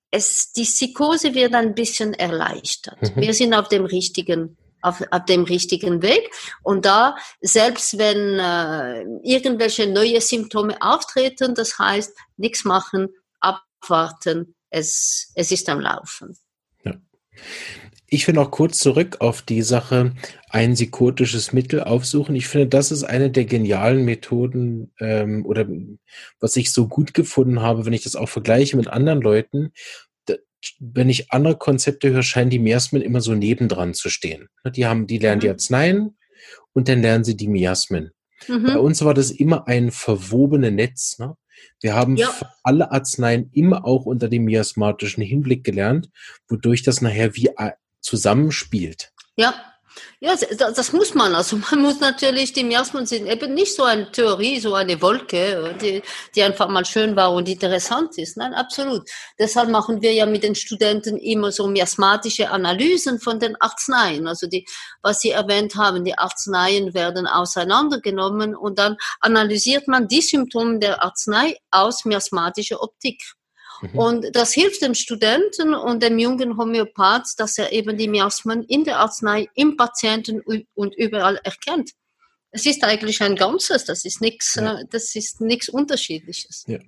Es, 0.10 0.54
die 0.54 0.64
Psychose 0.64 1.36
wird 1.36 1.54
ein 1.54 1.76
bisschen 1.76 2.14
erleichtert. 2.14 3.02
Mhm. 3.16 3.22
Wir 3.22 3.34
sind 3.34 3.54
auf 3.54 3.68
dem 3.68 3.86
richtigen 3.86 4.58
auf, 4.88 5.02
auf 5.12 5.26
dem 5.26 5.44
richtigen 5.44 6.02
Weg. 6.02 6.30
Und 6.64 6.86
da, 6.86 7.16
selbst 7.42 7.98
wenn 7.98 8.40
äh, 8.40 9.04
irgendwelche 9.24 9.88
neue 9.88 10.22
Symptome 10.22 10.78
auftreten, 10.82 11.56
das 11.56 11.78
heißt, 11.78 12.18
nichts 12.38 12.66
machen, 12.66 13.10
abwarten, 13.40 14.56
es, 14.70 15.32
es 15.36 15.52
ist 15.52 15.70
am 15.70 15.80
Laufen. 15.80 16.38
Ich 18.10 18.26
will 18.26 18.36
noch 18.36 18.52
kurz 18.52 18.80
zurück 18.80 19.18
auf 19.20 19.42
die 19.42 19.62
Sache, 19.62 20.14
ein 20.50 20.76
psychotisches 20.76 21.52
Mittel 21.52 21.84
aufsuchen. 21.84 22.38
Ich 22.38 22.48
finde, 22.48 22.68
das 22.68 22.90
ist 22.90 23.04
eine 23.04 23.30
der 23.30 23.44
genialen 23.44 24.06
Methoden 24.06 24.94
ähm, 25.00 25.46
oder 25.46 25.68
was 26.40 26.56
ich 26.56 26.72
so 26.72 26.88
gut 26.88 27.14
gefunden 27.14 27.62
habe, 27.62 27.86
wenn 27.86 27.92
ich 27.92 28.04
das 28.04 28.16
auch 28.16 28.30
vergleiche 28.30 28.78
mit 28.78 28.88
anderen 28.88 29.22
Leuten. 29.22 29.74
Wenn 30.80 31.10
ich 31.10 31.32
andere 31.32 31.58
Konzepte 31.58 32.10
höre, 32.10 32.24
scheinen 32.24 32.50
die 32.50 32.60
Miasmen 32.60 33.02
immer 33.02 33.22
so 33.22 33.36
nebendran 33.36 33.94
zu 33.94 34.10
stehen. 34.10 34.50
Die 34.76 34.86
haben, 34.86 35.08
die 35.08 35.20
lernen 35.20 35.38
mhm. 35.38 35.42
die 35.42 35.50
Arzneien 35.50 36.18
und 36.74 36.88
dann 36.90 37.02
lernen 37.02 37.24
sie 37.24 37.38
die 37.38 37.48
Miasmen. 37.48 38.12
Mhm. 38.48 38.64
Bei 38.64 38.80
uns 38.80 39.04
war 39.04 39.14
das 39.14 39.32
immer 39.32 39.68
ein 39.68 39.92
verwobenes 39.92 40.72
Netz. 40.72 41.20
Ne? 41.20 41.36
Wir 41.82 41.96
haben 41.96 42.16
ja. 42.16 42.30
alle 42.64 42.92
Arzneien 42.92 43.50
immer 43.54 43.86
auch 43.86 44.06
unter 44.06 44.30
dem 44.30 44.46
miasmatischen 44.46 45.24
Hinblick 45.24 45.64
gelernt, 45.64 46.10
wodurch 46.48 46.84
das 46.84 47.02
nachher 47.02 47.36
wie 47.36 47.50
zusammenspielt. 48.02 49.12
Ja, 49.36 49.56
ja, 50.20 50.36
das 50.36 50.94
muss 50.94 51.14
man. 51.14 51.36
Also 51.36 51.58
man 51.72 51.82
muss 51.82 52.00
natürlich, 52.00 52.54
die 52.54 52.64
Miasmen 52.64 53.06
sind 53.06 53.28
eben 53.28 53.54
nicht 53.54 53.76
so 53.76 53.84
eine 53.84 54.12
Theorie, 54.12 54.60
so 54.60 54.74
eine 54.74 55.02
Wolke, 55.02 55.76
die, 55.82 56.02
die 56.36 56.44
einfach 56.44 56.68
mal 56.70 56.86
schön 56.86 57.16
war 57.16 57.34
und 57.34 57.48
interessant 57.48 58.18
ist. 58.18 58.38
Nein, 58.38 58.54
absolut. 58.54 59.08
Deshalb 59.38 59.70
machen 59.70 60.02
wir 60.02 60.14
ja 60.14 60.26
mit 60.26 60.44
den 60.44 60.56
Studenten 60.56 61.18
immer 61.18 61.52
so 61.52 61.68
miasmatische 61.68 62.50
Analysen 62.50 63.20
von 63.20 63.40
den 63.40 63.56
Arzneien. 63.62 64.28
Also 64.28 64.48
die, 64.48 64.66
was 65.02 65.20
Sie 65.20 65.32
erwähnt 65.32 65.76
haben, 65.76 66.04
die 66.04 66.18
Arzneien 66.18 66.94
werden 66.94 67.28
auseinandergenommen 67.28 68.56
und 68.56 68.80
dann 68.80 68.98
analysiert 69.20 69.88
man 69.88 70.08
die 70.08 70.22
Symptome 70.22 70.80
der 70.80 71.04
Arznei 71.04 71.58
aus 71.70 72.06
miasmatischer 72.06 72.82
Optik. 72.82 73.22
Mhm. 73.82 74.00
Und 74.00 74.36
das 74.36 74.54
hilft 74.54 74.82
dem 74.82 74.94
Studenten 74.94 75.74
und 75.74 76.04
dem 76.04 76.20
jungen 76.20 76.58
Homöopath, 76.58 77.34
dass 77.38 77.58
er 77.58 77.72
eben 77.72 77.98
die 77.98 78.08
Miasmen 78.08 78.64
in 78.64 78.84
der 78.84 79.00
Arznei, 79.00 79.48
im 79.56 79.78
Patienten 79.78 80.42
und 80.76 80.96
überall 80.96 81.40
erkennt 81.44 81.92
es 82.52 82.66
ist 82.66 82.84
eigentlich 82.84 83.22
ein 83.22 83.36
Ganzes, 83.36 83.86
das 83.86 84.06
ist 84.06 84.22
nichts, 84.22 84.56
ja. 84.56 84.80
Äh, 84.80 84.86
das 84.90 85.16
ist 85.16 85.42
nichts 85.42 85.68
Unterschiedliches. 85.68 86.64
Ja. 86.68 86.80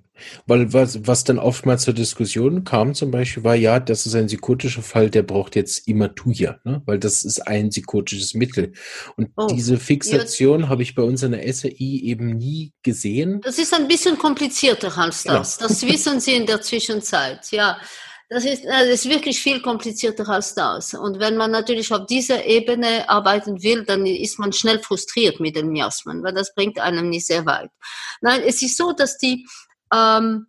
Weil 0.46 0.72
was, 0.72 1.06
was 1.06 1.24
dann 1.24 1.38
oftmals 1.38 1.82
zur 1.82 1.94
Diskussion 1.94 2.64
kam 2.64 2.94
zum 2.94 3.10
Beispiel 3.10 3.44
war, 3.44 3.54
ja, 3.54 3.78
das 3.78 4.06
ist 4.06 4.14
ein 4.14 4.26
psychotischer 4.26 4.82
Fall, 4.82 5.10
der 5.10 5.22
braucht 5.22 5.56
jetzt 5.56 5.86
Imatuja, 5.86 6.58
ne? 6.64 6.82
weil 6.86 6.98
das 6.98 7.24
ist 7.24 7.46
ein 7.46 7.70
psychotisches 7.70 8.34
Mittel. 8.34 8.72
Und 9.16 9.30
oh. 9.36 9.48
diese 9.50 9.78
Fixation 9.78 10.62
ja. 10.62 10.68
habe 10.68 10.82
ich 10.82 10.94
bei 10.94 11.02
uns 11.02 11.22
in 11.22 11.32
der 11.32 11.52
SAI 11.52 11.74
eben 11.78 12.36
nie 12.36 12.72
gesehen. 12.82 13.40
Das 13.42 13.58
ist 13.58 13.74
ein 13.74 13.86
bisschen 13.86 14.18
komplizierter 14.18 14.96
als 14.96 15.24
das. 15.24 15.58
Genau. 15.58 15.68
Das 15.68 15.82
wissen 15.82 16.20
Sie 16.20 16.34
in 16.34 16.46
der 16.46 16.62
Zwischenzeit, 16.62 17.50
ja. 17.50 17.78
Das 18.32 18.44
ist, 18.44 18.64
das 18.64 18.86
ist 18.86 19.08
wirklich 19.08 19.40
viel 19.42 19.60
komplizierter 19.60 20.28
als 20.28 20.54
das. 20.54 20.94
Und 20.94 21.18
wenn 21.18 21.36
man 21.36 21.50
natürlich 21.50 21.92
auf 21.92 22.06
dieser 22.06 22.44
Ebene 22.44 23.08
arbeiten 23.08 23.60
will, 23.60 23.84
dann 23.84 24.06
ist 24.06 24.38
man 24.38 24.52
schnell 24.52 24.78
frustriert 24.78 25.40
mit 25.40 25.56
den 25.56 25.70
Miasmen, 25.70 26.22
weil 26.22 26.32
das 26.32 26.54
bringt 26.54 26.78
einem 26.78 27.10
nicht 27.10 27.26
sehr 27.26 27.44
weit. 27.44 27.70
Nein, 28.20 28.42
es 28.46 28.62
ist 28.62 28.76
so, 28.76 28.92
dass 28.92 29.18
die, 29.18 29.48
ähm, 29.92 30.46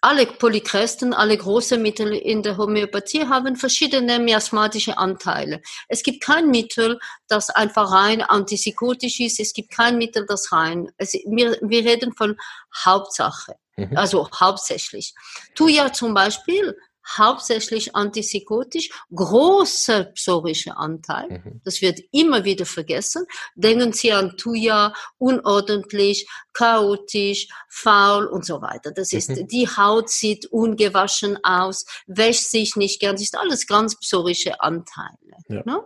alle 0.00 0.26
Polykresten, 0.26 1.12
alle 1.12 1.36
großen 1.36 1.82
Mittel 1.82 2.12
in 2.12 2.44
der 2.44 2.56
Homöopathie 2.56 3.26
haben 3.26 3.56
verschiedene 3.56 4.20
miasmatische 4.20 4.96
Anteile. 4.96 5.60
Es 5.88 6.04
gibt 6.04 6.22
kein 6.22 6.50
Mittel, 6.50 7.00
das 7.26 7.50
einfach 7.50 7.90
rein 7.90 8.22
antipsychotisch 8.22 9.18
ist. 9.18 9.40
Es 9.40 9.54
gibt 9.54 9.72
kein 9.72 9.98
Mittel, 9.98 10.24
das 10.28 10.52
rein. 10.52 10.92
Es, 10.98 11.14
wir, 11.14 11.58
wir 11.62 11.84
reden 11.84 12.12
von 12.12 12.36
Hauptsache, 12.84 13.56
mhm. 13.76 13.96
also 13.96 14.28
hauptsächlich. 14.38 15.14
Thuja 15.56 15.92
zum 15.92 16.14
Beispiel 16.14 16.76
hauptsächlich 17.16 17.94
antipsychotisch, 17.94 18.90
großer 19.14 20.04
psorischer 20.04 20.78
Anteil. 20.78 21.42
Mhm. 21.44 21.60
Das 21.64 21.82
wird 21.82 22.00
immer 22.12 22.44
wieder 22.44 22.66
vergessen. 22.66 23.26
Denken 23.54 23.92
Sie 23.92 24.12
an 24.12 24.36
Tuya, 24.36 24.92
unordentlich, 25.18 26.28
chaotisch, 26.52 27.48
faul 27.68 28.26
und 28.26 28.44
so 28.44 28.62
weiter. 28.62 28.92
Das 28.92 29.12
ist, 29.12 29.30
mhm. 29.30 29.46
die 29.48 29.68
Haut 29.68 30.08
sieht 30.08 30.46
ungewaschen 30.46 31.38
aus, 31.44 31.84
wäscht 32.06 32.44
sich 32.44 32.76
nicht 32.76 33.00
gern. 33.00 33.16
Das 33.16 33.22
ist 33.22 33.36
alles 33.36 33.66
ganz 33.66 33.98
psorische 33.98 34.60
Anteile. 34.60 35.18
Ja. 35.48 35.62
Ne? 35.64 35.82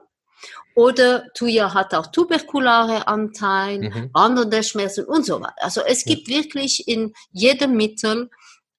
Oder 0.74 1.32
Tuya 1.34 1.74
hat 1.74 1.92
auch 1.92 2.06
tuberkulare 2.06 3.08
Anteile, 3.08 3.90
mhm. 3.90 4.62
Schmerzen 4.62 5.04
und 5.06 5.26
so 5.26 5.40
weiter. 5.40 5.54
Also 5.56 5.80
es 5.80 6.04
gibt 6.04 6.28
wirklich 6.28 6.86
in 6.86 7.12
jedem 7.32 7.76
Mittel 7.76 8.30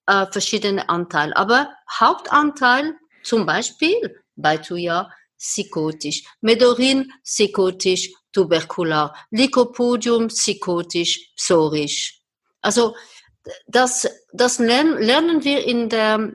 äh, 0.06 0.26
verschiedene 0.26 0.88
Anteile. 0.88 1.36
Aber 1.36 1.74
Hauptanteil 1.98 2.94
zum 3.22 3.46
Beispiel 3.46 4.16
bei 4.36 4.56
Tuya 4.56 5.10
psychotisch, 5.38 6.24
Medorin 6.40 7.10
psychotisch, 7.24 8.10
tuberkular, 8.32 9.14
Lycopodium 9.30 10.28
psychotisch, 10.28 11.32
psorisch. 11.36 12.20
Also 12.60 12.94
das, 13.66 14.08
das 14.32 14.58
lernen 14.58 15.44
wir 15.44 15.64
in 15.64 15.88
der, 15.88 16.32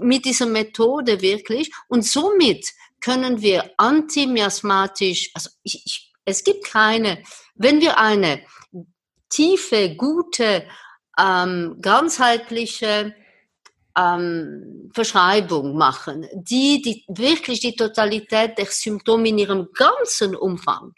mit 0.00 0.24
dieser 0.24 0.46
Methode 0.46 1.20
wirklich. 1.20 1.70
Und 1.88 2.04
somit 2.04 2.66
können 3.00 3.42
wir 3.42 3.70
antimiasmatisch, 3.76 5.30
also 5.34 5.50
ich, 5.62 5.82
ich, 5.84 6.12
es 6.24 6.44
gibt 6.44 6.64
keine, 6.64 7.22
wenn 7.54 7.80
wir 7.80 7.98
eine 7.98 8.42
tiefe, 9.28 9.94
gute 9.96 10.66
ähm, 11.18 11.78
ganzheitliche 11.80 13.14
ähm, 13.96 14.90
Verschreibung 14.92 15.76
machen, 15.76 16.26
die, 16.34 16.82
die 16.82 17.04
wirklich 17.08 17.60
die 17.60 17.76
Totalität 17.76 18.58
der 18.58 18.66
Symptome 18.66 19.28
in 19.28 19.38
ihrem 19.38 19.68
ganzen 19.72 20.34
Umfang 20.34 20.94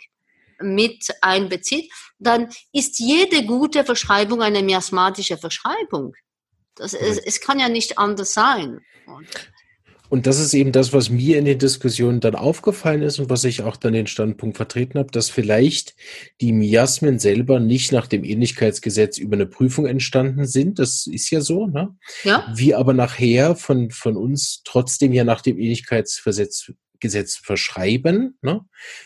mit 0.60 1.06
einbezieht, 1.20 1.92
dann 2.18 2.48
ist 2.72 2.98
jede 2.98 3.44
gute 3.44 3.84
Verschreibung 3.84 4.42
eine 4.42 4.62
miasmatische 4.62 5.36
Verschreibung. 5.36 6.14
Das, 6.74 6.94
es, 6.94 7.18
es 7.18 7.40
kann 7.40 7.58
ja 7.58 7.68
nicht 7.68 7.98
anders 7.98 8.32
sein. 8.32 8.80
Und 10.08 10.26
das 10.26 10.38
ist 10.38 10.54
eben 10.54 10.72
das, 10.72 10.92
was 10.92 11.10
mir 11.10 11.38
in 11.38 11.44
den 11.44 11.58
Diskussionen 11.58 12.20
dann 12.20 12.34
aufgefallen 12.34 13.02
ist 13.02 13.18
und 13.18 13.30
was 13.30 13.44
ich 13.44 13.62
auch 13.62 13.76
dann 13.76 13.92
den 13.92 14.06
Standpunkt 14.06 14.56
vertreten 14.56 14.98
habe, 14.98 15.10
dass 15.10 15.30
vielleicht 15.30 15.94
die 16.40 16.52
Miasmen 16.52 17.18
selber 17.18 17.60
nicht 17.60 17.92
nach 17.92 18.06
dem 18.06 18.24
Ähnlichkeitsgesetz 18.24 19.18
über 19.18 19.36
eine 19.36 19.46
Prüfung 19.46 19.86
entstanden 19.86 20.46
sind. 20.46 20.78
Das 20.78 21.06
ist 21.06 21.30
ja 21.30 21.40
so, 21.40 21.66
ne? 21.66 21.96
Ja. 22.24 22.52
Wir 22.54 22.78
aber 22.78 22.92
nachher 22.92 23.56
von, 23.56 23.90
von 23.90 24.16
uns 24.16 24.62
trotzdem 24.64 25.12
ja 25.12 25.24
nach 25.24 25.42
dem 25.42 25.58
Ähnlichkeitsgesetz 25.58 26.72
Gesetz 27.00 27.36
verschreiben. 27.36 28.38
Ne? 28.42 28.60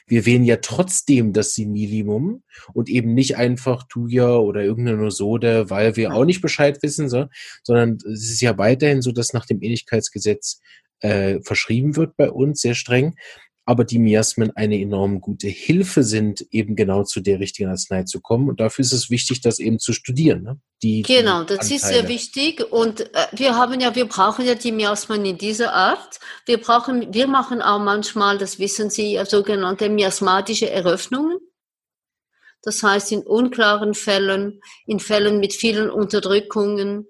Wir 0.06 0.26
wählen 0.26 0.44
ja 0.44 0.56
trotzdem 0.56 1.32
das 1.32 1.58
Minimum 1.58 2.42
und 2.72 2.88
eben 2.88 3.14
nicht 3.14 3.36
einfach 3.36 3.84
Tuya 3.88 4.36
oder 4.36 4.62
irgendeine 4.62 4.98
Nosode, 4.98 5.70
weil 5.70 5.96
wir 5.96 6.14
auch 6.14 6.24
nicht 6.24 6.40
Bescheid 6.40 6.82
wissen, 6.82 7.08
so, 7.08 7.26
sondern 7.62 7.98
es 8.12 8.30
ist 8.30 8.40
ja 8.40 8.58
weiterhin 8.58 9.02
so, 9.02 9.12
dass 9.12 9.32
nach 9.32 9.46
dem 9.46 9.62
Ähnlichkeitsgesetz 9.62 10.60
äh, 11.00 11.40
verschrieben 11.42 11.96
wird 11.96 12.16
bei 12.16 12.30
uns, 12.30 12.60
sehr 12.60 12.74
streng. 12.74 13.16
Aber 13.66 13.84
die 13.84 13.98
Miasmen 13.98 14.50
eine 14.56 14.80
enorm 14.80 15.20
gute 15.20 15.46
Hilfe 15.46 16.02
sind, 16.02 16.44
eben 16.50 16.74
genau 16.74 17.04
zu 17.04 17.20
der 17.20 17.38
richtigen 17.38 17.68
Arznei 17.68 18.02
zu 18.02 18.20
kommen. 18.20 18.48
Und 18.48 18.58
dafür 18.58 18.82
ist 18.82 18.92
es 18.92 19.10
wichtig, 19.10 19.42
das 19.42 19.60
eben 19.60 19.78
zu 19.78 19.92
studieren. 19.92 20.42
Ne? 20.42 20.58
Die, 20.82 21.02
genau, 21.02 21.44
das 21.44 21.60
Anteile. 21.60 21.74
ist 21.76 21.86
sehr 21.86 22.08
wichtig. 22.08 22.72
Und 22.72 23.00
äh, 23.14 23.26
wir 23.32 23.56
haben 23.56 23.80
ja, 23.80 23.94
wir 23.94 24.06
brauchen 24.06 24.44
ja 24.44 24.54
die 24.54 24.72
Miasmen 24.72 25.24
in 25.24 25.38
dieser 25.38 25.72
Art. 25.72 26.18
Wir 26.46 26.58
brauchen, 26.58 27.12
wir 27.14 27.28
machen 27.28 27.62
auch 27.62 27.78
manchmal, 27.78 28.38
das 28.38 28.58
wissen 28.58 28.90
Sie, 28.90 29.20
sogenannte 29.24 29.88
miasmatische 29.88 30.68
Eröffnungen. 30.70 31.38
Das 32.62 32.82
heißt, 32.82 33.12
in 33.12 33.22
unklaren 33.22 33.94
Fällen, 33.94 34.60
in 34.86 35.00
Fällen 35.00 35.38
mit 35.38 35.52
vielen 35.52 35.90
Unterdrückungen, 35.90 37.06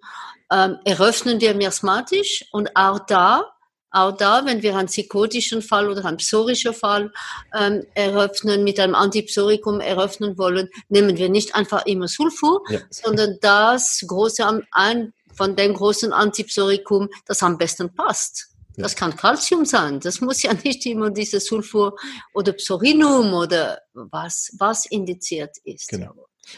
ähm, 0.52 0.78
eröffnen 0.84 1.40
wir 1.40 1.54
miasmatisch 1.54 2.44
und 2.52 2.76
auch 2.76 3.00
da 3.06 3.52
auch 3.90 4.12
da, 4.12 4.44
wenn 4.46 4.62
wir 4.62 4.76
einen 4.76 4.88
psychotischen 4.88 5.62
Fall 5.62 5.88
oder 5.88 6.04
einen 6.04 6.16
psorischen 6.18 6.72
Fall 6.74 7.12
ähm, 7.58 7.84
eröffnen, 7.94 8.62
mit 8.64 8.78
einem 8.78 8.94
Antipsorikum 8.94 9.80
eröffnen 9.80 10.38
wollen, 10.38 10.68
nehmen 10.88 11.16
wir 11.16 11.28
nicht 11.28 11.54
einfach 11.54 11.86
immer 11.86 12.08
Sulfur, 12.08 12.62
ja. 12.68 12.80
sondern 12.90 13.38
das 13.40 14.04
große, 14.06 14.64
ein 14.70 15.12
von 15.32 15.56
dem 15.56 15.74
großen 15.74 16.12
Antipsorikum, 16.12 17.08
das 17.26 17.42
am 17.42 17.58
besten 17.58 17.92
passt. 17.94 18.50
Ja. 18.76 18.84
Das 18.84 18.94
kann 18.94 19.16
Calcium 19.16 19.64
sein. 19.64 19.98
Das 20.00 20.20
muss 20.20 20.42
ja 20.42 20.52
nicht 20.64 20.86
immer 20.86 21.10
dieses 21.10 21.46
Sulfur 21.46 21.96
oder 22.32 22.52
Psorinum 22.52 23.32
oder 23.34 23.80
was, 23.92 24.54
was 24.58 24.86
indiziert 24.86 25.56
ist. 25.64 25.88
Genau. 25.88 26.14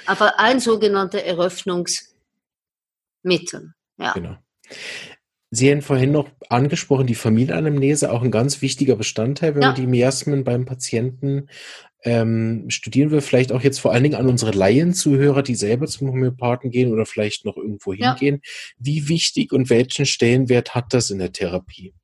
Aber 0.07 0.39
ein 0.39 0.61
sogenannter 0.61 1.21
Eröffnungsmittel. 1.21 2.13
Ja. 3.99 4.13
Genau. 4.13 4.37
Sie 5.55 5.71
haben 5.71 5.83
vorhin 5.83 6.13
noch 6.13 6.31
angesprochen, 6.49 7.07
die 7.07 7.15
Familienanamnese, 7.15 8.11
auch 8.11 8.23
ein 8.23 8.31
ganz 8.31 8.63
wichtiger 8.63 8.97
Bestandteil, 8.97 9.55
wenn 9.55 9.63
ja. 9.63 9.69
wir 9.69 9.75
die 9.75 9.87
Miasmen 9.87 10.45
beim 10.45 10.65
Patienten 10.65 11.49
ähm, 12.05 12.65
studieren 12.69 13.11
wir 13.11 13.23
vielleicht 13.23 13.53
auch 13.53 13.61
jetzt 13.61 13.79
vor 13.79 13.93
allen 13.93 14.03
Dingen 14.03 14.17
an 14.17 14.29
unsere 14.29 14.51
Laienzuhörer, 14.51 15.43
die 15.43 15.55
selber 15.55 15.87
zum 15.87 16.09
Homöopathen 16.09 16.71
gehen 16.71 16.93
oder 16.93 17.07
vielleicht 17.07 17.45
noch 17.45 17.57
irgendwo 17.57 17.93
hingehen. 17.93 18.41
Ja. 18.43 18.51
Wie 18.79 19.09
wichtig 19.09 19.53
und 19.53 19.71
welchen 19.71 20.07
Stellenwert 20.07 20.75
hat 20.75 20.95
das 20.95 21.11
in 21.11 21.19
der 21.19 21.33
Therapie? 21.33 21.95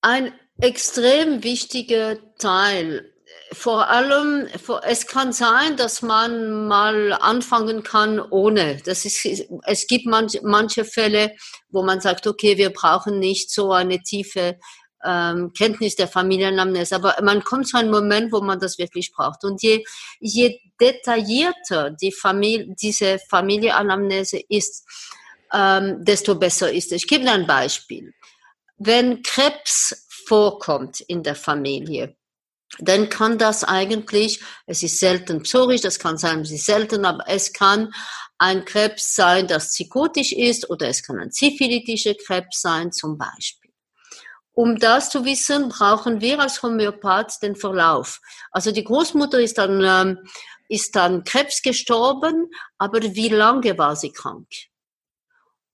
Ein 0.00 0.32
extrem 0.60 1.44
wichtiger 1.44 2.16
Teil 2.38 3.12
vor 3.52 3.88
allem, 3.88 4.48
es 4.84 5.06
kann 5.06 5.32
sein, 5.32 5.76
dass 5.76 6.02
man 6.02 6.68
mal 6.68 7.12
anfangen 7.12 7.82
kann 7.82 8.20
ohne. 8.20 8.80
Das 8.84 9.04
ist, 9.04 9.26
es 9.64 9.86
gibt 9.86 10.06
manche, 10.06 10.40
manche 10.42 10.84
Fälle, 10.84 11.34
wo 11.68 11.82
man 11.82 12.00
sagt, 12.00 12.26
okay, 12.26 12.56
wir 12.56 12.70
brauchen 12.70 13.18
nicht 13.18 13.50
so 13.50 13.72
eine 13.72 14.02
tiefe 14.02 14.58
ähm, 15.04 15.52
Kenntnis 15.56 15.96
der 15.96 16.08
Familienanamnese, 16.08 16.94
aber 16.94 17.16
man 17.22 17.42
kommt 17.42 17.68
zu 17.68 17.78
einem 17.78 17.90
Moment, 17.90 18.32
wo 18.32 18.40
man 18.40 18.60
das 18.60 18.78
wirklich 18.78 19.12
braucht. 19.12 19.44
Und 19.44 19.62
je, 19.62 19.82
je 20.20 20.58
detaillierter 20.80 21.90
die 21.90 22.12
Familie, 22.12 22.74
diese 22.80 23.18
Familienanamnese 23.18 24.40
ist, 24.48 24.86
ähm, 25.52 26.04
desto 26.04 26.36
besser 26.36 26.72
ist 26.72 26.92
es. 26.92 27.02
Ich 27.02 27.08
gebe 27.08 27.28
ein 27.30 27.46
Beispiel. 27.46 28.12
Wenn 28.78 29.22
Krebs 29.22 30.06
vorkommt 30.26 31.00
in 31.00 31.22
der 31.22 31.34
Familie, 31.34 32.16
dann 32.78 33.08
kann 33.08 33.38
das 33.38 33.64
eigentlich, 33.64 34.40
es 34.66 34.82
ist 34.82 35.00
selten 35.00 35.42
psorisch, 35.42 35.80
das 35.80 35.98
kann 35.98 36.16
sein, 36.16 36.40
es 36.40 36.52
ist 36.52 36.66
selten, 36.66 37.04
aber 37.04 37.24
es 37.26 37.52
kann 37.52 37.92
ein 38.38 38.64
Krebs 38.64 39.14
sein, 39.14 39.46
das 39.46 39.70
psychotisch 39.70 40.32
ist 40.32 40.70
oder 40.70 40.88
es 40.88 41.02
kann 41.02 41.18
ein 41.18 41.30
syphilitischer 41.30 42.14
Krebs 42.14 42.62
sein 42.62 42.92
zum 42.92 43.18
Beispiel. 43.18 43.70
Um 44.52 44.78
das 44.78 45.10
zu 45.10 45.24
wissen, 45.24 45.68
brauchen 45.68 46.20
wir 46.20 46.40
als 46.40 46.62
Homöopath 46.62 47.42
den 47.42 47.56
Verlauf. 47.56 48.20
Also 48.50 48.72
die 48.72 48.84
Großmutter 48.84 49.40
ist 49.40 49.58
dann, 49.58 49.82
ähm, 49.84 50.18
ist 50.68 50.96
dann 50.96 51.24
Krebs 51.24 51.62
gestorben, 51.62 52.50
aber 52.78 53.00
wie 53.02 53.28
lange 53.28 53.76
war 53.78 53.96
sie 53.96 54.12
krank? 54.12 54.48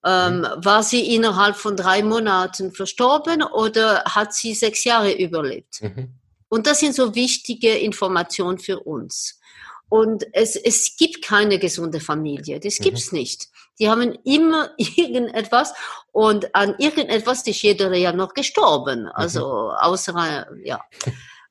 Ähm, 0.04 0.40
mhm. 0.40 0.64
war 0.64 0.82
sie 0.82 1.14
innerhalb 1.14 1.56
von 1.56 1.76
drei 1.76 2.02
Monaten 2.02 2.72
verstorben 2.72 3.42
oder 3.42 4.04
hat 4.04 4.34
sie 4.34 4.54
sechs 4.54 4.84
Jahre 4.84 5.12
überlebt? 5.12 5.82
Mhm. 5.82 6.20
Und 6.48 6.66
das 6.66 6.80
sind 6.80 6.94
so 6.94 7.14
wichtige 7.14 7.76
Informationen 7.76 8.58
für 8.58 8.80
uns. 8.80 9.38
Und 9.88 10.26
es, 10.32 10.56
es 10.56 10.96
gibt 10.96 11.22
keine 11.22 11.58
gesunde 11.58 12.00
Familie. 12.00 12.58
Das 12.58 12.78
gibt's 12.78 13.12
mhm. 13.12 13.18
nicht. 13.18 13.48
Die 13.78 13.88
haben 13.88 14.16
immer 14.24 14.70
irgendetwas 14.78 15.72
und 16.12 16.54
an 16.54 16.74
irgendetwas 16.78 17.46
ist 17.46 17.62
jeder 17.62 17.94
ja 17.94 18.12
noch 18.12 18.34
gestorben. 18.34 19.02
Mhm. 19.02 19.10
Also 19.14 19.72
außer, 19.78 20.46
ja. 20.64 20.84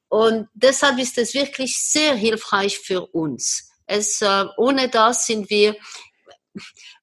Und 0.10 0.48
deshalb 0.54 1.00
ist 1.00 1.18
es 1.18 1.34
wirklich 1.34 1.80
sehr 1.80 2.14
hilfreich 2.14 2.80
für 2.80 3.06
uns. 3.08 3.70
Es, 3.86 4.22
äh, 4.22 4.46
ohne 4.58 4.90
das 4.90 5.28
sind 5.28 5.50
wir 5.50 5.76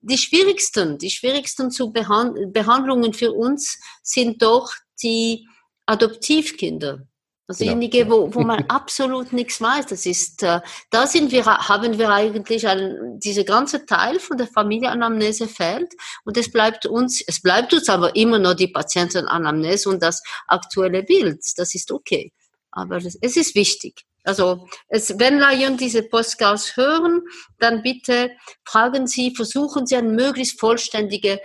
die 0.01 0.19
schwierigsten, 0.19 0.99
die 0.99 1.11
schwierigsten 1.11 1.71
zu 1.71 1.93
behand 1.93 2.53
Behandlungen 2.53 3.13
für 3.13 3.33
uns 3.33 3.79
sind 4.03 4.43
doch 4.43 4.73
die 5.03 5.47
Adoptivkinder 5.87 7.07
Also 7.49 7.65
genau. 7.65 7.79
Diejenige, 7.79 8.11
wo, 8.11 8.35
wo 8.35 8.41
man 8.41 8.65
absolut 8.69 9.33
nichts 9.33 9.61
weiß. 9.61 9.87
Das 9.87 10.07
ist, 10.07 10.43
äh, 10.43 10.61
da 10.91 11.07
sind 11.07 11.33
wir, 11.33 11.45
haben 11.45 11.99
wir 11.99 12.11
eigentlich 12.11 12.67
ein, 12.67 13.19
diese 13.19 13.45
ganze 13.45 13.85
Teil 13.85 14.21
von 14.21 14.37
der 14.37 14.47
Familienanamnese 14.47 15.49
fehlt. 15.49 15.93
Und 16.25 16.37
es 16.37 16.51
bleibt 16.51 16.87
uns, 16.87 17.23
es 17.27 17.43
bleibt 17.43 17.73
uns 17.75 17.89
aber 17.89 18.15
immer 18.17 18.39
noch 18.39 18.55
die 18.55 18.69
Patientenanamnese 18.69 19.89
und 19.89 20.03
das 20.03 20.23
aktuelle 20.47 21.03
Bild. 21.03 21.41
Das 21.57 21.75
ist 21.75 21.91
okay. 21.91 22.33
Aber 22.71 23.01
das, 23.01 23.19
es 23.21 23.37
ist 23.37 23.55
wichtig. 23.55 24.05
Also, 24.25 24.69
es, 24.89 25.19
wenn 25.19 25.39
Laien 25.39 25.77
diese 25.77 26.05
Postcards 26.05 26.77
hören, 26.77 27.23
dann 27.59 27.83
bitte 27.83 28.31
fragen 28.65 29.09
Sie, 29.09 29.35
versuchen 29.35 29.85
Sie 29.87 29.97
eine 29.97 30.09
möglichst 30.09 30.61
vollständige 30.61 31.41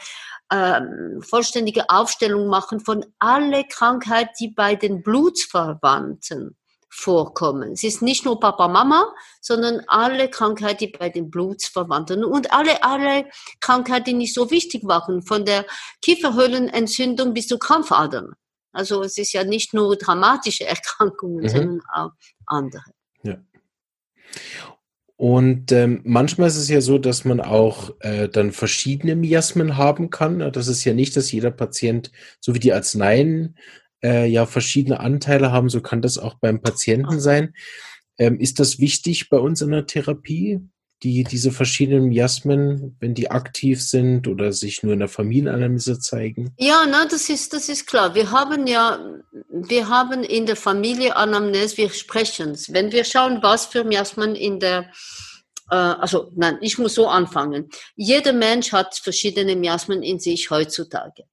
ähm, 0.51 1.21
vollständige 1.21 1.89
Aufstellung 1.89 2.47
machen 2.47 2.79
von 2.79 3.05
alle 3.19 3.65
Krankheiten, 3.65 4.31
die 4.39 4.49
bei 4.49 4.75
den 4.75 5.03
Blutsverwandten 5.03 6.55
vorkommen. 6.89 7.73
Es 7.73 7.83
ist 7.83 8.01
nicht 8.01 8.25
nur 8.25 8.39
Papa, 8.39 8.67
Mama, 8.67 9.13
sondern 9.41 9.81
alle 9.87 10.29
Krankheiten, 10.29 10.79
die 10.79 10.87
bei 10.87 11.09
den 11.09 11.29
Blutsverwandten 11.29 12.23
und 12.23 12.51
alle, 12.51 12.83
alle 12.83 13.29
Krankheiten, 13.59 14.05
die 14.05 14.13
nicht 14.13 14.33
so 14.33 14.49
wichtig 14.49 14.83
waren, 14.85 15.21
von 15.21 15.45
der 15.45 15.65
Kieferhöhlenentzündung 16.01 17.33
bis 17.33 17.47
zu 17.47 17.59
Krampfadern. 17.59 18.33
Also 18.71 19.03
es 19.03 19.17
ist 19.17 19.33
ja 19.33 19.43
nicht 19.43 19.73
nur 19.73 19.95
dramatische 19.95 20.65
Erkrankungen, 20.67 21.43
mhm. 21.43 21.49
sondern 21.49 21.81
auch 21.93 22.11
andere. 22.45 22.91
Ja. 23.23 23.37
Und 25.17 25.71
ähm, 25.71 26.01
manchmal 26.03 26.47
ist 26.47 26.57
es 26.57 26.69
ja 26.69 26.79
so, 26.79 26.99
dass 26.99 27.25
man 27.25 27.41
auch 27.41 27.95
äh, 28.01 28.29
dann 28.29 28.51
verschiedene 28.51 29.15
Miasmen 29.15 29.75
haben 29.75 30.11
kann. 30.11 30.51
Das 30.51 30.67
ist 30.67 30.85
ja 30.85 30.93
nicht, 30.93 31.17
dass 31.17 31.31
jeder 31.31 31.49
Patient, 31.49 32.11
so 32.39 32.53
wie 32.53 32.59
die 32.59 32.71
Arzneien, 32.71 33.57
äh, 34.03 34.27
ja 34.27 34.45
verschiedene 34.45 34.99
Anteile 34.99 35.51
haben. 35.51 35.69
So 35.69 35.81
kann 35.81 36.03
das 36.03 36.19
auch 36.19 36.35
beim 36.35 36.61
Patienten 36.61 37.19
sein. 37.19 37.55
Ähm, 38.19 38.39
ist 38.39 38.59
das 38.59 38.79
wichtig 38.79 39.29
bei 39.29 39.37
uns 39.37 39.61
in 39.61 39.71
der 39.71 39.87
Therapie? 39.87 40.61
Die, 41.03 41.23
diese 41.23 41.51
verschiedenen 41.51 42.05
Miasmen, 42.09 42.95
wenn 42.99 43.13
die 43.13 43.29
aktiv 43.29 43.81
sind 43.81 44.27
oder 44.27 44.51
sich 44.51 44.81
nur 44.81 44.93
in 44.93 44.99
der 44.99 45.07
Familienanalyse 45.07 45.99
zeigen? 45.99 46.53
Ja, 46.57 46.85
na, 46.89 47.05
das 47.05 47.29
ist, 47.29 47.53
das 47.53 47.69
ist 47.69 47.85
klar. 47.85 48.15
Wir 48.15 48.31
haben 48.31 48.65
ja, 48.65 48.99
wir 49.49 49.89
haben 49.89 50.23
in 50.23 50.47
der 50.47 50.55
Familienanamnese, 50.55 51.77
wir 51.77 51.89
sprechen 51.91 52.51
es. 52.51 52.73
Wenn 52.73 52.91
wir 52.91 53.03
schauen, 53.03 53.43
was 53.43 53.67
für 53.67 53.83
Miasmen 53.83 54.35
in 54.35 54.59
der, 54.59 54.89
äh, 55.69 55.75
also, 55.75 56.31
nein, 56.35 56.57
ich 56.61 56.79
muss 56.79 56.95
so 56.95 57.07
anfangen. 57.07 57.69
Jeder 57.95 58.33
Mensch 58.33 58.71
hat 58.71 58.95
verschiedene 58.95 59.55
Miasmen 59.55 60.01
in 60.01 60.19
sich 60.19 60.49
heutzutage. 60.49 61.25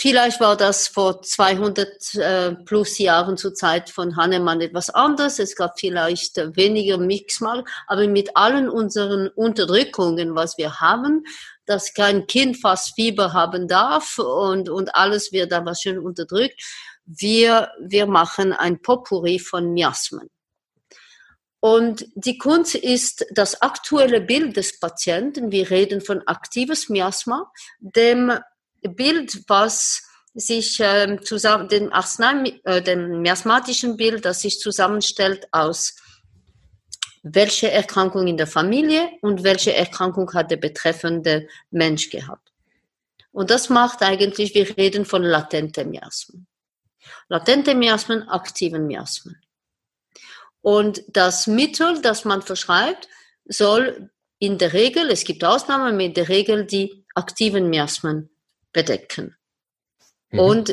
Vielleicht 0.00 0.38
war 0.38 0.56
das 0.56 0.86
vor 0.86 1.22
200 1.22 2.14
äh, 2.14 2.52
plus 2.64 2.98
Jahren 2.98 3.36
zur 3.36 3.52
Zeit 3.52 3.90
von 3.90 4.14
Hannemann 4.14 4.60
etwas 4.60 4.90
anders. 4.90 5.40
Es 5.40 5.56
gab 5.56 5.80
vielleicht 5.80 6.36
weniger 6.56 6.98
Mixmal, 6.98 7.64
aber 7.88 8.06
mit 8.06 8.36
allen 8.36 8.68
unseren 8.68 9.26
Unterdrückungen, 9.26 10.36
was 10.36 10.56
wir 10.56 10.78
haben, 10.78 11.24
dass 11.66 11.94
kein 11.94 12.28
Kind 12.28 12.58
fast 12.58 12.94
Fieber 12.94 13.32
haben 13.32 13.66
darf 13.66 14.20
und, 14.20 14.68
und 14.68 14.94
alles 14.94 15.32
wird 15.32 15.52
aber 15.52 15.74
schön 15.74 15.98
unterdrückt. 15.98 16.62
Wir, 17.04 17.72
wir 17.80 18.06
machen 18.06 18.52
ein 18.52 18.80
Potpourri 18.80 19.40
von 19.40 19.72
Miasmen. 19.72 20.30
Und 21.58 22.06
die 22.14 22.38
Kunst 22.38 22.76
ist 22.76 23.26
das 23.32 23.62
aktuelle 23.62 24.20
Bild 24.20 24.56
des 24.56 24.78
Patienten. 24.78 25.50
Wir 25.50 25.70
reden 25.70 26.00
von 26.00 26.22
aktives 26.24 26.88
Miasma, 26.88 27.50
dem 27.80 28.38
Bild, 28.82 29.42
was 29.48 30.02
sich 30.34 30.78
äh, 30.80 31.18
zusammen, 31.22 31.68
dem 31.68 31.92
Arznei, 31.92 32.60
äh, 32.64 32.82
dem 32.82 33.22
miasmatischen 33.22 33.96
Bild, 33.96 34.24
das 34.24 34.40
sich 34.40 34.60
zusammenstellt 34.60 35.48
aus 35.52 35.96
welche 37.22 37.70
Erkrankung 37.70 38.26
in 38.26 38.36
der 38.36 38.46
Familie 38.46 39.10
und 39.22 39.42
welche 39.42 39.74
Erkrankung 39.74 40.32
hat 40.34 40.50
der 40.50 40.56
betreffende 40.56 41.48
Mensch 41.70 42.10
gehabt. 42.10 42.52
Und 43.32 43.50
das 43.50 43.68
macht 43.68 44.02
eigentlich, 44.02 44.54
wir 44.54 44.76
reden 44.76 45.04
von 45.04 45.22
latente 45.22 45.84
Miasmen. 45.84 46.46
Latente 47.28 47.74
Miasmen, 47.74 48.28
aktiven 48.28 48.86
Miasmen. 48.86 49.36
Und 50.60 51.02
das 51.08 51.46
Mittel, 51.46 52.00
das 52.02 52.24
man 52.24 52.42
verschreibt, 52.42 53.08
soll 53.44 54.10
in 54.38 54.58
der 54.58 54.72
Regel, 54.72 55.10
es 55.10 55.24
gibt 55.24 55.44
Ausnahmen, 55.44 55.98
in 56.00 56.14
der 56.14 56.28
Regel 56.28 56.64
die 56.64 57.04
aktiven 57.14 57.68
Miasmen 57.70 58.30
bedecken. 58.78 59.34
Mhm. 60.30 60.38
Und 60.38 60.68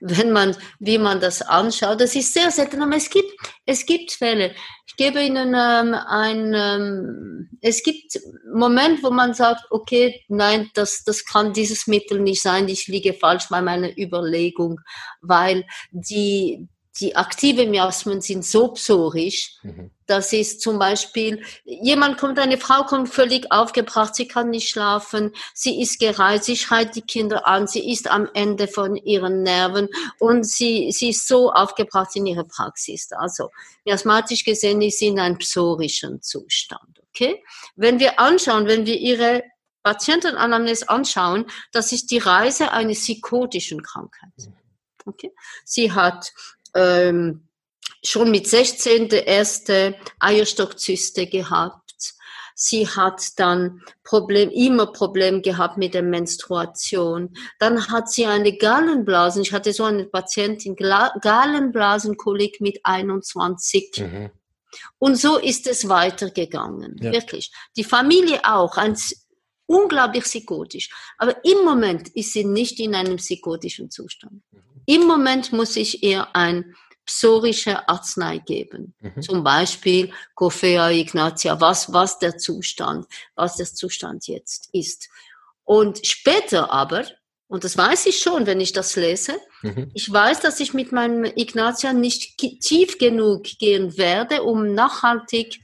wenn 0.00 0.32
man, 0.32 0.56
wie 0.78 0.98
man 0.98 1.20
das 1.20 1.42
anschaut, 1.42 2.00
das 2.00 2.14
ist 2.16 2.32
sehr 2.32 2.50
selten, 2.50 2.82
aber 2.82 2.96
es 2.96 3.10
gibt, 3.10 3.30
es 3.66 3.84
gibt 3.84 4.12
Fälle. 4.12 4.54
Ich 4.86 4.96
gebe 4.96 5.22
Ihnen 5.22 5.54
ähm, 5.54 5.94
ein, 5.94 6.52
ähm, 6.54 7.50
es 7.60 7.82
gibt 7.82 8.18
Moment, 8.52 9.02
wo 9.02 9.10
man 9.10 9.34
sagt, 9.34 9.66
okay, 9.70 10.24
nein, 10.28 10.70
das, 10.74 11.04
das 11.04 11.24
kann 11.24 11.52
dieses 11.52 11.86
Mittel 11.86 12.20
nicht 12.20 12.42
sein, 12.42 12.68
ich 12.68 12.88
liege 12.88 13.12
falsch 13.12 13.48
bei 13.50 13.60
meiner 13.60 13.96
Überlegung, 13.98 14.80
weil 15.20 15.64
die, 15.90 16.66
die 17.00 17.16
aktive 17.16 17.66
Miasmen 17.66 18.22
sind 18.22 18.44
so 18.44 18.72
psorisch, 18.72 19.58
mhm. 19.62 19.90
Das 20.06 20.32
ist 20.32 20.60
zum 20.60 20.78
Beispiel, 20.78 21.42
jemand 21.64 22.18
kommt, 22.18 22.38
eine 22.38 22.58
Frau 22.58 22.84
kommt 22.84 23.08
völlig 23.08 23.50
aufgebracht, 23.50 24.14
sie 24.14 24.28
kann 24.28 24.50
nicht 24.50 24.68
schlafen, 24.68 25.32
sie 25.54 25.80
ist 25.80 25.98
gereizt, 25.98 26.44
sie 26.44 26.56
schreit 26.56 26.94
die 26.94 27.02
Kinder 27.02 27.46
an, 27.46 27.66
sie 27.66 27.90
ist 27.90 28.10
am 28.10 28.28
Ende 28.34 28.68
von 28.68 28.96
ihren 28.96 29.42
Nerven 29.42 29.88
und 30.18 30.44
sie, 30.44 30.90
sie 30.92 31.10
ist 31.10 31.26
so 31.26 31.52
aufgebracht 31.52 32.14
in 32.16 32.26
ihrer 32.26 32.44
Praxis. 32.44 33.08
Also, 33.12 33.50
miasmatisch 33.84 34.44
gesehen 34.44 34.82
ist 34.82 34.98
sie 34.98 35.08
in 35.08 35.20
einem 35.20 35.38
psorischen 35.38 36.22
Zustand, 36.22 37.00
okay? 37.08 37.42
Wenn 37.76 37.98
wir 37.98 38.20
anschauen, 38.20 38.66
wenn 38.66 38.86
wir 38.86 38.98
ihre 38.98 39.42
Patientenanamnese 39.84 40.88
anschauen, 40.88 41.46
das 41.70 41.92
ist 41.92 42.10
die 42.10 42.18
Reise 42.18 42.72
einer 42.72 42.94
psychotischen 42.94 43.82
Krankheit. 43.82 44.32
Okay? 45.04 45.32
Sie 45.64 45.92
hat 45.92 46.32
ähm, 46.74 47.46
schon 48.04 48.30
mit 48.30 48.46
16 48.46 49.08
die 49.08 49.16
erste 49.16 49.96
Eierstockzyste 50.18 51.26
gehabt. 51.26 51.80
Sie 52.56 52.86
hat 52.86 53.20
dann 53.36 53.82
Problem, 54.04 54.48
immer 54.50 54.86
Problem 54.86 55.42
gehabt 55.42 55.76
mit 55.76 55.92
der 55.94 56.04
Menstruation. 56.04 57.36
Dann 57.58 57.88
hat 57.88 58.08
sie 58.10 58.26
eine 58.26 58.56
Gallenblasen. 58.56 59.42
Ich 59.42 59.52
hatte 59.52 59.72
so 59.72 59.84
eine 59.84 60.04
Patientin, 60.04 60.76
Gallenblasenkolik 60.76 62.60
mit 62.60 62.78
21. 62.84 63.90
Mhm. 63.98 64.30
Und 64.98 65.16
so 65.16 65.36
ist 65.38 65.66
es 65.66 65.88
weitergegangen. 65.88 66.96
Ja. 67.00 67.12
Wirklich. 67.12 67.50
Die 67.76 67.84
Familie 67.84 68.40
auch. 68.44 68.76
Ein, 68.76 68.96
unglaublich 69.66 70.22
psychotisch. 70.24 70.90
Aber 71.18 71.44
im 71.44 71.64
Moment 71.64 72.08
ist 72.10 72.34
sie 72.34 72.44
nicht 72.44 72.78
in 72.78 72.94
einem 72.94 73.16
psychotischen 73.16 73.90
Zustand. 73.90 74.42
Mhm. 74.52 74.60
Im 74.86 75.06
Moment 75.06 75.52
muss 75.52 75.76
ich 75.76 76.02
ihr 76.02 76.28
ein 76.36 76.74
psorische 77.06 77.88
Arznei 77.88 78.38
geben. 78.38 78.94
Mhm. 79.00 79.22
Zum 79.22 79.44
Beispiel 79.44 80.12
Coffea 80.34 80.90
ignatia, 80.90 81.60
was, 81.60 81.92
was 81.92 82.18
der 82.18 82.38
Zustand, 82.38 83.06
was 83.34 83.56
der 83.56 83.66
Zustand 83.66 84.26
jetzt 84.26 84.68
ist. 84.72 85.08
Und 85.64 86.06
später 86.06 86.70
aber, 86.70 87.04
und 87.46 87.64
das 87.64 87.76
weiß 87.76 88.06
ich 88.06 88.18
schon, 88.18 88.46
wenn 88.46 88.60
ich 88.60 88.72
das 88.72 88.96
lese, 88.96 89.34
mhm. 89.62 89.90
ich 89.94 90.10
weiß, 90.10 90.40
dass 90.40 90.60
ich 90.60 90.74
mit 90.74 90.92
meinem 90.92 91.24
Ignatia 91.24 91.92
nicht 91.92 92.38
tief 92.38 92.98
genug 92.98 93.44
gehen 93.58 93.96
werde, 93.96 94.42
um 94.42 94.74
nachhaltig 94.74 95.60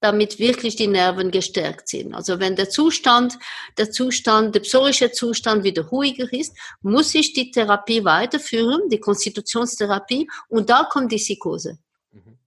damit 0.00 0.38
wirklich 0.38 0.76
die 0.76 0.86
Nerven 0.86 1.30
gestärkt 1.30 1.88
sind. 1.88 2.14
Also 2.14 2.40
wenn 2.40 2.56
der 2.56 2.70
Zustand, 2.70 3.38
der 3.76 3.90
Zustand, 3.90 4.54
der 4.54 4.60
psorische 4.60 5.12
Zustand 5.12 5.62
wieder 5.62 5.86
ruhiger 5.86 6.32
ist, 6.32 6.56
muss 6.80 7.14
ich 7.14 7.34
die 7.34 7.50
Therapie 7.50 8.04
weiterführen, 8.04 8.88
die 8.88 8.98
Konstitutionstherapie, 8.98 10.28
und 10.48 10.70
da 10.70 10.84
kommt 10.84 11.12
die 11.12 11.16
Psychose. 11.16 11.78
Mhm. 12.12 12.38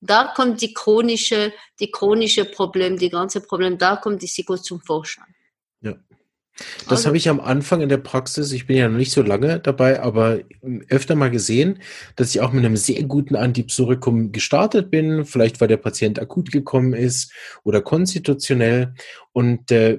Da 0.00 0.32
kommt 0.34 0.62
die 0.62 0.72
chronische, 0.72 1.52
die 1.78 1.90
chronische 1.90 2.46
Problem, 2.46 2.98
die 2.98 3.10
ganze 3.10 3.40
Problem, 3.42 3.76
da 3.76 3.96
kommt 3.96 4.22
die 4.22 4.26
Psychose 4.26 4.62
zum 4.62 4.80
Vorschein. 4.80 5.35
Das 6.56 6.90
also, 6.90 7.06
habe 7.08 7.16
ich 7.18 7.28
am 7.28 7.40
Anfang 7.40 7.82
in 7.82 7.88
der 7.90 7.98
Praxis, 7.98 8.52
ich 8.52 8.66
bin 8.66 8.76
ja 8.76 8.88
noch 8.88 8.96
nicht 8.96 9.12
so 9.12 9.22
lange 9.22 9.60
dabei, 9.60 10.00
aber 10.00 10.40
öfter 10.88 11.14
mal 11.14 11.30
gesehen, 11.30 11.80
dass 12.16 12.34
ich 12.34 12.40
auch 12.40 12.52
mit 12.52 12.64
einem 12.64 12.76
sehr 12.76 13.02
guten 13.02 13.36
Antipsorikum 13.36 14.32
gestartet 14.32 14.90
bin, 14.90 15.26
vielleicht 15.26 15.60
weil 15.60 15.68
der 15.68 15.76
Patient 15.76 16.18
akut 16.18 16.50
gekommen 16.50 16.94
ist 16.94 17.32
oder 17.62 17.82
konstitutionell. 17.82 18.94
Und 19.32 19.70
äh, 19.70 19.98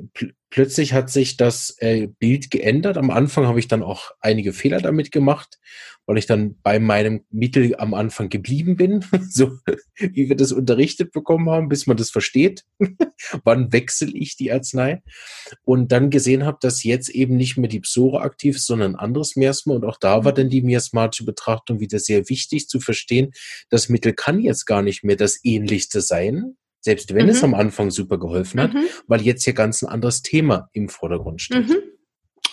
plötzlich 0.49 0.93
hat 0.93 1.09
sich 1.09 1.37
das 1.37 1.75
äh, 1.79 2.07
Bild 2.07 2.51
geändert. 2.51 2.97
Am 2.97 3.09
Anfang 3.09 3.47
habe 3.47 3.59
ich 3.59 3.67
dann 3.67 3.83
auch 3.83 4.11
einige 4.19 4.53
Fehler 4.53 4.79
damit 4.79 5.11
gemacht, 5.11 5.59
weil 6.05 6.17
ich 6.17 6.25
dann 6.25 6.55
bei 6.61 6.79
meinem 6.79 7.25
Mittel 7.31 7.75
am 7.77 7.93
Anfang 7.93 8.29
geblieben 8.29 8.77
bin, 8.77 9.03
so 9.29 9.57
wie 9.97 10.29
wir 10.29 10.35
das 10.35 10.51
unterrichtet 10.51 11.11
bekommen 11.11 11.49
haben, 11.49 11.69
bis 11.69 11.85
man 11.85 11.97
das 11.97 12.09
versteht. 12.09 12.63
Wann 13.43 13.73
wechsle 13.73 14.11
ich 14.11 14.37
die 14.37 14.51
Arznei? 14.51 15.01
Und 15.63 15.91
dann 15.91 16.09
gesehen 16.09 16.45
habe, 16.45 16.57
dass 16.61 16.83
jetzt 16.83 17.09
eben 17.09 17.35
nicht 17.35 17.57
mehr 17.57 17.69
die 17.69 17.81
Psora 17.81 18.21
aktiv 18.21 18.55
ist, 18.55 18.67
sondern 18.67 18.93
ein 18.93 18.99
anderes 18.99 19.35
Miasma. 19.35 19.75
Und 19.75 19.85
auch 19.85 19.97
da 19.97 20.23
war 20.23 20.33
dann 20.33 20.49
die 20.49 20.61
miasmatische 20.61 21.25
Betrachtung 21.25 21.79
wieder 21.79 21.99
sehr 21.99 22.29
wichtig 22.29 22.69
zu 22.69 22.79
verstehen. 22.79 23.31
Das 23.69 23.89
Mittel 23.89 24.13
kann 24.13 24.39
jetzt 24.39 24.65
gar 24.65 24.81
nicht 24.81 25.03
mehr 25.03 25.17
das 25.17 25.39
ähnlichste 25.43 26.01
sein, 26.01 26.55
selbst 26.81 27.13
wenn 27.13 27.25
mhm. 27.25 27.31
es 27.31 27.43
am 27.43 27.53
Anfang 27.53 27.91
super 27.91 28.17
geholfen 28.17 28.61
hat, 28.61 28.73
mhm. 28.73 28.85
weil 29.07 29.21
jetzt 29.21 29.43
hier 29.43 29.53
ganz 29.53 29.81
ein 29.81 29.89
anderes 29.89 30.21
Thema 30.21 30.69
im 30.73 30.89
Vordergrund 30.89 31.41
steht. 31.41 31.67
Mhm. 31.67 31.77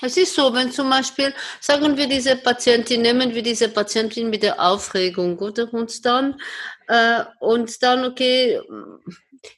Es 0.03 0.17
ist 0.17 0.35
so, 0.35 0.53
wenn 0.53 0.71
zum 0.71 0.91
Beispiel, 0.91 1.33
sagen 1.61 1.97
wir 1.97 2.07
diese 2.07 2.37
Patientin, 2.37 3.01
nehmen 3.03 3.35
wir 3.35 3.43
diese 3.43 3.69
Patientin 3.69 4.29
mit 4.29 4.43
der 4.43 4.61
Aufregung, 4.61 5.39
oder? 5.39 5.73
Und 5.73 6.05
dann, 6.05 6.37
äh, 6.89 7.25
und 7.41 7.83
dann, 7.83 8.05
okay, 8.05 8.61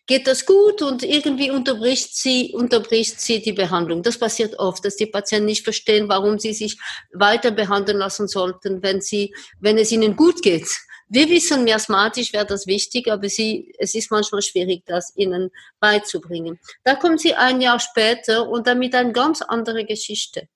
geht 0.06 0.26
das 0.26 0.46
gut 0.46 0.82
und 0.82 1.02
irgendwie 1.02 1.50
unterbricht 1.50 2.16
sie, 2.16 2.52
unterbricht 2.54 3.20
sie 3.20 3.40
die 3.42 3.52
Behandlung. 3.52 4.02
Das 4.02 4.18
passiert 4.18 4.58
oft, 4.58 4.84
dass 4.84 4.96
die 4.96 5.06
Patienten 5.06 5.46
nicht 5.46 5.64
verstehen, 5.64 6.08
warum 6.08 6.38
sie 6.38 6.52
sich 6.52 6.78
weiter 7.12 7.50
behandeln 7.50 7.98
lassen 7.98 8.28
sollten, 8.28 8.82
wenn 8.82 9.00
sie, 9.00 9.34
wenn 9.60 9.78
es 9.78 9.92
ihnen 9.92 10.16
gut 10.16 10.42
geht. 10.42 10.68
Wir 11.08 11.28
wissen, 11.28 11.62
miasmatisch 11.64 12.32
wäre 12.32 12.46
das 12.46 12.66
wichtig, 12.66 13.08
aber 13.10 13.28
sie, 13.28 13.72
es 13.78 13.94
ist 13.94 14.10
manchmal 14.10 14.42
schwierig, 14.42 14.82
das 14.86 15.14
ihnen 15.16 15.50
beizubringen. 15.78 16.58
Da 16.82 16.96
kommt 16.96 17.20
sie 17.20 17.34
ein 17.34 17.60
Jahr 17.60 17.78
später 17.78 18.48
und 18.48 18.66
damit 18.66 18.94
eine 18.94 19.12
ganz 19.12 19.40
andere 19.40 19.84
Geschichte. 19.84 20.48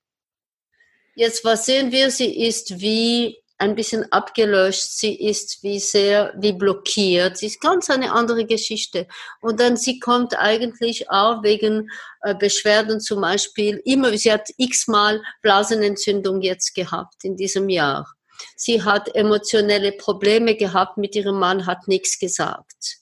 Jetzt, 1.14 1.44
was 1.44 1.66
sehen 1.66 1.92
wir? 1.92 2.10
Sie 2.10 2.46
ist 2.46 2.80
wie 2.80 3.40
ein 3.58 3.74
bisschen 3.74 4.10
abgelöscht, 4.10 4.98
sie 4.98 5.14
ist 5.14 5.62
wie 5.62 5.78
sehr, 5.78 6.32
wie 6.38 6.54
blockiert, 6.54 7.36
sie 7.36 7.46
ist 7.46 7.60
ganz 7.60 7.90
eine 7.90 8.12
andere 8.12 8.46
Geschichte. 8.46 9.06
Und 9.42 9.60
dann 9.60 9.76
sie 9.76 10.00
kommt 10.00 10.36
eigentlich 10.36 11.10
auch 11.10 11.42
wegen 11.42 11.90
äh, 12.22 12.34
Beschwerden 12.34 13.00
zum 13.00 13.20
Beispiel 13.20 13.80
immer, 13.84 14.16
sie 14.16 14.32
hat 14.32 14.48
x-mal 14.56 15.22
Blasenentzündung 15.42 16.40
jetzt 16.40 16.74
gehabt 16.74 17.22
in 17.22 17.36
diesem 17.36 17.68
Jahr. 17.68 18.10
Sie 18.56 18.82
hat 18.82 19.14
emotionelle 19.14 19.92
Probleme 19.92 20.56
gehabt 20.56 20.96
mit 20.96 21.14
ihrem 21.14 21.38
Mann, 21.38 21.66
hat 21.66 21.88
nichts 21.88 22.18
gesagt. 22.18 22.98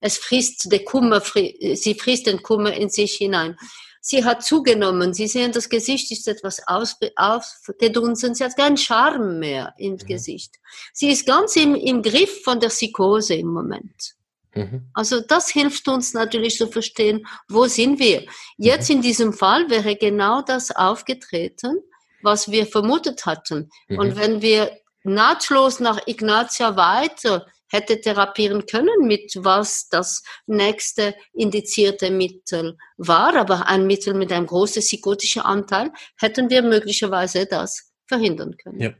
Es 0.00 0.16
frisst 0.16 0.72
der 0.72 0.84
Kummer, 0.84 1.20
sie 1.20 1.94
frisst 1.94 2.26
den 2.26 2.42
Kummer 2.42 2.72
in 2.72 2.88
sich 2.88 3.14
hinein. 3.14 3.56
Sie 4.00 4.24
hat 4.24 4.42
zugenommen. 4.42 5.12
Sie 5.12 5.26
sehen, 5.26 5.52
das 5.52 5.68
Gesicht 5.68 6.10
ist 6.10 6.26
etwas 6.26 6.62
aufgedunsen. 6.66 8.34
Sie 8.34 8.44
hat 8.44 8.56
keinen 8.56 8.78
Charme 8.78 9.38
mehr 9.38 9.74
im 9.76 9.92
mhm. 9.92 9.98
Gesicht. 9.98 10.56
Sie 10.94 11.10
ist 11.10 11.26
ganz 11.26 11.54
im, 11.56 11.74
im 11.74 12.02
Griff 12.02 12.42
von 12.42 12.58
der 12.60 12.68
Psychose 12.68 13.34
im 13.34 13.48
Moment. 13.48 14.14
Mhm. 14.54 14.90
Also 14.94 15.20
das 15.20 15.50
hilft 15.50 15.86
uns 15.86 16.14
natürlich 16.14 16.56
zu 16.56 16.66
verstehen, 16.68 17.26
wo 17.48 17.66
sind 17.66 18.00
wir. 18.00 18.24
Jetzt 18.56 18.88
mhm. 18.88 18.96
in 18.96 19.02
diesem 19.02 19.32
Fall 19.34 19.68
wäre 19.68 19.96
genau 19.96 20.40
das 20.40 20.70
aufgetreten, 20.70 21.78
was 22.22 22.50
wir 22.50 22.66
vermutet 22.66 23.26
hatten. 23.26 23.70
Mhm. 23.88 23.98
Und 23.98 24.16
wenn 24.16 24.40
wir 24.40 24.79
nahtlos 25.04 25.80
nach 25.80 26.06
Ignatia 26.06 26.76
weiter 26.76 27.46
hätte 27.70 28.00
therapieren 28.00 28.66
können, 28.66 29.06
mit 29.06 29.32
was 29.36 29.88
das 29.88 30.22
nächste 30.46 31.14
indizierte 31.32 32.10
Mittel 32.10 32.76
war, 32.96 33.36
aber 33.36 33.68
ein 33.68 33.86
Mittel 33.86 34.14
mit 34.14 34.32
einem 34.32 34.46
großen 34.46 34.82
psychotischen 34.82 35.42
Anteil, 35.42 35.90
hätten 36.18 36.50
wir 36.50 36.62
möglicherweise 36.62 37.46
das 37.46 37.92
verhindern 38.06 38.56
können. 38.56 38.80
Ja. 38.80 38.90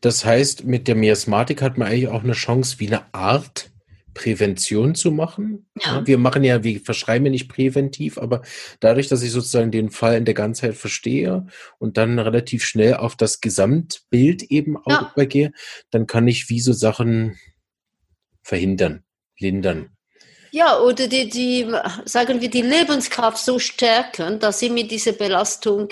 Das 0.00 0.24
heißt, 0.24 0.64
mit 0.64 0.88
der 0.88 0.94
Miasmatik 0.94 1.60
hat 1.60 1.76
man 1.76 1.88
eigentlich 1.88 2.08
auch 2.08 2.24
eine 2.24 2.32
Chance, 2.32 2.76
wie 2.78 2.86
eine 2.86 3.12
Art 3.12 3.70
Prävention 4.16 4.94
zu 4.94 5.12
machen. 5.12 5.68
Ja. 5.84 6.06
Wir 6.06 6.16
machen 6.16 6.42
ja, 6.42 6.64
wir 6.64 6.80
verschreiben 6.80 7.26
ja 7.26 7.30
nicht 7.30 7.50
präventiv, 7.50 8.16
aber 8.16 8.40
dadurch, 8.80 9.08
dass 9.08 9.22
ich 9.22 9.30
sozusagen 9.30 9.70
den 9.70 9.90
Fall 9.90 10.16
in 10.16 10.24
der 10.24 10.32
Ganzheit 10.32 10.74
verstehe 10.74 11.46
und 11.78 11.98
dann 11.98 12.18
relativ 12.18 12.64
schnell 12.64 12.94
auf 12.94 13.14
das 13.14 13.42
Gesamtbild 13.42 14.42
eben 14.44 14.78
auch 14.78 14.90
ja. 14.90 15.12
übergehe, 15.12 15.52
dann 15.90 16.06
kann 16.06 16.26
ich 16.28 16.48
wie 16.48 16.60
so 16.60 16.72
Sachen 16.72 17.38
verhindern, 18.42 19.04
lindern. 19.38 19.90
Ja, 20.50 20.80
oder 20.80 21.08
die, 21.08 21.28
die, 21.28 21.70
sagen 22.06 22.40
wir, 22.40 22.48
die 22.48 22.62
Lebenskraft 22.62 23.44
so 23.44 23.58
stärken, 23.58 24.40
dass 24.40 24.60
sie 24.60 24.70
mit 24.70 24.90
dieser 24.90 25.12
Belastung 25.12 25.90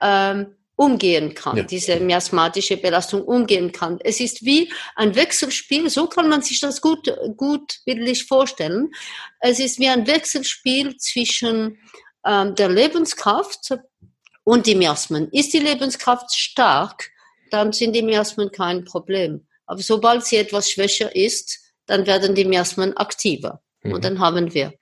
ähm, 0.00 0.54
umgehen 0.76 1.34
kann, 1.34 1.56
ja. 1.56 1.62
diese 1.62 1.98
miasmatische 2.00 2.76
Belastung 2.76 3.22
umgehen 3.22 3.72
kann. 3.72 3.98
Es 4.04 4.20
ist 4.20 4.44
wie 4.44 4.70
ein 4.94 5.14
Wechselspiel, 5.14 5.88
so 5.88 6.06
kann 6.06 6.28
man 6.28 6.42
sich 6.42 6.60
das 6.60 6.80
gut, 6.82 7.10
gut 7.36 7.78
bildlich 7.86 8.24
vorstellen. 8.24 8.90
Es 9.40 9.58
ist 9.58 9.78
wie 9.78 9.88
ein 9.88 10.06
Wechselspiel 10.06 10.96
zwischen 10.98 11.78
ähm, 12.24 12.54
der 12.54 12.68
Lebenskraft 12.68 13.74
und 14.44 14.66
die 14.66 14.74
Miasmen. 14.74 15.28
Ist 15.32 15.54
die 15.54 15.60
Lebenskraft 15.60 16.34
stark, 16.34 17.10
dann 17.50 17.72
sind 17.72 17.94
die 17.94 18.02
Miasmen 18.02 18.52
kein 18.52 18.84
Problem. 18.84 19.46
Aber 19.64 19.80
sobald 19.80 20.26
sie 20.26 20.36
etwas 20.36 20.70
schwächer 20.70 21.14
ist, 21.16 21.58
dann 21.86 22.06
werden 22.06 22.34
die 22.34 22.44
Miasmen 22.44 22.96
aktiver. 22.96 23.62
Mhm. 23.82 23.92
Und 23.92 24.04
dann 24.04 24.18
haben 24.18 24.52
wir, 24.52 24.74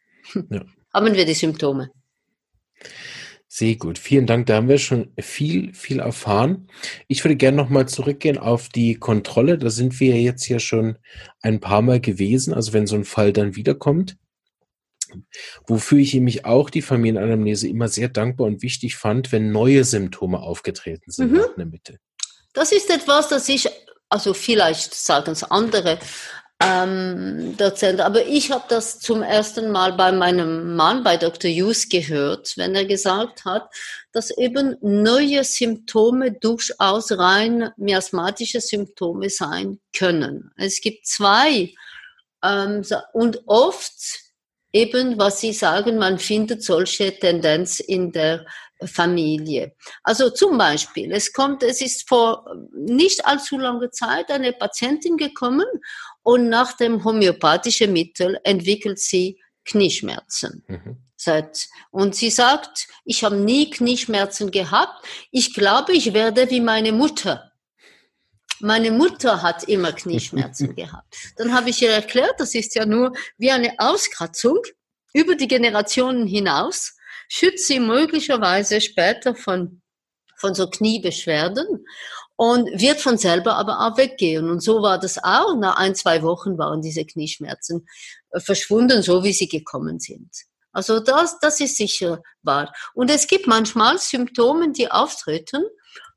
ja. 0.50 0.60
haben 0.92 1.14
wir 1.14 1.24
die 1.24 1.34
Symptome. 1.34 1.90
Sehr 3.56 3.76
gut, 3.76 4.00
vielen 4.00 4.26
Dank. 4.26 4.46
Da 4.46 4.56
haben 4.56 4.68
wir 4.68 4.78
schon 4.78 5.12
viel, 5.16 5.72
viel 5.74 6.00
erfahren. 6.00 6.66
Ich 7.06 7.22
würde 7.22 7.36
gerne 7.36 7.56
nochmal 7.56 7.86
zurückgehen 7.86 8.36
auf 8.36 8.68
die 8.68 8.96
Kontrolle. 8.96 9.58
Da 9.58 9.70
sind 9.70 10.00
wir 10.00 10.20
jetzt 10.20 10.48
ja 10.48 10.58
schon 10.58 10.98
ein 11.40 11.60
paar 11.60 11.80
Mal 11.80 12.00
gewesen, 12.00 12.52
also 12.52 12.72
wenn 12.72 12.88
so 12.88 12.96
ein 12.96 13.04
Fall 13.04 13.32
dann 13.32 13.54
wiederkommt. 13.54 14.16
Wofür 15.68 15.98
ich 15.98 16.14
mich 16.14 16.44
auch 16.44 16.68
die 16.68 16.82
Familienanamnese 16.82 17.68
immer 17.68 17.86
sehr 17.86 18.08
dankbar 18.08 18.48
und 18.48 18.60
wichtig 18.60 18.96
fand, 18.96 19.30
wenn 19.30 19.52
neue 19.52 19.84
Symptome 19.84 20.40
aufgetreten 20.40 21.12
sind 21.12 21.30
mhm. 21.30 21.38
nach 21.38 21.56
einer 21.56 21.66
Mitte. 21.66 22.00
Das 22.54 22.72
ist 22.72 22.90
etwas, 22.90 23.28
das 23.28 23.48
ich, 23.48 23.68
also 24.08 24.34
vielleicht 24.34 24.94
sagen 24.94 25.30
es 25.30 25.44
andere, 25.44 26.00
ähm, 26.60 27.56
Dozent. 27.56 28.00
Aber 28.00 28.26
ich 28.26 28.50
habe 28.50 28.64
das 28.68 29.00
zum 29.00 29.22
ersten 29.22 29.70
Mal 29.70 29.92
bei 29.94 30.12
meinem 30.12 30.76
Mann, 30.76 31.02
bei 31.02 31.16
Dr. 31.16 31.50
Hughes, 31.50 31.88
gehört, 31.88 32.56
wenn 32.56 32.74
er 32.74 32.84
gesagt 32.84 33.44
hat, 33.44 33.68
dass 34.12 34.30
eben 34.30 34.76
neue 34.80 35.44
Symptome 35.44 36.32
durchaus 36.32 37.12
rein 37.12 37.70
miasmatische 37.76 38.60
Symptome 38.60 39.30
sein 39.30 39.80
können. 39.96 40.52
Es 40.56 40.80
gibt 40.80 41.06
zwei 41.06 41.74
ähm, 42.42 42.82
und 43.12 43.42
oft 43.46 44.24
eben, 44.72 45.18
was 45.18 45.40
Sie 45.40 45.52
sagen, 45.52 45.98
man 45.98 46.18
findet 46.18 46.62
solche 46.62 47.18
Tendenz 47.18 47.80
in 47.80 48.12
der 48.12 48.44
Familie. 48.86 49.74
Also 50.02 50.30
zum 50.30 50.58
Beispiel, 50.58 51.12
es 51.12 51.32
kommt, 51.32 51.62
es 51.62 51.80
ist 51.80 52.08
vor 52.08 52.44
nicht 52.74 53.24
allzu 53.24 53.56
langer 53.56 53.90
Zeit 53.92 54.30
eine 54.30 54.52
Patientin 54.52 55.16
gekommen 55.16 55.66
und 56.24 56.48
nach 56.48 56.76
dem 56.76 57.04
homöopathischen 57.04 57.92
Mittel 57.92 58.40
entwickelt 58.42 58.98
sie 58.98 59.40
Knieschmerzen. 59.64 60.64
Mhm. 60.66 60.96
Und 61.90 62.14
sie 62.14 62.30
sagt, 62.30 62.86
ich 63.04 63.24
habe 63.24 63.36
nie 63.36 63.70
Knieschmerzen 63.70 64.50
gehabt. 64.50 65.06
Ich 65.30 65.54
glaube, 65.54 65.92
ich 65.92 66.12
werde 66.12 66.50
wie 66.50 66.60
meine 66.60 66.92
Mutter. 66.92 67.52
Meine 68.60 68.90
Mutter 68.90 69.40
hat 69.42 69.64
immer 69.64 69.92
Knieschmerzen 69.92 70.74
gehabt. 70.76 71.14
Dann 71.36 71.54
habe 71.54 71.70
ich 71.70 71.80
ihr 71.80 71.92
erklärt, 71.92 72.34
das 72.38 72.54
ist 72.54 72.74
ja 72.74 72.84
nur 72.84 73.12
wie 73.38 73.50
eine 73.50 73.74
Auskratzung 73.78 74.58
über 75.14 75.34
die 75.34 75.48
Generationen 75.48 76.26
hinaus, 76.26 76.96
schützt 77.28 77.66
sie 77.68 77.80
möglicherweise 77.80 78.80
später 78.80 79.34
von, 79.34 79.80
von 80.36 80.54
so 80.54 80.68
Kniebeschwerden 80.68 81.86
und 82.36 82.68
wird 82.80 83.00
von 83.00 83.18
selber 83.18 83.54
aber 83.56 83.80
auch 83.80 83.96
weggehen. 83.96 84.50
Und 84.50 84.60
so 84.60 84.82
war 84.82 84.98
das 84.98 85.22
auch. 85.22 85.56
Nach 85.56 85.76
ein, 85.76 85.94
zwei 85.94 86.22
Wochen 86.22 86.58
waren 86.58 86.82
diese 86.82 87.04
Knieschmerzen 87.04 87.86
äh, 88.30 88.40
verschwunden, 88.40 89.02
so 89.02 89.22
wie 89.24 89.32
sie 89.32 89.48
gekommen 89.48 90.00
sind. 90.00 90.30
Also 90.72 90.98
das, 90.98 91.38
das 91.38 91.60
ist 91.60 91.76
sicher 91.76 92.20
wahr. 92.42 92.72
Und 92.94 93.10
es 93.10 93.28
gibt 93.28 93.46
manchmal 93.46 93.98
Symptome, 93.98 94.72
die 94.72 94.90
auftreten. 94.90 95.62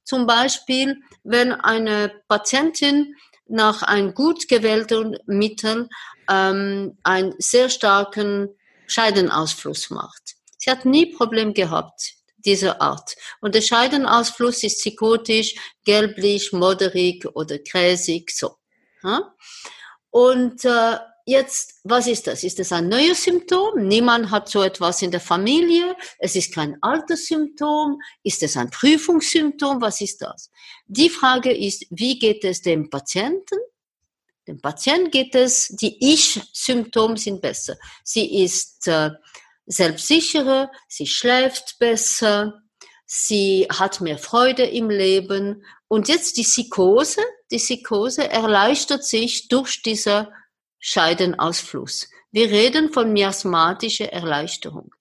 Zum 0.03 0.25
Beispiel, 0.25 0.95
wenn 1.23 1.51
eine 1.51 2.11
Patientin 2.27 3.13
nach 3.45 3.83
einem 3.83 4.13
gut 4.13 4.47
gewählten 4.47 5.17
Mittel 5.27 5.89
ähm, 6.29 6.97
einen 7.03 7.35
sehr 7.37 7.69
starken 7.69 8.49
Scheidenausfluss 8.87 9.89
macht. 9.89 10.35
Sie 10.57 10.71
hat 10.71 10.85
nie 10.85 11.13
Problem 11.15 11.53
gehabt 11.53 12.16
dieser 12.47 12.81
Art. 12.81 13.15
Und 13.41 13.53
der 13.53 13.61
Scheidenausfluss 13.61 14.63
ist 14.63 14.79
psychotisch, 14.79 15.53
gelblich, 15.85 16.51
moderig 16.53 17.27
oder 17.35 17.59
gräsig, 17.59 18.31
so. 18.31 18.55
Und 20.09 20.65
äh, 20.65 20.97
jetzt, 21.25 21.81
was 21.83 22.07
ist 22.07 22.25
das? 22.25 22.43
Ist 22.43 22.57
das 22.57 22.71
ein 22.71 22.87
neues 22.87 23.23
Symptom? 23.23 23.87
Niemand 23.87 24.31
hat 24.31 24.49
so 24.49 24.63
etwas 24.63 25.01
in 25.01 25.11
der 25.11 25.19
Familie. 25.19 25.95
Es 26.17 26.35
ist 26.35 26.53
kein 26.53 26.81
altes 26.81 27.27
Symptom. 27.27 27.99
Ist 28.23 28.41
es 28.41 28.57
ein 28.57 28.69
Prüfungssymptom? 28.71 29.81
Was 29.81 30.01
ist 30.01 30.21
das? 30.21 30.49
Die 30.87 31.09
Frage 31.09 31.55
ist, 31.55 31.85
wie 31.91 32.17
geht 32.17 32.43
es 32.43 32.61
dem 32.61 32.89
Patienten? 32.89 33.59
Dem 34.47 34.61
Patienten 34.61 35.11
geht 35.11 35.35
es, 35.35 35.67
die 35.67 35.97
Ich-Symptome 35.99 37.17
sind 37.17 37.41
besser. 37.41 37.75
Sie 38.03 38.43
ist 38.43 38.87
äh, 38.87 39.09
selbstsicherer, 39.67 40.71
sie 40.87 41.07
schläft 41.07 41.77
besser, 41.79 42.61
sie 43.05 43.67
hat 43.69 44.01
mehr 44.01 44.17
Freude 44.17 44.63
im 44.63 44.89
Leben. 44.89 45.63
Und 45.87 46.07
jetzt 46.07 46.37
die 46.37 46.43
Psychose, 46.43 47.21
die 47.51 47.57
Psychose 47.57 48.27
erleichtert 48.29 49.03
sich 49.03 49.47
durch 49.49 49.81
diese 49.83 50.31
Scheidenausfluss. 50.79 52.09
Wir 52.31 52.49
reden 52.49 52.91
von 52.91 53.13
miasmatischer 53.13 54.11
Erleichterung. 54.11 54.91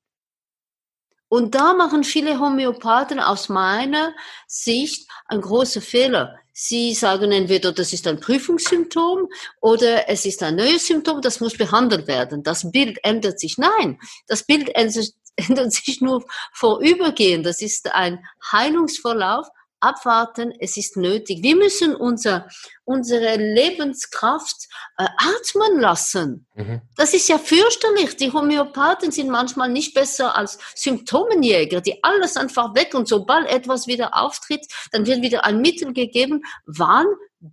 Und 1.29 1.55
da 1.55 1.75
machen 1.75 2.05
viele 2.05 2.39
Homöopathen 2.39 3.19
aus 3.19 3.49
meiner 3.49 4.15
Sicht 4.47 5.11
einen 5.27 5.43
großen 5.43 5.83
Fehler. 5.83 6.39
Sie 6.59 6.95
sagen 6.95 7.33
entweder, 7.33 7.71
das 7.71 7.93
ist 7.93 8.07
ein 8.07 8.19
Prüfungssymptom 8.19 9.29
oder 9.61 10.09
es 10.09 10.25
ist 10.25 10.43
ein 10.43 10.57
neues 10.57 10.87
Symptom, 10.87 11.21
das 11.21 11.39
muss 11.39 11.55
behandelt 11.55 12.07
werden. 12.07 12.43
Das 12.43 12.73
Bild 12.73 12.99
ändert 13.03 13.39
sich. 13.39 13.59
Nein, 13.59 14.01
das 14.27 14.43
Bild 14.43 14.71
ändert 14.75 15.13
sich 15.73 16.01
nur 16.01 16.25
vorübergehend. 16.55 17.45
Das 17.45 17.61
ist 17.61 17.93
ein 17.93 18.25
Heilungsverlauf, 18.51 19.47
abwarten, 19.81 20.53
es 20.59 20.77
ist 20.77 20.97
nötig. 20.97 21.43
Wir 21.43 21.57
müssen 21.57 21.95
unser, 21.95 22.49
unsere 22.85 23.37
Lebenskraft 23.37 24.69
äh, 24.97 25.07
atmen 25.17 25.81
lassen. 25.81 26.47
Mhm. 26.55 26.81
Das 26.97 27.15
ist 27.15 27.29
ja 27.29 27.39
fürchterlich. 27.39 28.17
Die 28.17 28.33
Homöopathen 28.33 29.11
sind 29.13 29.29
manchmal 29.29 29.69
nicht 29.69 29.95
besser 29.95 30.37
als 30.37 30.59
Symptomenjäger, 30.75 31.81
die 31.81 32.03
alles 32.03 32.37
einfach 32.37 32.75
weg 32.75 32.95
und 32.95 33.09
sobald 33.09 33.49
etwas 33.49 33.87
wieder 33.87 34.17
auftritt, 34.17 34.67
dann 34.93 35.07
wird 35.07 35.23
wieder 35.23 35.45
ein 35.45 35.61
Mittel 35.61 35.93
gegeben. 35.93 36.43
Wann 36.67 37.07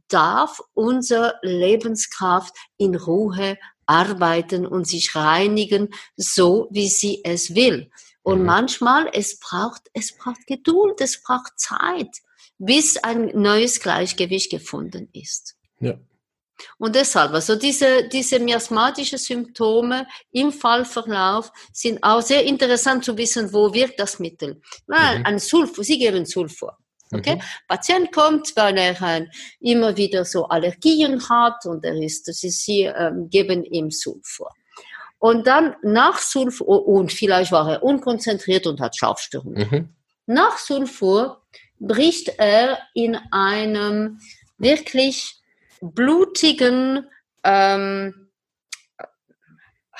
darf 0.07 0.61
unsere 0.73 1.35
Lebenskraft 1.41 2.55
in 2.77 2.95
Ruhe 2.95 3.57
arbeiten 3.85 4.65
und 4.65 4.87
sich 4.87 5.15
reinigen, 5.15 5.89
so 6.15 6.67
wie 6.71 6.87
sie 6.87 7.21
es 7.23 7.55
will? 7.55 7.89
Und 8.23 8.39
mhm. 8.39 8.45
manchmal, 8.45 9.09
es 9.13 9.39
braucht, 9.39 9.83
es 9.93 10.17
braucht 10.17 10.47
Geduld, 10.47 10.99
es 11.01 11.21
braucht 11.21 11.59
Zeit, 11.59 12.09
bis 12.57 12.97
ein 12.97 13.31
neues 13.33 13.79
Gleichgewicht 13.79 14.49
gefunden 14.49 15.09
ist. 15.13 15.55
Ja. 15.79 15.95
Und 16.77 16.95
deshalb, 16.95 17.33
also 17.33 17.55
diese, 17.55 18.07
diese 18.07 18.39
miasmatischen 18.39 19.17
Symptome 19.17 20.07
im 20.31 20.51
Fallverlauf 20.51 21.51
sind 21.73 22.01
auch 22.01 22.21
sehr 22.21 22.43
interessant 22.45 23.03
zu 23.03 23.17
wissen, 23.17 23.51
wo 23.51 23.73
wirkt 23.73 23.99
das 23.99 24.19
Mittel. 24.19 24.61
Weil 24.87 25.19
mhm. 25.19 25.25
ein 25.25 25.39
Sulfur, 25.39 25.83
Sie 25.83 25.97
geben 25.97 26.25
Sulfur. 26.25 26.77
Okay? 27.11 27.35
Mhm. 27.35 27.41
Patient 27.67 28.11
kommt, 28.11 28.55
weil 28.55 28.77
er 28.77 29.01
äh, 29.01 29.25
immer 29.59 29.95
wieder 29.97 30.25
so 30.25 30.45
Allergien 30.45 31.27
hat 31.29 31.65
und 31.65 31.83
er 31.83 31.95
ist, 32.01 32.25
sie, 32.33 32.49
sie 32.49 32.81
ähm, 32.83 33.29
geben 33.29 33.63
ihm 33.63 33.91
Sulfur. 33.91 34.51
Und 35.23 35.47
dann 35.47 35.77
nach 35.83 36.17
Sulfur, 36.17 36.85
und 36.85 37.13
vielleicht 37.13 37.53
war 37.53 37.71
er 37.71 37.81
unkonzentriert 37.81 38.67
und 38.67 38.81
hat 38.81 38.97
Schlafstörungen. 38.97 39.69
Mhm. 39.71 39.89
Nach 40.25 40.57
Sulfur 40.57 41.41
bricht 41.79 42.37
er 42.39 42.79
in 42.93 43.15
einem 43.31 44.19
wirklich 44.57 45.37
blutigen 45.79 47.07
ähm, 47.45 48.31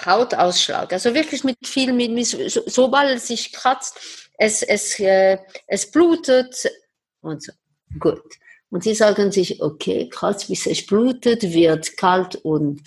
Hautausschlag. 0.06 0.92
Also 0.92 1.14
wirklich 1.14 1.46
mit 1.46 1.56
viel, 1.66 1.94
mit, 1.94 2.12
mit 2.12 2.28
so, 2.28 2.62
sobald 2.66 3.16
es 3.16 3.28
sich 3.28 3.54
kratzt, 3.54 4.28
es, 4.38 4.62
es, 4.62 5.00
äh, 5.00 5.38
es 5.68 5.90
blutet 5.90 6.70
und 7.22 7.42
so. 7.42 7.54
Gut. 7.98 8.24
Und 8.70 8.84
sie 8.84 8.94
sagen 8.94 9.32
sich, 9.32 9.62
okay, 9.62 10.10
krass, 10.10 10.50
bis 10.50 10.68
es 10.68 10.86
blutet, 10.86 11.44
wird 11.44 11.96
kalt 11.96 12.36
und 12.36 12.82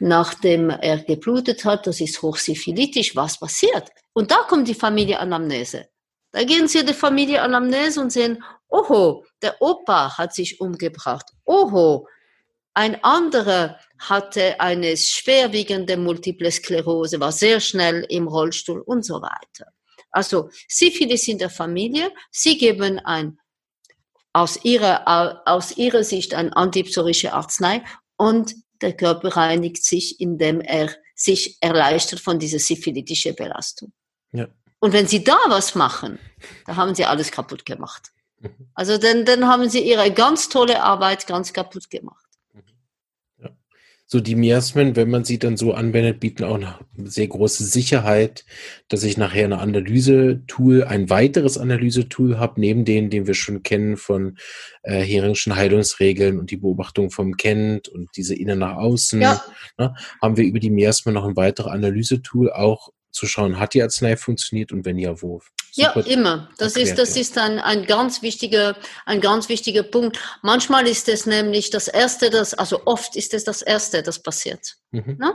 nachdem 0.00 0.70
er 0.70 0.98
geblutet 0.98 1.64
hat, 1.64 1.86
das 1.86 2.00
ist 2.00 2.22
hochsyphilitisch, 2.22 3.14
was 3.14 3.38
passiert? 3.38 3.90
Und 4.12 4.30
da 4.30 4.38
kommt 4.48 4.66
die 4.66 4.74
Familienanamnese. 4.74 5.88
Da 6.32 6.44
gehen 6.44 6.68
sie 6.68 6.84
die 6.84 6.94
Familienanamnese 6.94 8.00
und 8.00 8.10
sehen, 8.10 8.42
oho, 8.68 9.24
der 9.42 9.60
Opa 9.60 10.16
hat 10.16 10.34
sich 10.34 10.60
umgebracht. 10.60 11.26
Oho, 11.44 12.06
ein 12.72 13.02
anderer 13.02 13.78
hatte 13.98 14.60
eine 14.60 14.96
schwerwiegende 14.96 15.96
Multiple 15.96 16.50
Sklerose, 16.50 17.20
war 17.20 17.32
sehr 17.32 17.60
schnell 17.60 18.06
im 18.08 18.28
Rollstuhl 18.28 18.80
und 18.80 19.04
so 19.04 19.20
weiter. 19.20 19.72
Also 20.10 20.50
Syphilis 20.68 21.28
in 21.28 21.38
der 21.38 21.50
Familie, 21.50 22.12
sie 22.30 22.56
geben 22.56 22.98
ein 23.00 23.38
aus 24.32 24.64
ihrer, 24.64 25.42
aus 25.46 25.76
ihrer 25.76 26.04
Sicht 26.04 26.34
ein 26.34 26.52
antipsorische 26.52 27.32
Arznei 27.32 27.82
und 28.16 28.54
der 28.80 28.96
Körper 28.96 29.36
reinigt 29.36 29.84
sich, 29.84 30.20
indem 30.20 30.60
er 30.60 30.90
sich 31.14 31.58
erleichtert 31.60 32.20
von 32.20 32.38
dieser 32.38 32.58
syphilitischen 32.58 33.34
Belastung. 33.34 33.92
Ja. 34.32 34.48
Und 34.78 34.92
wenn 34.92 35.06
Sie 35.06 35.22
da 35.22 35.38
was 35.48 35.74
machen, 35.74 36.18
dann 36.66 36.76
haben 36.76 36.94
Sie 36.94 37.04
alles 37.04 37.30
kaputt 37.30 37.66
gemacht. 37.66 38.12
Mhm. 38.40 38.70
Also 38.74 38.96
dann, 38.96 39.24
dann 39.24 39.46
haben 39.46 39.68
Sie 39.68 39.80
Ihre 39.80 40.10
ganz 40.12 40.48
tolle 40.48 40.82
Arbeit 40.82 41.26
ganz 41.26 41.52
kaputt 41.52 41.90
gemacht. 41.90 42.19
So 44.12 44.18
die 44.18 44.34
Miasmen, 44.34 44.96
wenn 44.96 45.08
man 45.08 45.22
sie 45.22 45.38
dann 45.38 45.56
so 45.56 45.72
anwendet, 45.72 46.18
bieten 46.18 46.42
auch 46.42 46.56
eine 46.56 46.74
sehr 46.96 47.28
große 47.28 47.62
Sicherheit, 47.62 48.44
dass 48.88 49.04
ich 49.04 49.16
nachher 49.16 49.44
eine 49.44 49.60
Analyse-Tool, 49.60 50.82
ein 50.82 51.08
weiteres 51.10 51.58
Analyse-Tool 51.58 52.36
habe, 52.36 52.60
neben 52.60 52.84
denen, 52.84 53.10
den 53.10 53.28
wir 53.28 53.34
schon 53.34 53.62
kennen 53.62 53.96
von 53.96 54.36
äh, 54.82 55.00
Heringschen 55.00 55.54
Heilungsregeln 55.54 56.40
und 56.40 56.50
die 56.50 56.56
Beobachtung 56.56 57.12
vom 57.12 57.36
Kent 57.36 57.86
und 57.86 58.08
diese 58.16 58.34
Innen 58.34 58.58
nach 58.58 58.78
Außen. 58.78 59.20
Ja. 59.20 59.44
Ne, 59.78 59.94
haben 60.20 60.36
wir 60.36 60.42
über 60.42 60.58
die 60.58 60.70
Miasmen 60.70 61.14
noch 61.14 61.24
ein 61.24 61.36
weiteres 61.36 61.70
Analyse-Tool, 61.70 62.50
auch 62.50 62.90
zu 63.10 63.26
schauen, 63.26 63.58
hat 63.58 63.74
die 63.74 63.82
Arznei 63.82 64.16
funktioniert 64.16 64.72
und 64.72 64.84
wenn 64.84 64.98
ja, 64.98 65.20
wo. 65.20 65.40
Ja, 65.72 65.92
immer. 65.92 66.50
Das 66.58 66.76
ist, 66.76 66.96
das 66.96 67.16
ist 67.16 67.38
ein, 67.38 67.58
ein 67.58 67.86
ganz 67.86 68.22
wichtiger, 68.22 68.76
ein 69.06 69.20
ganz 69.20 69.48
wichtiger 69.48 69.82
Punkt. 69.82 70.18
Manchmal 70.42 70.86
ist 70.88 71.08
es 71.08 71.26
nämlich 71.26 71.70
das 71.70 71.88
erste, 71.88 72.30
das, 72.30 72.54
also 72.54 72.82
oft 72.86 73.16
ist 73.16 73.34
es 73.34 73.44
das 73.44 73.62
erste, 73.62 74.02
das 74.02 74.20
passiert. 74.20 74.76
Mhm. 74.90 75.16
Ne? 75.20 75.32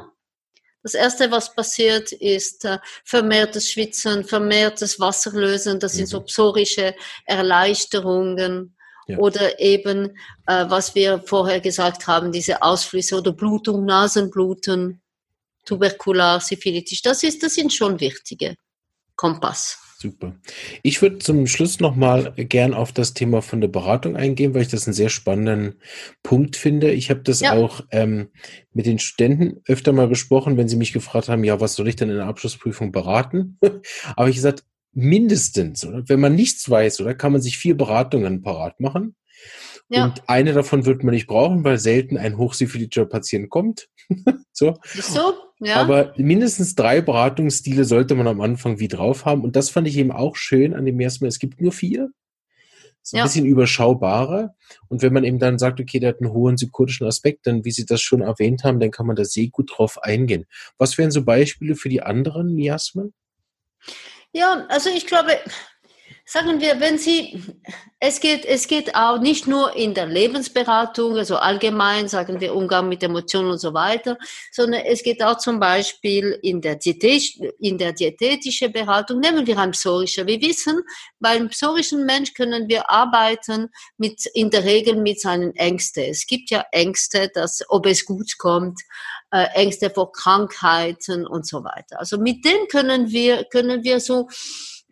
Das 0.84 0.94
erste, 0.94 1.32
was 1.32 1.56
passiert, 1.56 2.12
ist 2.12 2.64
äh, 2.66 2.78
vermehrtes 3.04 3.72
Schwitzen, 3.72 4.24
vermehrtes 4.24 5.00
Wasserlösen. 5.00 5.80
Das 5.80 5.94
mhm. 5.94 5.98
sind 5.98 6.08
so 6.10 6.20
mhm. 6.20 6.26
psorische 6.26 6.96
Erleichterungen. 7.26 8.76
Ja. 9.08 9.18
Oder 9.18 9.60
eben, 9.60 10.18
äh, 10.48 10.66
was 10.68 10.96
wir 10.96 11.24
vorher 11.26 11.60
gesagt 11.60 12.08
haben, 12.08 12.32
diese 12.32 12.62
Ausflüsse 12.62 13.18
oder 13.18 13.32
Blutung, 13.32 13.86
Nasenbluten, 13.86 15.02
tuberkular, 15.66 16.40
syphilitisch. 16.40 17.02
Das 17.02 17.24
ist, 17.24 17.44
das 17.44 17.56
sind 17.56 17.74
schon 17.74 18.00
wichtige 18.00 18.56
Kompass. 19.16 19.80
Super. 19.98 20.36
Ich 20.84 21.02
würde 21.02 21.20
zum 21.20 21.48
Schluss 21.48 21.80
nochmal 21.80 22.34
gern 22.36 22.74
auf 22.74 22.92
das 22.92 23.14
Thema 23.14 23.42
von 23.42 23.62
der 23.62 23.70
Beratung 23.70 24.16
eingehen, 24.16 24.54
weil 24.54 24.62
ich 24.62 24.68
das 24.68 24.86
einen 24.86 24.94
sehr 24.94 25.10
spannenden 25.10 25.80
Punkt 26.22 26.58
finde. 26.58 26.92
Ich 26.92 27.10
habe 27.10 27.22
das 27.22 27.40
ja. 27.40 27.54
auch 27.54 27.82
ähm, 27.92 28.30
mit 28.74 28.86
den 28.86 29.00
Studenten 29.00 29.62
öfter 29.68 29.94
mal 29.94 30.08
besprochen, 30.08 30.58
wenn 30.58 30.68
sie 30.68 30.76
mich 30.76 30.94
gefragt 30.94 31.30
haben, 31.30 31.44
ja, 31.44 31.60
was 31.62 31.76
soll 31.76 31.88
ich 31.88 31.96
denn 31.96 32.10
in 32.10 32.18
der 32.18 32.28
Abschlussprüfung 32.28 32.92
beraten? 32.92 33.58
Aber 34.16 34.28
ich 34.28 34.36
gesagt, 34.36 34.64
mindestens, 34.92 35.86
oder? 35.86 36.08
Wenn 36.08 36.20
man 36.20 36.36
nichts 36.36 36.70
weiß, 36.70 37.02
oder 37.02 37.16
kann 37.16 37.32
man 37.32 37.42
sich 37.42 37.58
vier 37.58 37.76
Beratungen 37.78 38.42
parat 38.42 38.80
machen. 38.80 39.16
Ja. 39.90 40.06
Und 40.06 40.24
eine 40.28 40.54
davon 40.54 40.86
wird 40.86 41.04
man 41.04 41.14
nicht 41.14 41.28
brauchen, 41.28 41.64
weil 41.64 41.78
selten 41.78 42.18
ein 42.18 42.38
hochsyphilitischer 42.38 43.06
Patient 43.06 43.50
kommt. 43.50 43.88
so. 44.52 44.78
so? 44.94 45.34
Ja. 45.60 45.78
Aber 45.78 46.14
mindestens 46.18 46.76
drei 46.76 47.02
Beratungsstile 47.02 47.86
sollte 47.86 48.16
man 48.16 48.28
am 48.28 48.42
Anfang 48.42 48.80
wie 48.80 48.88
drauf 48.88 49.26
haben. 49.26 49.44
Und 49.44 49.56
das 49.56 49.70
fand 49.70 49.88
ich 49.88 49.98
eben 49.98 50.12
auch 50.12 50.36
schön 50.36 50.74
an 50.74 50.86
dem 50.86 51.00
ersten 51.00 51.24
Mal. 51.24 51.30
Es 51.30 51.40
gibt 51.40 51.62
nur 51.62 51.72
vier. 51.72 52.10
Ist 53.02 53.14
ein 53.14 53.18
ja. 53.18 53.24
bisschen 53.24 53.46
überschaubarer. 53.46 54.56
Und 54.90 55.02
wenn 55.02 55.14
man 55.14 55.24
eben 55.24 55.40
dann 55.40 55.60
sagt, 55.60 55.80
okay, 55.80 56.00
der 56.00 56.10
hat 56.10 56.22
einen 56.22 56.34
hohen 56.34 56.56
psychotischen 56.56 57.06
Aspekt, 57.06 57.46
dann, 57.46 57.64
wie 57.64 57.72
Sie 57.72 57.86
das 57.86 58.02
schon 58.02 58.22
erwähnt 58.22 58.64
haben, 58.64 58.80
dann 58.80 58.92
kann 58.92 59.06
man 59.06 59.16
da 59.16 59.24
sehr 59.24 59.48
gut 59.48 59.72
drauf 59.76 60.02
eingehen. 60.02 60.46
Was 60.78 60.98
wären 60.98 61.12
so 61.12 61.24
Beispiele 61.24 61.76
für 61.76 61.88
die 61.88 62.02
anderen 62.02 62.56
Miasmen? 62.56 63.14
Ja, 64.34 64.66
also 64.70 64.90
ich 64.90 65.06
glaube, 65.06 65.30
sagen 66.26 66.60
wir, 66.60 66.80
wenn 66.80 66.98
Sie, 66.98 67.40
es 68.00 68.20
geht, 68.20 68.46
es 68.46 68.68
geht 68.68 68.96
auch 68.96 69.20
nicht 69.20 69.48
nur 69.48 69.76
in 69.76 69.94
der 69.94 70.08
Lebensberatung, 70.08 71.18
also 71.18 71.38
allgemein, 71.38 72.08
sagen 72.08 72.42
wir 72.42 72.56
Umgang 72.56 72.90
mit 72.90 73.04
Emotionen 73.04 73.52
und 73.52 73.60
so 73.60 73.74
weiter, 73.76 74.18
sondern 74.52 74.82
es 74.82 75.04
geht 75.04 75.24
auch 75.24 75.38
zum 75.38 75.60
Beispiel 75.60 76.38
in 76.42 76.62
der, 76.62 76.78
Diätet, 76.78 77.54
in 77.60 77.78
der 77.78 77.94
diätetischen 77.94 78.74
Beratung, 78.74 79.20
nehmen 79.20 79.46
wir 79.46 79.58
ein 79.60 79.72
psorischer. 79.72 80.26
Wir 80.26 80.42
wissen, 80.42 80.82
beim 81.20 81.50
psorischen 81.50 82.06
Mensch 82.06 82.34
können 82.34 82.68
wir 82.68 82.90
arbeiten 82.90 83.70
mit, 83.98 84.26
in 84.34 84.50
der 84.50 84.66
Regel 84.66 84.96
mit 84.96 85.22
seinen 85.22 85.56
Ängsten. 85.56 86.06
Es 86.06 86.26
gibt 86.26 86.50
ja 86.50 86.66
Ängste, 86.72 87.30
dass, 87.34 87.62
ob 87.70 87.86
es 87.86 88.04
gut 88.04 88.38
kommt, 88.40 88.82
äh, 89.32 89.46
Ängste 89.54 89.92
vor 89.92 90.12
Krankheiten 90.12 91.28
und 91.28 91.48
so 91.48 91.64
weiter. 91.64 92.00
Also 92.00 92.18
mit 92.18 92.44
dem 92.46 92.68
können 92.68 93.12
wir, 93.12 93.44
können 93.46 93.84
wir 93.84 94.00
so, 94.00 94.28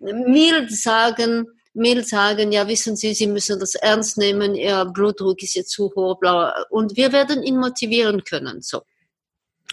mild 0.04 0.72
sagen, 0.72 1.48
mild 1.74 2.08
sagen, 2.08 2.52
ja, 2.52 2.68
wissen 2.68 2.96
Sie, 2.96 3.14
Sie 3.14 3.28
müssen 3.28 3.60
das 3.60 3.76
ernst 3.76 4.18
nehmen, 4.18 4.56
Ihr 4.56 4.86
Blutdruck 4.86 5.42
ist 5.42 5.56
jetzt 5.56 5.72
zu 5.72 5.92
hoch, 5.96 6.20
bla, 6.20 6.66
und 6.70 6.96
wir 6.96 7.12
werden 7.12 7.44
ihn 7.44 7.58
motivieren 7.58 8.24
können, 8.24 8.62
so. 8.62 8.82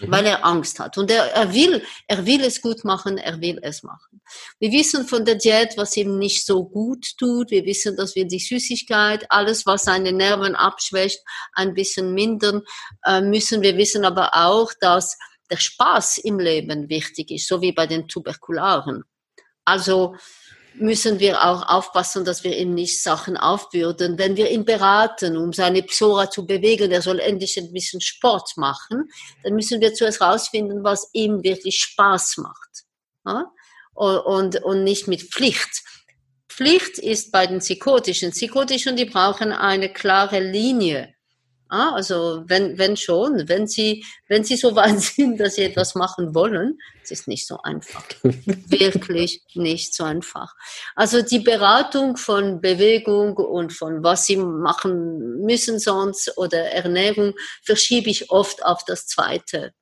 Mhm. 0.01 0.11
Weil 0.11 0.25
er 0.25 0.45
Angst 0.45 0.79
hat. 0.79 0.97
Und 0.97 1.11
er, 1.11 1.25
er 1.33 1.53
will, 1.53 1.83
er 2.07 2.25
will 2.25 2.41
es 2.41 2.61
gut 2.61 2.83
machen, 2.83 3.17
er 3.17 3.39
will 3.41 3.59
es 3.61 3.83
machen. 3.83 4.21
Wir 4.59 4.71
wissen 4.71 5.05
von 5.05 5.25
der 5.25 5.35
Diät, 5.35 5.77
was 5.77 5.95
ihm 5.97 6.17
nicht 6.17 6.45
so 6.45 6.63
gut 6.63 7.17
tut. 7.17 7.51
Wir 7.51 7.65
wissen, 7.65 7.95
dass 7.95 8.15
wir 8.15 8.25
die 8.25 8.39
Süßigkeit, 8.39 9.25
alles, 9.29 9.65
was 9.65 9.83
seine 9.83 10.13
Nerven 10.13 10.55
abschwächt, 10.55 11.21
ein 11.53 11.73
bisschen 11.73 12.13
mindern 12.13 12.61
äh, 13.05 13.21
müssen. 13.21 13.61
Wir 13.61 13.77
wissen 13.77 14.05
aber 14.05 14.31
auch, 14.33 14.71
dass 14.79 15.17
der 15.51 15.57
Spaß 15.57 16.19
im 16.19 16.39
Leben 16.39 16.89
wichtig 16.89 17.29
ist, 17.29 17.47
so 17.47 17.61
wie 17.61 17.73
bei 17.73 17.85
den 17.85 18.07
Tuberkularen. 18.07 19.03
Also 19.65 20.15
müssen 20.75 21.19
wir 21.19 21.43
auch 21.43 21.67
aufpassen, 21.67 22.25
dass 22.25 22.43
wir 22.43 22.57
ihm 22.57 22.73
nicht 22.73 23.01
Sachen 23.01 23.37
aufbürden. 23.37 24.17
Wenn 24.17 24.37
wir 24.37 24.49
ihn 24.49 24.65
beraten, 24.65 25.37
um 25.37 25.53
seine 25.53 25.83
Psora 25.83 26.29
zu 26.29 26.45
bewegen, 26.45 26.91
er 26.91 27.01
soll 27.01 27.19
endlich 27.19 27.57
ein 27.57 27.73
bisschen 27.73 28.01
Sport 28.01 28.53
machen, 28.55 29.09
dann 29.43 29.53
müssen 29.53 29.81
wir 29.81 29.93
zuerst 29.93 30.21
herausfinden, 30.21 30.83
was 30.83 31.09
ihm 31.13 31.43
wirklich 31.43 31.77
Spaß 31.77 32.37
macht. 32.37 32.85
Ja? 33.25 33.45
Und, 33.93 34.63
und 34.63 34.83
nicht 34.83 35.07
mit 35.07 35.21
Pflicht. 35.23 35.83
Pflicht 36.49 36.97
ist 36.97 37.31
bei 37.31 37.47
den 37.47 37.59
Psychotischen. 37.59 38.31
Psychotischen, 38.31 38.95
die 38.95 39.05
brauchen 39.05 39.51
eine 39.51 39.91
klare 39.91 40.39
Linie. 40.39 41.13
Ah, 41.71 41.93
also 41.93 42.43
wenn, 42.47 42.77
wenn 42.77 42.97
schon, 42.97 43.47
wenn 43.47 43.65
Sie, 43.65 44.03
wenn 44.27 44.43
Sie 44.43 44.57
so 44.57 44.75
weit 44.75 44.99
sind, 44.99 45.39
dass 45.39 45.55
Sie 45.55 45.63
etwas 45.63 45.95
machen 45.95 46.35
wollen, 46.35 46.77
es 47.01 47.11
ist 47.11 47.29
nicht 47.29 47.47
so 47.47 47.61
einfach. 47.63 48.03
Wirklich 48.23 49.41
nicht 49.53 49.95
so 49.95 50.03
einfach. 50.03 50.53
Also 50.95 51.21
die 51.21 51.39
Beratung 51.39 52.17
von 52.17 52.59
Bewegung 52.59 53.37
und 53.37 53.71
von 53.71 54.03
was 54.03 54.25
Sie 54.25 54.35
machen 54.35 55.45
müssen 55.45 55.79
sonst 55.79 56.37
oder 56.37 56.59
Ernährung 56.59 57.35
verschiebe 57.63 58.09
ich 58.09 58.29
oft 58.29 58.65
auf 58.65 58.83
das 58.83 59.07
zweite 59.07 59.73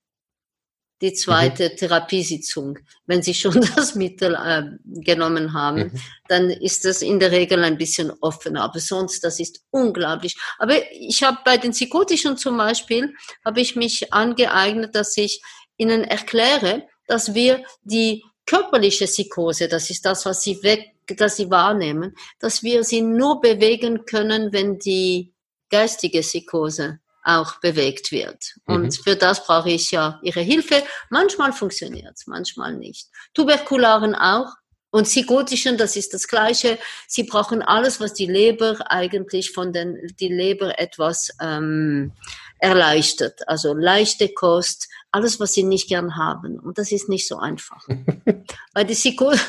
die 1.01 1.13
zweite 1.13 1.69
mhm. 1.69 1.77
Therapiesitzung. 1.77 2.79
Wenn 3.05 3.21
Sie 3.21 3.33
schon 3.33 3.61
das 3.75 3.95
Mittel 3.95 4.35
äh, 4.35 4.63
genommen 5.01 5.53
haben, 5.53 5.79
mhm. 5.79 6.01
dann 6.27 6.49
ist 6.49 6.85
das 6.85 7.01
in 7.01 7.19
der 7.19 7.31
Regel 7.31 7.63
ein 7.63 7.77
bisschen 7.77 8.11
offener. 8.21 8.63
Aber 8.63 8.79
sonst, 8.79 9.23
das 9.23 9.39
ist 9.39 9.61
unglaublich. 9.71 10.37
Aber 10.57 10.75
ich 10.91 11.23
habe 11.23 11.37
bei 11.45 11.57
den 11.57 11.71
Psychotischen 11.71 12.37
zum 12.37 12.57
Beispiel, 12.57 13.13
habe 13.45 13.61
ich 13.61 13.75
mich 13.75 14.13
angeeignet, 14.13 14.95
dass 14.95 15.15
ich 15.17 15.41
Ihnen 15.77 16.03
erkläre, 16.03 16.87
dass 17.07 17.33
wir 17.33 17.63
die 17.83 18.23
körperliche 18.45 19.05
Psychose, 19.05 19.67
das 19.67 19.89
ist 19.89 20.05
das, 20.05 20.25
was 20.25 20.41
Sie 20.41 20.61
weg, 20.63 20.91
dass 21.17 21.37
Sie 21.37 21.49
wahrnehmen, 21.49 22.15
dass 22.39 22.63
wir 22.63 22.83
sie 22.83 23.01
nur 23.01 23.41
bewegen 23.41 24.05
können, 24.05 24.51
wenn 24.53 24.79
die 24.79 25.33
geistige 25.69 26.21
Psychose 26.21 26.99
auch 27.37 27.59
bewegt 27.59 28.11
wird. 28.11 28.55
Und 28.65 28.83
mhm. 28.83 28.91
für 28.91 29.15
das 29.15 29.45
brauche 29.45 29.69
ich 29.69 29.91
ja 29.91 30.19
Ihre 30.23 30.41
Hilfe. 30.41 30.83
Manchmal 31.09 31.53
funktioniert 31.53 32.13
es, 32.15 32.27
manchmal 32.27 32.75
nicht. 32.75 33.07
Tuberkularen 33.33 34.15
auch. 34.15 34.53
Und 34.91 35.03
Psychotischen, 35.03 35.77
das 35.77 35.95
ist 35.95 36.15
das 36.15 36.27
Gleiche. 36.27 36.79
Sie 37.07 37.23
brauchen 37.23 37.61
alles, 37.61 37.99
was 37.99 38.13
die 38.13 38.25
Leber 38.25 38.91
eigentlich 38.91 39.51
von 39.51 39.71
den, 39.71 39.97
die 40.19 40.29
Leber 40.29 40.79
etwas 40.79 41.29
ähm, 41.39 42.13
erleichtert. 42.57 43.47
Also 43.47 43.75
leichte 43.75 44.29
Kost, 44.29 44.87
alles, 45.11 45.39
was 45.39 45.53
sie 45.53 45.63
nicht 45.63 45.89
gern 45.89 46.15
haben. 46.15 46.59
Und 46.59 46.79
das 46.79 46.91
ist 46.91 47.07
nicht 47.07 47.27
so 47.27 47.37
einfach. 47.37 47.87
Weil 48.73 48.85
die 48.85 48.95
Psychose, 48.95 49.39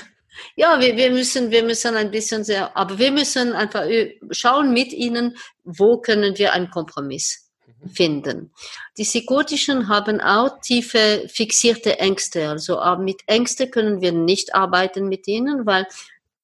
ja, 0.56 0.78
wir, 0.78 0.96
wir 0.96 1.10
müssen, 1.10 1.50
wir 1.50 1.62
müssen 1.62 1.96
ein 1.96 2.10
bisschen 2.10 2.44
sehr, 2.44 2.76
aber 2.76 2.98
wir 2.98 3.10
müssen 3.10 3.52
einfach 3.52 3.84
schauen 4.30 4.72
mit 4.72 4.92
ihnen, 4.92 5.36
wo 5.64 5.98
können 5.98 6.36
wir 6.36 6.52
einen 6.52 6.70
Kompromiss 6.70 7.49
finden. 7.92 8.52
Die 8.96 9.04
Psychotischen 9.04 9.88
haben 9.88 10.20
auch 10.20 10.60
tiefe 10.60 11.26
fixierte 11.28 11.98
Ängste. 11.98 12.48
Also 12.48 12.80
mit 12.98 13.22
Ängsten 13.26 13.70
können 13.70 14.00
wir 14.00 14.12
nicht 14.12 14.54
arbeiten 14.54 15.08
mit 15.08 15.26
ihnen, 15.26 15.66
weil 15.66 15.86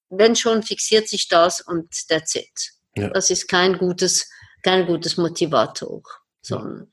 wenn 0.09 0.37
schon 0.37 0.63
fixiert 0.63 1.09
sich 1.09 1.29
das 1.29 1.61
und 1.61 2.09
that's 2.09 2.35
it. 2.35 2.73
Ja. 2.97 3.11
Das 3.11 3.31
ist 3.31 3.49
kein 3.49 3.77
gutes, 3.79 4.31
kein 4.63 4.87
gutes 4.87 5.17
Motivator. 5.17 6.03
Sondern, 6.41 6.91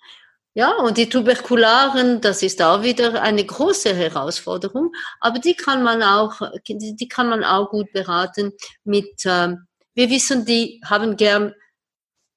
ja. 0.53 0.71
ja, 0.71 0.83
und 0.83 0.97
die 0.97 1.07
Tuberkularen, 1.07 2.21
das 2.21 2.43
ist 2.43 2.61
auch 2.61 2.81
wieder 2.81 3.21
eine 3.21 3.45
große 3.45 3.95
Herausforderung, 3.95 4.91
aber 5.19 5.39
die 5.39 5.55
kann 5.55 5.83
man 5.83 6.03
auch, 6.03 6.41
die 6.67 7.07
kann 7.07 7.29
man 7.29 7.43
auch 7.43 7.69
gut 7.69 7.91
beraten 7.93 8.53
mit, 8.83 9.25
äh, 9.25 9.55
wir 9.95 10.09
wissen, 10.09 10.45
die 10.45 10.81
haben 10.83 11.15
gern 11.15 11.53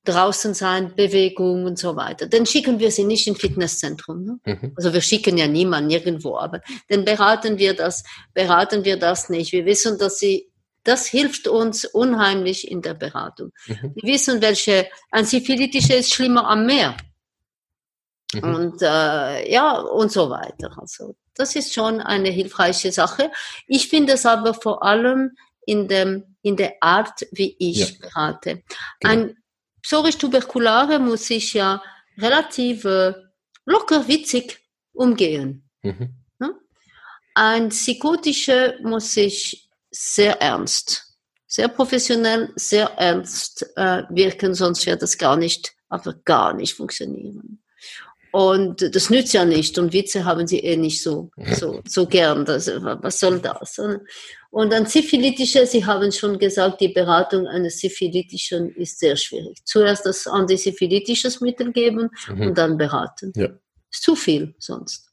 draußen 0.06 0.54
sein, 0.54 0.94
Bewegung 0.94 1.64
und 1.64 1.78
so 1.78 1.96
weiter. 1.96 2.26
Dann 2.26 2.46
schicken 2.46 2.78
wir 2.78 2.90
sie 2.90 3.04
nicht 3.04 3.26
in 3.26 3.36
Fitnesszentrum. 3.36 4.24
Ne? 4.24 4.38
Mhm. 4.44 4.72
Also 4.76 4.92
wir 4.92 5.00
schicken 5.00 5.36
ja 5.36 5.46
niemanden 5.46 5.88
nirgendwo, 5.88 6.36
aber 6.36 6.60
dann 6.88 7.04
beraten 7.04 7.58
wir 7.58 7.74
das, 7.74 8.04
beraten 8.32 8.84
wir 8.84 8.98
das 8.98 9.28
nicht. 9.28 9.52
Wir 9.52 9.66
wissen, 9.66 9.98
dass 9.98 10.18
sie, 10.18 10.50
das 10.84 11.06
hilft 11.06 11.48
uns 11.48 11.84
unheimlich 11.84 12.70
in 12.70 12.82
der 12.82 12.94
Beratung. 12.94 13.52
Mhm. 13.66 13.92
Wir 13.94 14.14
wissen, 14.14 14.40
welche, 14.40 14.88
ein 15.10 15.24
syphilitische 15.24 15.94
ist 15.94 16.14
schlimmer 16.14 16.48
am 16.48 16.66
Meer. 16.66 16.96
Mhm. 18.32 18.54
Und 18.54 18.82
äh, 18.82 19.52
ja, 19.52 19.78
und 19.78 20.10
so 20.12 20.30
weiter. 20.30 20.76
Also 20.78 21.16
das 21.34 21.54
ist 21.54 21.74
schon 21.74 22.00
eine 22.00 22.30
hilfreiche 22.30 22.92
Sache. 22.92 23.30
Ich 23.66 23.88
finde 23.88 24.14
es 24.14 24.24
aber 24.26 24.54
vor 24.54 24.82
allem 24.82 25.32
in 25.66 25.88
dem 25.88 26.36
in 26.42 26.56
der 26.56 26.74
Art, 26.80 27.26
wie 27.32 27.56
ich 27.58 27.78
ja. 27.78 27.86
berate. 28.00 28.62
Genau. 29.00 29.12
Ein 29.12 29.36
psorisch-tuberkulare 29.86 30.98
muss 30.98 31.30
ich 31.30 31.54
ja 31.54 31.80
relativ 32.18 32.84
äh, 32.84 33.14
locker 33.64 34.08
witzig 34.08 34.58
umgehen. 34.92 35.68
Mhm. 35.82 36.16
Ein 37.38 37.68
psychotischer 37.68 38.80
muss 38.80 39.14
ich 39.16 39.68
sehr 39.90 40.40
ernst, 40.40 41.18
sehr 41.46 41.68
professionell, 41.68 42.50
sehr 42.56 42.86
ernst 42.96 43.66
äh, 43.76 44.04
wirken, 44.08 44.54
sonst 44.54 44.86
wird 44.86 45.02
das 45.02 45.18
gar 45.18 45.36
nicht, 45.36 45.74
aber 45.90 46.14
gar 46.24 46.54
nicht 46.54 46.74
funktionieren. 46.74 47.62
Und 48.36 48.94
das 48.94 49.08
nützt 49.08 49.32
ja 49.32 49.46
nicht. 49.46 49.78
Und 49.78 49.94
Witze 49.94 50.26
haben 50.26 50.46
sie 50.46 50.58
eh 50.58 50.76
nicht 50.76 51.02
so, 51.02 51.30
so, 51.54 51.80
so 51.88 52.06
gern. 52.06 52.44
Das, 52.44 52.68
was 52.68 53.18
soll 53.18 53.40
das? 53.40 53.80
Und 54.50 54.74
ein 54.74 54.84
syphilitischer, 54.84 55.64
Sie 55.64 55.86
haben 55.86 56.12
schon 56.12 56.38
gesagt, 56.38 56.82
die 56.82 56.88
Beratung 56.88 57.46
eines 57.46 57.78
syphilitischen 57.78 58.74
ist 58.74 58.98
sehr 58.98 59.16
schwierig. 59.16 59.56
Zuerst 59.64 60.04
das 60.04 60.26
antisyphilitisches 60.26 61.40
Mittel 61.40 61.72
geben 61.72 62.10
mhm. 62.28 62.48
und 62.48 62.58
dann 62.58 62.76
beraten. 62.76 63.32
Ja. 63.36 63.48
Ist 63.90 64.02
zu 64.02 64.14
viel 64.14 64.54
sonst. 64.58 65.08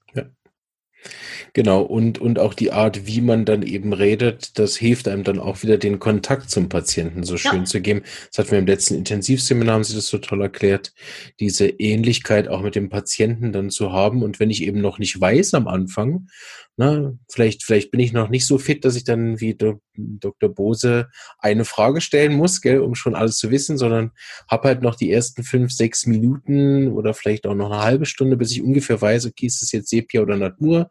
Genau, 1.54 1.82
und, 1.82 2.20
und 2.20 2.39
auch 2.39 2.54
die 2.54 2.72
Art, 2.72 3.06
wie 3.06 3.22
man 3.22 3.45
dann 3.45 3.62
eben 3.62 3.93
redet, 3.93 4.58
das 4.58 4.76
hilft 4.76 5.08
einem 5.08 5.24
dann 5.24 5.39
auch 5.39 5.62
wieder 5.62 5.78
den 5.78 5.99
Kontakt 5.99 6.49
zum 6.49 6.70
Patienten 6.70 7.24
so 7.24 7.38
schön 7.38 7.60
ja. 7.60 7.66
zu 7.66 7.82
geben. 7.82 8.01
Das 8.30 8.39
hatten 8.39 8.51
wir 8.51 8.60
im 8.60 8.66
letzten 8.66 8.95
Intensivseminar, 8.95 9.76
haben 9.76 9.84
Sie 9.84 9.95
das 9.95 10.08
so 10.08 10.18
toll 10.18 10.41
erklärt, 10.41 10.93
diese 11.39 11.68
Ähnlichkeit 11.68 12.47
auch 12.47 12.62
mit 12.62 12.76
dem 12.76 12.89
Patienten 12.89 13.51
dann 13.51 13.70
zu 13.70 13.91
haben. 13.91 14.24
Und 14.24 14.39
wenn 14.39 14.49
ich 14.49 14.64
eben 14.64 14.82
noch 14.82 14.99
nicht 14.99 15.20
weiß 15.20 15.54
am 15.54 15.68
Anfang, 15.68 16.28
na, 16.76 17.13
vielleicht, 17.30 17.63
vielleicht 17.63 17.91
bin 17.91 17.99
ich 17.99 18.13
noch 18.13 18.30
nicht 18.30 18.47
so 18.47 18.57
fit, 18.57 18.84
dass 18.84 18.95
ich 18.95 19.03
dann 19.03 19.39
wie 19.39 19.55
Dr. 19.55 20.49
Bose 20.49 21.07
eine 21.38 21.65
Frage 21.65 22.01
stellen 22.01 22.34
muss, 22.34 22.61
gell, 22.61 22.80
um 22.80 22.95
schon 22.95 23.13
alles 23.13 23.38
zu 23.38 23.51
wissen, 23.51 23.78
sondern 23.78 24.11
habe 24.49 24.69
halt 24.69 24.82
noch 24.82 24.95
die 24.95 25.11
ersten 25.11 25.43
fünf, 25.43 25.71
sechs 25.71 26.07
Minuten 26.07 26.88
oder 26.88 27.13
vielleicht 27.13 27.45
auch 27.45 27.53
noch 27.53 27.71
eine 27.71 27.84
halbe 27.84 28.07
Stunde, 28.07 28.38
bis 28.38 28.51
ich 28.51 28.63
ungefähr 28.63 28.99
weiß, 28.99 29.28
okay, 29.28 29.45
ist 29.45 29.61
das 29.61 29.71
jetzt 29.71 29.89
Sepia 29.89 30.21
oder 30.21 30.36
Natur? 30.36 30.89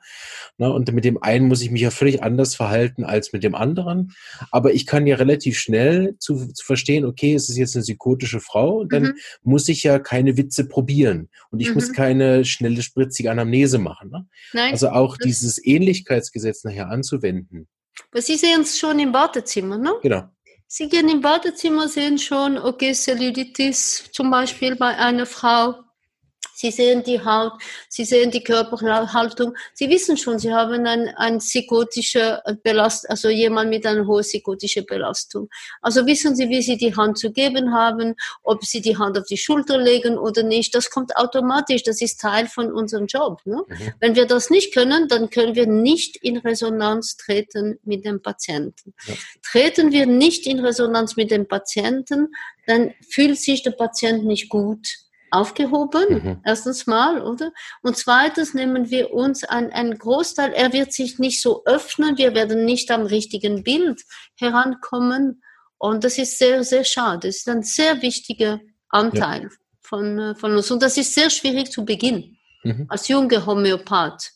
Na, 0.56 0.68
und 0.68 0.92
mit 0.92 1.04
dem 1.04 1.20
einen 1.20 1.48
muss 1.48 1.62
ich 1.62 1.70
mich 1.70 1.82
ja 1.82 1.90
völlig 1.90 2.22
anders 2.22 2.54
verhalten 2.54 3.04
als 3.04 3.32
mit 3.32 3.42
dem 3.42 3.56
anderen. 3.56 4.12
Aber 4.52 4.72
ich 4.72 4.86
kann 4.86 5.06
ja 5.06 5.16
relativ 5.16 5.58
schnell 5.58 6.16
zu, 6.18 6.52
zu 6.52 6.64
verstehen, 6.64 7.04
okay, 7.04 7.34
es 7.34 7.48
ist 7.48 7.56
jetzt 7.56 7.74
eine 7.74 7.82
psychotische 7.82 8.40
Frau, 8.40 8.78
und 8.78 8.92
dann 8.92 9.02
mhm. 9.02 9.14
muss 9.42 9.68
ich 9.68 9.82
ja 9.82 9.98
keine 9.98 10.36
Witze 10.36 10.66
probieren 10.68 11.28
und 11.50 11.60
ich 11.60 11.68
mhm. 11.68 11.74
muss 11.74 11.92
keine 11.92 12.44
schnelle, 12.44 12.82
spritzige 12.82 13.30
Anamnese 13.30 13.78
machen. 13.78 14.10
Ne? 14.10 14.26
Nein, 14.52 14.72
also 14.72 14.90
auch 14.90 15.16
dieses 15.16 15.58
Ähnlichkeitsgesetz 15.74 16.64
nachher 16.64 16.88
anzuwenden. 16.88 17.68
Aber 18.10 18.22
Sie 18.22 18.36
sehen 18.36 18.62
es 18.62 18.78
schon 18.78 18.98
im 18.98 19.12
Wartezimmer, 19.12 19.78
ne? 19.78 19.92
Genau. 20.02 20.24
Sie 20.74 20.88
gehen 20.88 21.10
im 21.10 21.20
Badezimmer, 21.20 21.86
sehen 21.86 22.16
schon, 22.18 22.56
okay, 22.56 22.94
Cellulitis 22.94 24.08
zum 24.10 24.30
Beispiel 24.30 24.74
bei 24.74 24.96
einer 24.96 25.26
Frau 25.26 25.74
Sie 26.54 26.70
sehen 26.70 27.02
die 27.02 27.24
Haut, 27.24 27.52
Sie 27.88 28.04
sehen 28.04 28.30
die 28.30 28.42
Körperhaltung. 28.42 29.54
Sie 29.74 29.88
wissen 29.88 30.16
schon, 30.16 30.38
Sie 30.38 30.52
haben 30.52 30.86
ein, 30.86 31.08
ein 31.16 31.38
psychotische 31.38 32.42
Belast, 32.62 33.08
also 33.08 33.28
jemand 33.28 33.70
mit 33.70 33.86
einer 33.86 34.06
hohen 34.06 34.22
psychotischen 34.22 34.86
Belastung. 34.86 35.48
Also 35.80 36.06
wissen 36.06 36.36
Sie, 36.36 36.48
wie 36.48 36.62
Sie 36.62 36.76
die 36.76 36.94
Hand 36.94 37.18
zu 37.18 37.32
geben 37.32 37.72
haben, 37.72 38.14
ob 38.42 38.64
Sie 38.64 38.80
die 38.80 38.96
Hand 38.96 39.18
auf 39.18 39.26
die 39.26 39.36
Schulter 39.36 39.78
legen 39.78 40.18
oder 40.18 40.42
nicht. 40.42 40.74
Das 40.74 40.90
kommt 40.90 41.16
automatisch. 41.16 41.82
Das 41.82 42.00
ist 42.00 42.20
Teil 42.20 42.46
von 42.46 42.72
unserem 42.72 43.06
Job. 43.06 43.40
Ne? 43.44 43.62
Mhm. 43.66 43.92
Wenn 44.00 44.14
wir 44.14 44.26
das 44.26 44.50
nicht 44.50 44.74
können, 44.74 45.08
dann 45.08 45.30
können 45.30 45.54
wir 45.54 45.66
nicht 45.66 46.16
in 46.16 46.36
Resonanz 46.36 47.16
treten 47.16 47.78
mit 47.84 48.04
dem 48.04 48.22
Patienten. 48.22 48.94
Ja. 49.06 49.14
Treten 49.42 49.92
wir 49.92 50.06
nicht 50.06 50.46
in 50.46 50.60
Resonanz 50.60 51.16
mit 51.16 51.30
dem 51.30 51.48
Patienten, 51.48 52.32
dann 52.66 52.94
fühlt 53.08 53.38
sich 53.38 53.62
der 53.62 53.72
Patient 53.72 54.24
nicht 54.24 54.48
gut 54.48 54.86
aufgehoben, 55.32 56.06
mhm. 56.08 56.40
erstens 56.44 56.86
mal, 56.86 57.22
oder? 57.22 57.52
Und 57.82 57.96
zweitens 57.96 58.54
nehmen 58.54 58.90
wir 58.90 59.12
uns 59.12 59.44
ein, 59.44 59.72
einen 59.72 59.98
Großteil, 59.98 60.52
er 60.52 60.72
wird 60.72 60.92
sich 60.92 61.18
nicht 61.18 61.40
so 61.40 61.64
öffnen, 61.64 62.18
wir 62.18 62.34
werden 62.34 62.64
nicht 62.64 62.90
am 62.90 63.02
richtigen 63.06 63.62
Bild 63.62 64.02
herankommen. 64.36 65.42
Und 65.78 66.04
das 66.04 66.18
ist 66.18 66.38
sehr, 66.38 66.62
sehr 66.64 66.84
schade. 66.84 67.28
Das 67.28 67.38
ist 67.38 67.48
ein 67.48 67.62
sehr 67.62 68.02
wichtiger 68.02 68.60
Anteil 68.88 69.44
ja. 69.44 69.48
von, 69.80 70.18
äh, 70.18 70.34
von 70.34 70.54
uns. 70.54 70.70
Und 70.70 70.82
das 70.82 70.96
ist 70.96 71.14
sehr 71.14 71.30
schwierig 71.30 71.72
zu 71.72 71.84
Beginn, 71.84 72.36
mhm. 72.62 72.86
als 72.88 73.08
junger 73.08 73.44
Homöopath. 73.46 74.30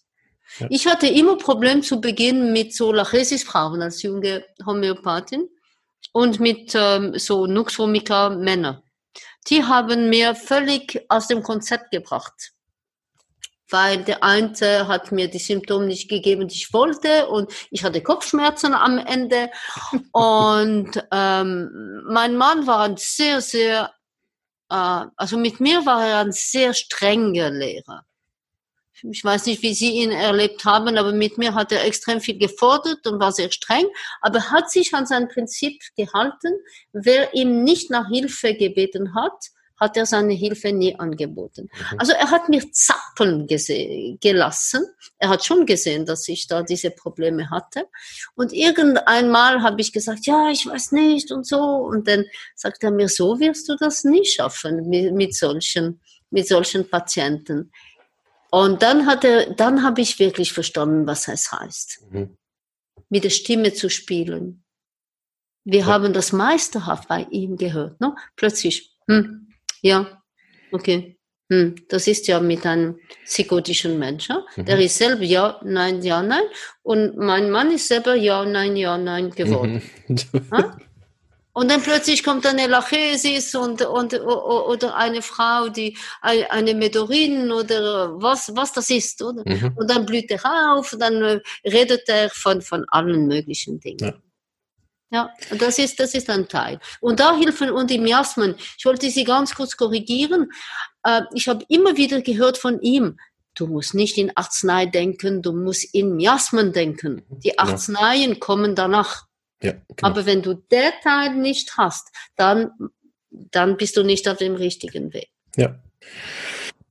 Ja. 0.58 0.66
Ich 0.70 0.86
hatte 0.86 1.06
immer 1.06 1.36
Probleme 1.36 1.82
zu 1.82 2.00
Beginn 2.00 2.52
mit 2.52 2.74
so 2.74 2.92
Lachesis-Frauen 2.92 3.82
als 3.82 4.02
junge 4.02 4.44
Homöopathin 4.64 5.48
und 6.12 6.40
mit 6.40 6.72
ähm, 6.74 7.18
so 7.18 7.46
Nux 7.46 7.78
vomica 7.78 8.30
Männer 8.30 8.82
die 9.48 9.64
haben 9.64 10.08
mir 10.08 10.34
völlig 10.34 11.04
aus 11.08 11.28
dem 11.28 11.42
Konzept 11.42 11.90
gebracht. 11.90 12.52
Weil 13.68 14.04
der 14.04 14.22
eine 14.22 14.86
hat 14.86 15.10
mir 15.10 15.28
die 15.28 15.40
Symptome 15.40 15.86
nicht 15.86 16.08
gegeben, 16.08 16.46
die 16.46 16.54
ich 16.54 16.72
wollte, 16.72 17.26
und 17.26 17.52
ich 17.70 17.82
hatte 17.82 18.00
Kopfschmerzen 18.00 18.74
am 18.74 18.98
Ende. 18.98 19.50
Und 20.12 21.04
ähm, 21.10 22.02
mein 22.08 22.36
Mann 22.36 22.66
war 22.68 22.84
ein 22.84 22.96
sehr, 22.96 23.40
sehr, 23.40 23.92
äh, 24.70 25.06
also 25.16 25.36
mit 25.36 25.58
mir 25.58 25.84
war 25.84 26.06
er 26.06 26.20
ein 26.20 26.32
sehr 26.32 26.74
strenger 26.74 27.50
Lehrer 27.50 28.04
ich 29.02 29.24
weiß 29.24 29.46
nicht, 29.46 29.62
wie 29.62 29.74
Sie 29.74 30.02
ihn 30.02 30.10
erlebt 30.10 30.64
haben, 30.64 30.96
aber 30.96 31.12
mit 31.12 31.38
mir 31.38 31.54
hat 31.54 31.72
er 31.72 31.84
extrem 31.84 32.20
viel 32.20 32.38
gefordert 32.38 33.06
und 33.06 33.20
war 33.20 33.32
sehr 33.32 33.50
streng, 33.50 33.86
aber 34.20 34.50
hat 34.50 34.70
sich 34.70 34.94
an 34.94 35.06
sein 35.06 35.28
Prinzip 35.28 35.82
gehalten. 35.96 36.54
Wer 36.92 37.34
ihm 37.34 37.64
nicht 37.64 37.90
nach 37.90 38.08
Hilfe 38.08 38.54
gebeten 38.54 39.14
hat, 39.14 39.50
hat 39.78 39.96
er 39.96 40.06
seine 40.06 40.32
Hilfe 40.32 40.72
nie 40.72 40.98
angeboten. 40.98 41.68
Mhm. 41.72 41.98
Also 41.98 42.12
er 42.12 42.30
hat 42.30 42.48
mir 42.48 42.62
zappeln 42.72 43.46
gelassen. 43.46 44.86
Er 45.18 45.28
hat 45.28 45.44
schon 45.44 45.66
gesehen, 45.66 46.06
dass 46.06 46.26
ich 46.28 46.46
da 46.46 46.62
diese 46.62 46.90
Probleme 46.90 47.50
hatte. 47.50 47.86
Und 48.34 48.52
irgendeinmal 48.52 49.62
habe 49.62 49.80
ich 49.80 49.92
gesagt, 49.92 50.26
ja, 50.26 50.50
ich 50.50 50.66
weiß 50.66 50.92
nicht 50.92 51.30
und 51.30 51.46
so. 51.46 51.58
Und 51.58 52.08
dann 52.08 52.24
sagt 52.54 52.82
er 52.84 52.90
mir, 52.90 53.08
so 53.08 53.38
wirst 53.38 53.68
du 53.68 53.76
das 53.76 54.04
nie 54.04 54.24
schaffen 54.24 54.88
mit, 54.88 55.12
mit 55.12 55.34
solchen, 55.34 56.00
mit 56.30 56.48
solchen 56.48 56.88
Patienten. 56.88 57.70
Und 58.50 58.82
dann 58.82 59.06
hat 59.06 59.24
er, 59.24 59.54
dann 59.54 59.82
habe 59.82 60.00
ich 60.00 60.18
wirklich 60.18 60.52
verstanden, 60.52 61.06
was 61.06 61.28
es 61.28 61.52
heißt, 61.52 62.04
mhm. 62.10 62.36
mit 63.08 63.24
der 63.24 63.30
Stimme 63.30 63.72
zu 63.72 63.88
spielen. 63.88 64.64
Wir 65.64 65.80
ja. 65.80 65.86
haben 65.86 66.12
das 66.12 66.32
meisterhaft 66.32 67.08
bei 67.08 67.26
ihm 67.30 67.56
gehört. 67.56 68.00
Ne? 68.00 68.14
Plötzlich, 68.36 68.96
hm, 69.08 69.48
ja, 69.82 70.22
okay, 70.70 71.18
hm, 71.50 71.76
das 71.88 72.06
ist 72.08 72.26
ja 72.26 72.40
mit 72.40 72.66
einem 72.66 72.98
psychotischen 73.24 73.98
Menschen. 73.98 74.36
Mhm. 74.56 74.64
Der 74.64 74.80
ist 74.80 74.96
selber 74.96 75.22
ja, 75.22 75.60
nein, 75.64 76.02
ja, 76.02 76.22
nein. 76.22 76.42
Und 76.82 77.16
mein 77.16 77.50
Mann 77.50 77.70
ist 77.70 77.88
selber 77.88 78.14
ja, 78.14 78.44
nein, 78.44 78.76
ja, 78.76 78.98
nein 78.98 79.30
geworden. 79.30 79.82
Mhm. 80.08 80.85
Und 81.56 81.70
dann 81.70 81.80
plötzlich 81.80 82.22
kommt 82.22 82.44
eine 82.44 82.66
Lachesis 82.66 83.54
und, 83.54 83.80
und, 83.80 84.12
oder 84.12 84.94
eine 84.94 85.22
Frau, 85.22 85.70
die 85.70 85.96
eine 86.20 86.74
Medorin 86.74 87.50
oder 87.50 88.20
was, 88.20 88.54
was 88.54 88.74
das 88.74 88.90
ist, 88.90 89.22
oder? 89.22 89.42
Mhm. 89.42 89.72
Und 89.74 89.88
dann 89.88 90.04
blüht 90.04 90.30
er 90.30 90.74
auf, 90.74 90.94
dann 90.98 91.22
äh, 91.22 91.40
redet 91.64 92.10
er 92.10 92.28
von, 92.28 92.60
von 92.60 92.84
allen 92.88 93.26
möglichen 93.26 93.80
Dingen. 93.80 93.98
Ja. 94.00 94.14
Ja, 95.10 95.30
das 95.58 95.78
ist, 95.78 95.98
das 95.98 96.12
ist 96.12 96.28
ein 96.28 96.46
Teil. 96.46 96.78
Und 97.00 97.20
da 97.20 97.34
helfen 97.34 97.70
und 97.70 97.88
die 97.88 98.00
Miasmen. 98.00 98.56
Ich 98.76 98.84
wollte 98.84 99.08
Sie 99.08 99.24
ganz 99.24 99.54
kurz 99.54 99.78
korrigieren. 99.78 100.52
Äh, 101.04 101.22
ich 101.32 101.48
habe 101.48 101.64
immer 101.70 101.96
wieder 101.96 102.20
gehört 102.20 102.58
von 102.58 102.82
ihm, 102.82 103.18
du 103.54 103.66
musst 103.66 103.94
nicht 103.94 104.18
in 104.18 104.30
Arznei 104.36 104.84
denken, 104.84 105.40
du 105.40 105.52
musst 105.52 105.94
in 105.94 106.16
Miasmen 106.16 106.74
denken. 106.74 107.24
Die 107.30 107.58
Arzneien 107.58 108.32
ja. 108.32 108.38
kommen 108.38 108.74
danach. 108.74 109.25
Ja, 109.62 109.72
genau. 109.72 110.10
Aber 110.10 110.26
wenn 110.26 110.42
du 110.42 110.54
der 110.54 110.92
Teil 111.02 111.34
nicht 111.34 111.76
hast, 111.76 112.12
dann, 112.36 112.70
dann 113.30 113.76
bist 113.76 113.96
du 113.96 114.02
nicht 114.02 114.28
auf 114.28 114.38
dem 114.38 114.54
richtigen 114.54 115.12
Weg. 115.12 115.30
Ja. 115.56 115.78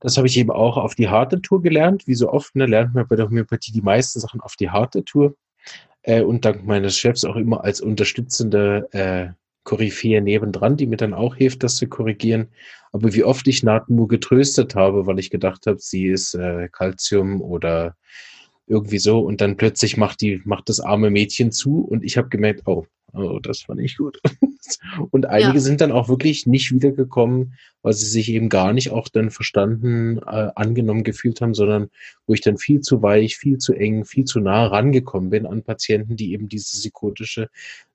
Das 0.00 0.16
habe 0.16 0.26
ich 0.26 0.36
eben 0.36 0.50
auch 0.50 0.76
auf 0.76 0.94
die 0.94 1.08
harte 1.08 1.40
Tour 1.40 1.62
gelernt. 1.62 2.06
Wie 2.06 2.14
so 2.14 2.30
oft 2.30 2.54
ne, 2.54 2.66
lernt 2.66 2.94
man 2.94 3.08
bei 3.08 3.16
der 3.16 3.26
Homöopathie 3.26 3.72
die 3.72 3.82
meisten 3.82 4.20
Sachen 4.20 4.40
auf 4.40 4.56
die 4.56 4.70
harte 4.70 5.04
Tour. 5.04 5.36
Äh, 6.02 6.22
und 6.22 6.44
dank 6.44 6.64
meines 6.64 6.96
Chefs 6.96 7.24
auch 7.24 7.36
immer 7.36 7.64
als 7.64 7.80
unterstützende 7.80 8.88
äh, 8.92 9.28
Koryphäe 9.64 10.20
nebendran, 10.20 10.76
die 10.76 10.86
mir 10.86 10.96
dann 10.96 11.14
auch 11.14 11.34
hilft, 11.34 11.62
das 11.62 11.76
zu 11.76 11.88
korrigieren. 11.88 12.48
Aber 12.92 13.12
wie 13.14 13.24
oft 13.24 13.48
ich 13.48 13.62
Naht 13.62 13.90
nur 13.90 14.06
getröstet 14.06 14.74
habe, 14.74 15.06
weil 15.06 15.18
ich 15.18 15.30
gedacht 15.30 15.66
habe, 15.66 15.78
sie 15.80 16.06
ist 16.06 16.34
äh, 16.34 16.68
Calcium 16.70 17.42
oder 17.42 17.96
irgendwie 18.66 18.98
so 18.98 19.20
und 19.20 19.40
dann 19.40 19.56
plötzlich 19.56 19.96
macht 19.96 20.20
die 20.20 20.40
macht 20.44 20.68
das 20.68 20.80
arme 20.80 21.10
Mädchen 21.10 21.52
zu 21.52 21.80
und 21.80 22.04
ich 22.04 22.16
habe 22.16 22.28
gemerkt, 22.28 22.62
oh, 22.66 22.86
oh, 23.16 23.38
das 23.40 23.68
war 23.68 23.76
nicht 23.76 23.98
gut. 23.98 24.20
und 25.10 25.26
einige 25.26 25.54
ja. 25.54 25.60
sind 25.60 25.80
dann 25.80 25.92
auch 25.92 26.08
wirklich 26.08 26.46
nicht 26.46 26.72
wiedergekommen, 26.72 27.54
weil 27.82 27.92
sie 27.92 28.06
sich 28.06 28.30
eben 28.30 28.48
gar 28.48 28.72
nicht 28.72 28.90
auch 28.90 29.08
dann 29.08 29.30
verstanden, 29.30 30.18
äh, 30.18 30.50
angenommen 30.54 31.04
gefühlt 31.04 31.40
haben, 31.40 31.54
sondern 31.54 31.88
wo 32.26 32.34
ich 32.34 32.40
dann 32.40 32.58
viel 32.58 32.80
zu 32.80 33.02
weich, 33.02 33.36
viel 33.36 33.58
zu 33.58 33.74
eng, 33.74 34.04
viel 34.04 34.24
zu 34.24 34.40
nah 34.40 34.66
rangekommen 34.66 35.30
bin 35.30 35.46
an 35.46 35.62
Patienten, 35.62 36.16
die 36.16 36.32
eben 36.32 36.48
diese 36.48 36.76
psychotische 36.76 37.48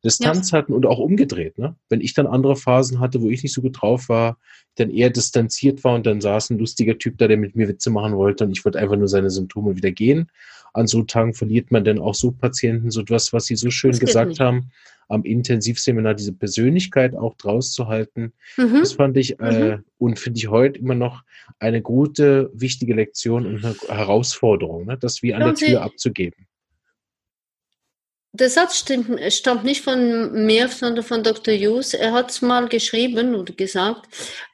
Distanz 0.03 0.51
ja. 0.51 0.59
hatten 0.59 0.73
und 0.73 0.85
auch 0.85 0.99
umgedreht. 0.99 1.57
Ne? 1.57 1.75
Wenn 1.89 2.01
ich 2.01 2.13
dann 2.13 2.27
andere 2.27 2.55
Phasen 2.55 2.99
hatte, 2.99 3.21
wo 3.21 3.29
ich 3.29 3.43
nicht 3.43 3.53
so 3.53 3.61
gut 3.61 3.81
drauf 3.81 4.09
war, 4.09 4.37
dann 4.75 4.89
eher 4.89 5.09
distanziert 5.09 5.83
war 5.83 5.95
und 5.95 6.05
dann 6.05 6.21
saß 6.21 6.51
ein 6.51 6.57
lustiger 6.57 6.97
Typ 6.97 7.17
da, 7.17 7.27
der 7.27 7.37
mit 7.37 7.55
mir 7.55 7.67
Witze 7.67 7.89
machen 7.89 8.15
wollte 8.15 8.45
und 8.45 8.51
ich 8.51 8.63
wollte 8.63 8.79
einfach 8.79 8.95
nur 8.95 9.09
seine 9.09 9.29
Symptome 9.29 9.75
wieder 9.75 9.91
gehen 9.91 10.29
an 10.73 10.87
so 10.87 11.03
Tagen 11.03 11.33
verliert 11.33 11.71
man 11.71 11.83
denn 11.83 11.99
auch 11.99 12.15
so 12.15 12.31
Patienten, 12.31 12.91
so 12.91 13.01
etwas, 13.01 13.33
was 13.33 13.45
Sie 13.45 13.55
so 13.55 13.69
schön 13.69 13.97
gesagt 13.97 14.29
nicht. 14.29 14.39
haben, 14.39 14.71
am 15.11 15.23
Intensivseminar 15.23 16.13
diese 16.13 16.31
Persönlichkeit 16.31 17.15
auch 17.15 17.35
draus 17.35 17.73
zu 17.73 17.87
halten. 17.87 18.31
Mhm. 18.55 18.79
Das 18.79 18.93
fand 18.93 19.17
ich 19.17 19.39
äh, 19.39 19.77
mhm. 19.77 19.85
und 19.97 20.19
finde 20.19 20.39
ich 20.39 20.47
heute 20.47 20.79
immer 20.79 20.95
noch 20.95 21.23
eine 21.59 21.81
gute, 21.81 22.49
wichtige 22.53 22.93
Lektion 22.93 23.45
und 23.45 23.65
eine 23.65 23.75
Herausforderung, 23.89 24.85
ne? 24.85 24.97
das 24.97 25.21
wie 25.21 25.33
an 25.33 25.41
der 25.41 25.55
Tür 25.55 25.81
abzugeben. 25.81 26.47
Der 28.33 28.49
Satz 28.49 28.77
stimmt, 28.77 29.19
stammt 29.33 29.65
nicht 29.65 29.81
von 29.81 30.45
mir, 30.45 30.69
sondern 30.69 31.03
von 31.03 31.21
Dr. 31.21 31.53
Hughes. 31.53 31.93
Er 31.93 32.13
hat 32.13 32.31
es 32.31 32.41
mal 32.41 32.69
geschrieben 32.69 33.35
oder 33.35 33.53
gesagt, 33.53 34.07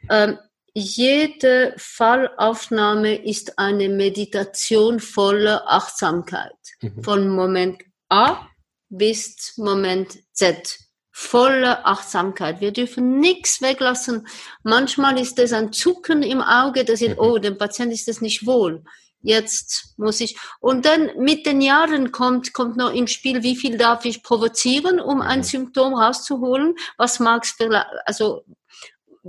ähm, 0.10 0.40
jede 0.78 1.74
Fallaufnahme 1.78 3.16
ist 3.16 3.58
eine 3.58 3.90
Meditation 3.90 5.00
voller 5.00 5.64
Achtsamkeit. 5.68 6.54
Mhm. 6.82 7.04
Von 7.04 7.30
Moment 7.30 7.82
A 8.10 8.48
bis 8.88 9.58
Moment 9.58 10.20
Z. 10.34 10.78
Voller 11.12 11.88
Achtsamkeit. 11.88 12.62
Wir 12.62 12.72
dürfen 12.72 13.20
nichts 13.20 13.60
weglassen. 13.60 14.28
Manchmal 14.62 15.20
ist 15.20 15.40
es 15.40 15.52
ein 15.52 15.74
Zucken 15.74 16.22
im 16.22 16.42
Auge, 16.42 16.86
das 16.86 17.02
ist, 17.02 17.18
mhm. 17.18 17.24
oh, 17.24 17.40
dem 17.40 17.58
Patient 17.58 17.92
ist 17.92 18.08
es 18.08 18.22
nicht 18.22 18.46
wohl. 18.46 18.84
Jetzt 19.22 19.96
muss 19.98 20.22
ich. 20.22 20.38
Und 20.60 20.86
dann 20.86 21.10
mit 21.18 21.48
den 21.48 21.60
Jahren 21.60 22.12
kommt, 22.12 22.54
kommt 22.54 22.78
noch 22.78 22.94
im 22.94 23.08
Spiel, 23.08 23.42
wie 23.42 23.56
viel 23.56 23.80
darf 23.80 24.06
ich 24.06 24.22
provozieren, 24.22 25.00
um 25.00 25.22
ein 25.22 25.40
mhm. 25.40 25.44
Symptom 25.44 25.96
rauszuholen? 25.96 26.76
Was 26.98 27.20
mag 27.20 27.46
es 27.46 27.56
also 28.06 28.44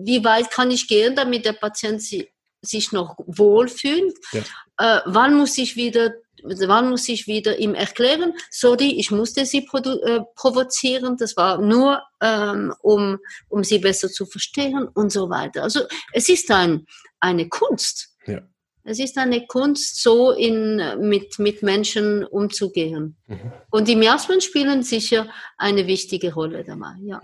wie 0.04 0.24
weit 0.24 0.50
kann 0.50 0.70
ich 0.70 0.88
gehen, 0.88 1.14
damit 1.16 1.44
der 1.44 1.52
Patient 1.52 2.02
si 2.02 2.28
sich 2.60 2.90
noch 2.90 3.16
wohlfühlt? 3.18 4.16
Ja. 4.32 4.40
Äh, 4.78 5.00
wann 5.06 5.34
muss 5.34 5.58
ich 5.58 5.76
wieder 5.76 6.12
wann 6.42 6.90
muss 6.90 7.08
ich 7.08 7.26
wieder 7.26 7.58
ihm 7.58 7.74
erklären, 7.74 8.32
sorry, 8.50 8.94
ich 8.98 9.10
musste 9.10 9.44
sie 9.44 9.58
äh, 9.58 10.20
provozieren, 10.34 11.16
das 11.16 11.36
war 11.36 11.60
nur, 11.60 12.02
ähm, 12.20 12.72
um, 12.80 13.18
um 13.48 13.64
sie 13.64 13.78
besser 13.78 14.08
zu 14.08 14.26
verstehen 14.26 14.88
und 14.94 15.10
so 15.10 15.30
weiter. 15.30 15.62
Also 15.62 15.80
es 16.12 16.28
ist 16.28 16.50
ein, 16.50 16.86
eine 17.20 17.48
Kunst. 17.48 18.14
Ja. 18.26 18.40
Es 18.84 18.98
ist 18.98 19.18
eine 19.18 19.46
Kunst, 19.46 20.02
so 20.02 20.32
in, 20.32 20.80
mit, 21.00 21.38
mit 21.38 21.62
Menschen 21.62 22.24
umzugehen. 22.24 23.16
Mhm. 23.26 23.52
Und 23.70 23.88
die 23.88 23.96
Miasmen 23.96 24.40
spielen 24.40 24.82
sicher 24.82 25.28
eine 25.58 25.86
wichtige 25.86 26.32
Rolle 26.32 26.64
dabei, 26.64 26.94
ja. 27.02 27.20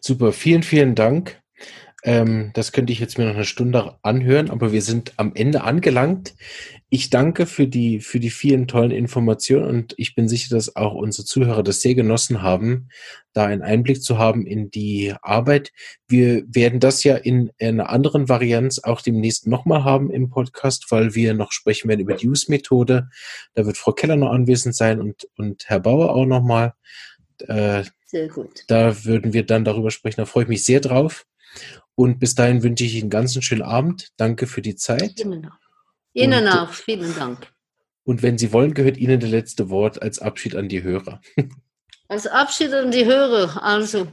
Super, 0.00 0.32
vielen, 0.32 0.62
vielen 0.62 0.94
Dank. 0.94 1.42
Ähm, 2.04 2.52
das 2.54 2.70
könnte 2.70 2.92
ich 2.92 3.00
jetzt 3.00 3.18
mir 3.18 3.24
noch 3.24 3.34
eine 3.34 3.44
Stunde 3.44 3.98
anhören, 4.02 4.50
aber 4.50 4.70
wir 4.70 4.82
sind 4.82 5.14
am 5.16 5.32
Ende 5.34 5.62
angelangt. 5.62 6.34
Ich 6.90 7.10
danke 7.10 7.44
für 7.44 7.66
die, 7.66 7.98
für 8.00 8.20
die 8.20 8.30
vielen 8.30 8.68
tollen 8.68 8.92
Informationen 8.92 9.68
und 9.68 9.94
ich 9.96 10.14
bin 10.14 10.28
sicher, 10.28 10.54
dass 10.54 10.76
auch 10.76 10.94
unsere 10.94 11.26
Zuhörer 11.26 11.64
das 11.64 11.80
sehr 11.80 11.96
genossen 11.96 12.40
haben, 12.40 12.88
da 13.32 13.46
einen 13.46 13.62
Einblick 13.62 14.00
zu 14.00 14.16
haben 14.16 14.46
in 14.46 14.70
die 14.70 15.12
Arbeit. 15.22 15.72
Wir 16.06 16.44
werden 16.46 16.78
das 16.78 17.02
ja 17.02 17.16
in 17.16 17.50
einer 17.60 17.90
anderen 17.90 18.28
Varianz 18.28 18.78
auch 18.78 19.02
demnächst 19.02 19.48
nochmal 19.48 19.82
haben 19.82 20.10
im 20.12 20.30
Podcast, 20.30 20.90
weil 20.90 21.16
wir 21.16 21.34
noch 21.34 21.50
sprechen 21.50 21.88
werden 21.88 22.00
über 22.00 22.14
die 22.14 22.28
Use-Methode. 22.28 23.08
Da 23.54 23.66
wird 23.66 23.76
Frau 23.76 23.92
Keller 23.92 24.16
noch 24.16 24.30
anwesend 24.30 24.76
sein 24.76 25.00
und, 25.00 25.28
und 25.36 25.68
Herr 25.68 25.80
Bauer 25.80 26.14
auch 26.14 26.26
nochmal. 26.26 26.74
Äh, 27.40 27.82
sehr 28.06 28.28
gut. 28.28 28.64
Da 28.68 29.04
würden 29.04 29.32
wir 29.32 29.44
dann 29.44 29.64
darüber 29.64 29.90
sprechen. 29.90 30.20
Da 30.20 30.26
freue 30.26 30.44
ich 30.44 30.48
mich 30.48 30.64
sehr 30.64 30.80
drauf. 30.80 31.26
Und 31.98 32.20
bis 32.20 32.36
dahin 32.36 32.62
wünsche 32.62 32.84
ich 32.84 32.94
Ihnen 32.94 33.04
einen 33.04 33.10
ganz 33.10 33.42
schönen 33.42 33.62
Abend. 33.62 34.10
Danke 34.16 34.46
für 34.46 34.62
die 34.62 34.76
Zeit. 34.76 35.18
Ihnen 35.18 35.46
auch. 35.46 35.58
Ihnen 36.12 36.44
und, 36.44 36.52
auch. 36.52 36.70
Vielen 36.70 37.12
Dank. 37.16 37.48
Und 38.04 38.22
wenn 38.22 38.38
Sie 38.38 38.52
wollen, 38.52 38.72
gehört 38.72 38.96
Ihnen 38.96 39.18
das 39.18 39.28
letzte 39.28 39.68
Wort 39.68 40.00
als 40.00 40.20
Abschied 40.20 40.54
an 40.54 40.68
die 40.68 40.84
Hörer. 40.84 41.20
Als 42.10 42.28
Abschied 42.28 42.72
an 42.72 42.92
die 42.92 43.04
Hörer. 43.04 43.62
Also, 43.62 44.06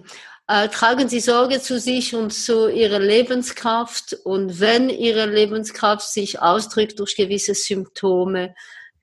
äh, 0.47 0.67
tragen 0.67 1.07
Sie 1.07 1.19
Sorge 1.19 1.61
zu 1.61 1.79
sich 1.79 2.15
und 2.15 2.33
zu 2.33 2.69
Ihrer 2.69 2.99
Lebenskraft. 2.99 4.13
Und 4.25 4.59
wenn 4.59 4.89
Ihre 4.89 5.27
Lebenskraft 5.27 6.11
sich 6.11 6.41
ausdrückt 6.41 6.99
durch 6.99 7.15
gewisse 7.15 7.53
Symptome, 7.53 8.55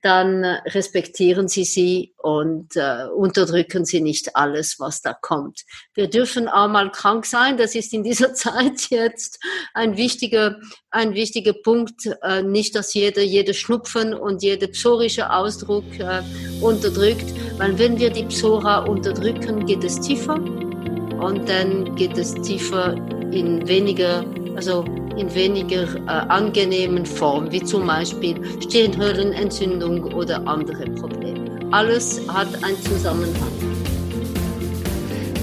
dann 0.03 0.43
respektieren 0.43 1.47
Sie 1.47 1.63
sie 1.63 2.13
und 2.17 2.75
äh, 2.75 3.05
unterdrücken 3.15 3.85
Sie 3.85 4.01
nicht 4.01 4.35
alles, 4.35 4.77
was 4.77 5.01
da 5.01 5.13
kommt. 5.13 5.61
Wir 5.93 6.09
dürfen 6.09 6.49
auch 6.49 6.67
mal 6.67 6.91
krank 6.91 7.25
sein. 7.25 7.55
Das 7.55 7.73
ist 7.73 7.93
in 7.93 8.03
dieser 8.03 8.33
Zeit 8.33 8.89
jetzt 8.89 9.39
ein 9.73 9.95
wichtiger, 9.95 10.59
ein 10.91 11.13
wichtiger 11.13 11.53
Punkt. 11.53 12.09
Äh, 12.21 12.43
nicht, 12.43 12.75
dass 12.75 12.93
jeder, 12.93 13.21
jeder 13.21 13.53
Schnupfen 13.53 14.13
und 14.13 14.43
jeder 14.43 14.67
psorische 14.67 15.31
Ausdruck 15.31 15.85
äh, 15.99 16.21
unterdrückt, 16.59 17.33
weil 17.57 17.79
wenn 17.79 17.97
wir 17.97 18.09
die 18.09 18.25
Psora 18.25 18.79
unterdrücken, 18.79 19.65
geht 19.65 19.85
es 19.85 20.01
tiefer 20.01 20.35
und 20.35 21.47
dann 21.47 21.95
geht 21.95 22.17
es 22.17 22.33
tiefer 22.35 22.95
in 23.31 23.65
weniger, 23.69 24.25
also 24.55 24.85
in 25.17 25.33
weniger 25.33 25.83
äh, 25.83 26.09
angenehmen 26.09 27.05
Form, 27.05 27.51
wie 27.51 27.63
zum 27.63 27.87
Beispiel 27.87 28.35
Stirnhöhlenentzündung 28.61 30.13
oder 30.13 30.45
andere 30.47 30.85
Probleme. 30.91 31.59
Alles 31.71 32.21
hat 32.27 32.47
einen 32.63 32.81
Zusammenhang. 32.83 33.51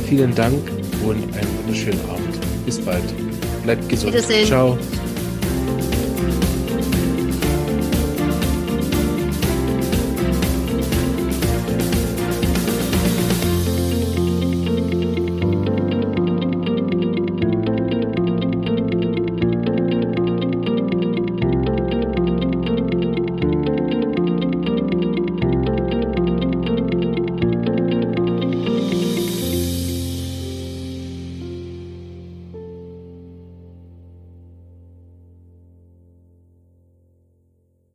Vielen 0.07 0.35
Dank 0.35 0.59
und 1.05 1.23
einen 1.35 1.59
wunderschönen 1.59 2.01
Abend. 2.11 2.39
Bis 2.65 2.79
bald. 2.79 3.05
Bleibt 3.63 3.89
gesund. 3.89 4.13
Wiedersehen. 4.13 4.47
Ciao. 4.47 4.79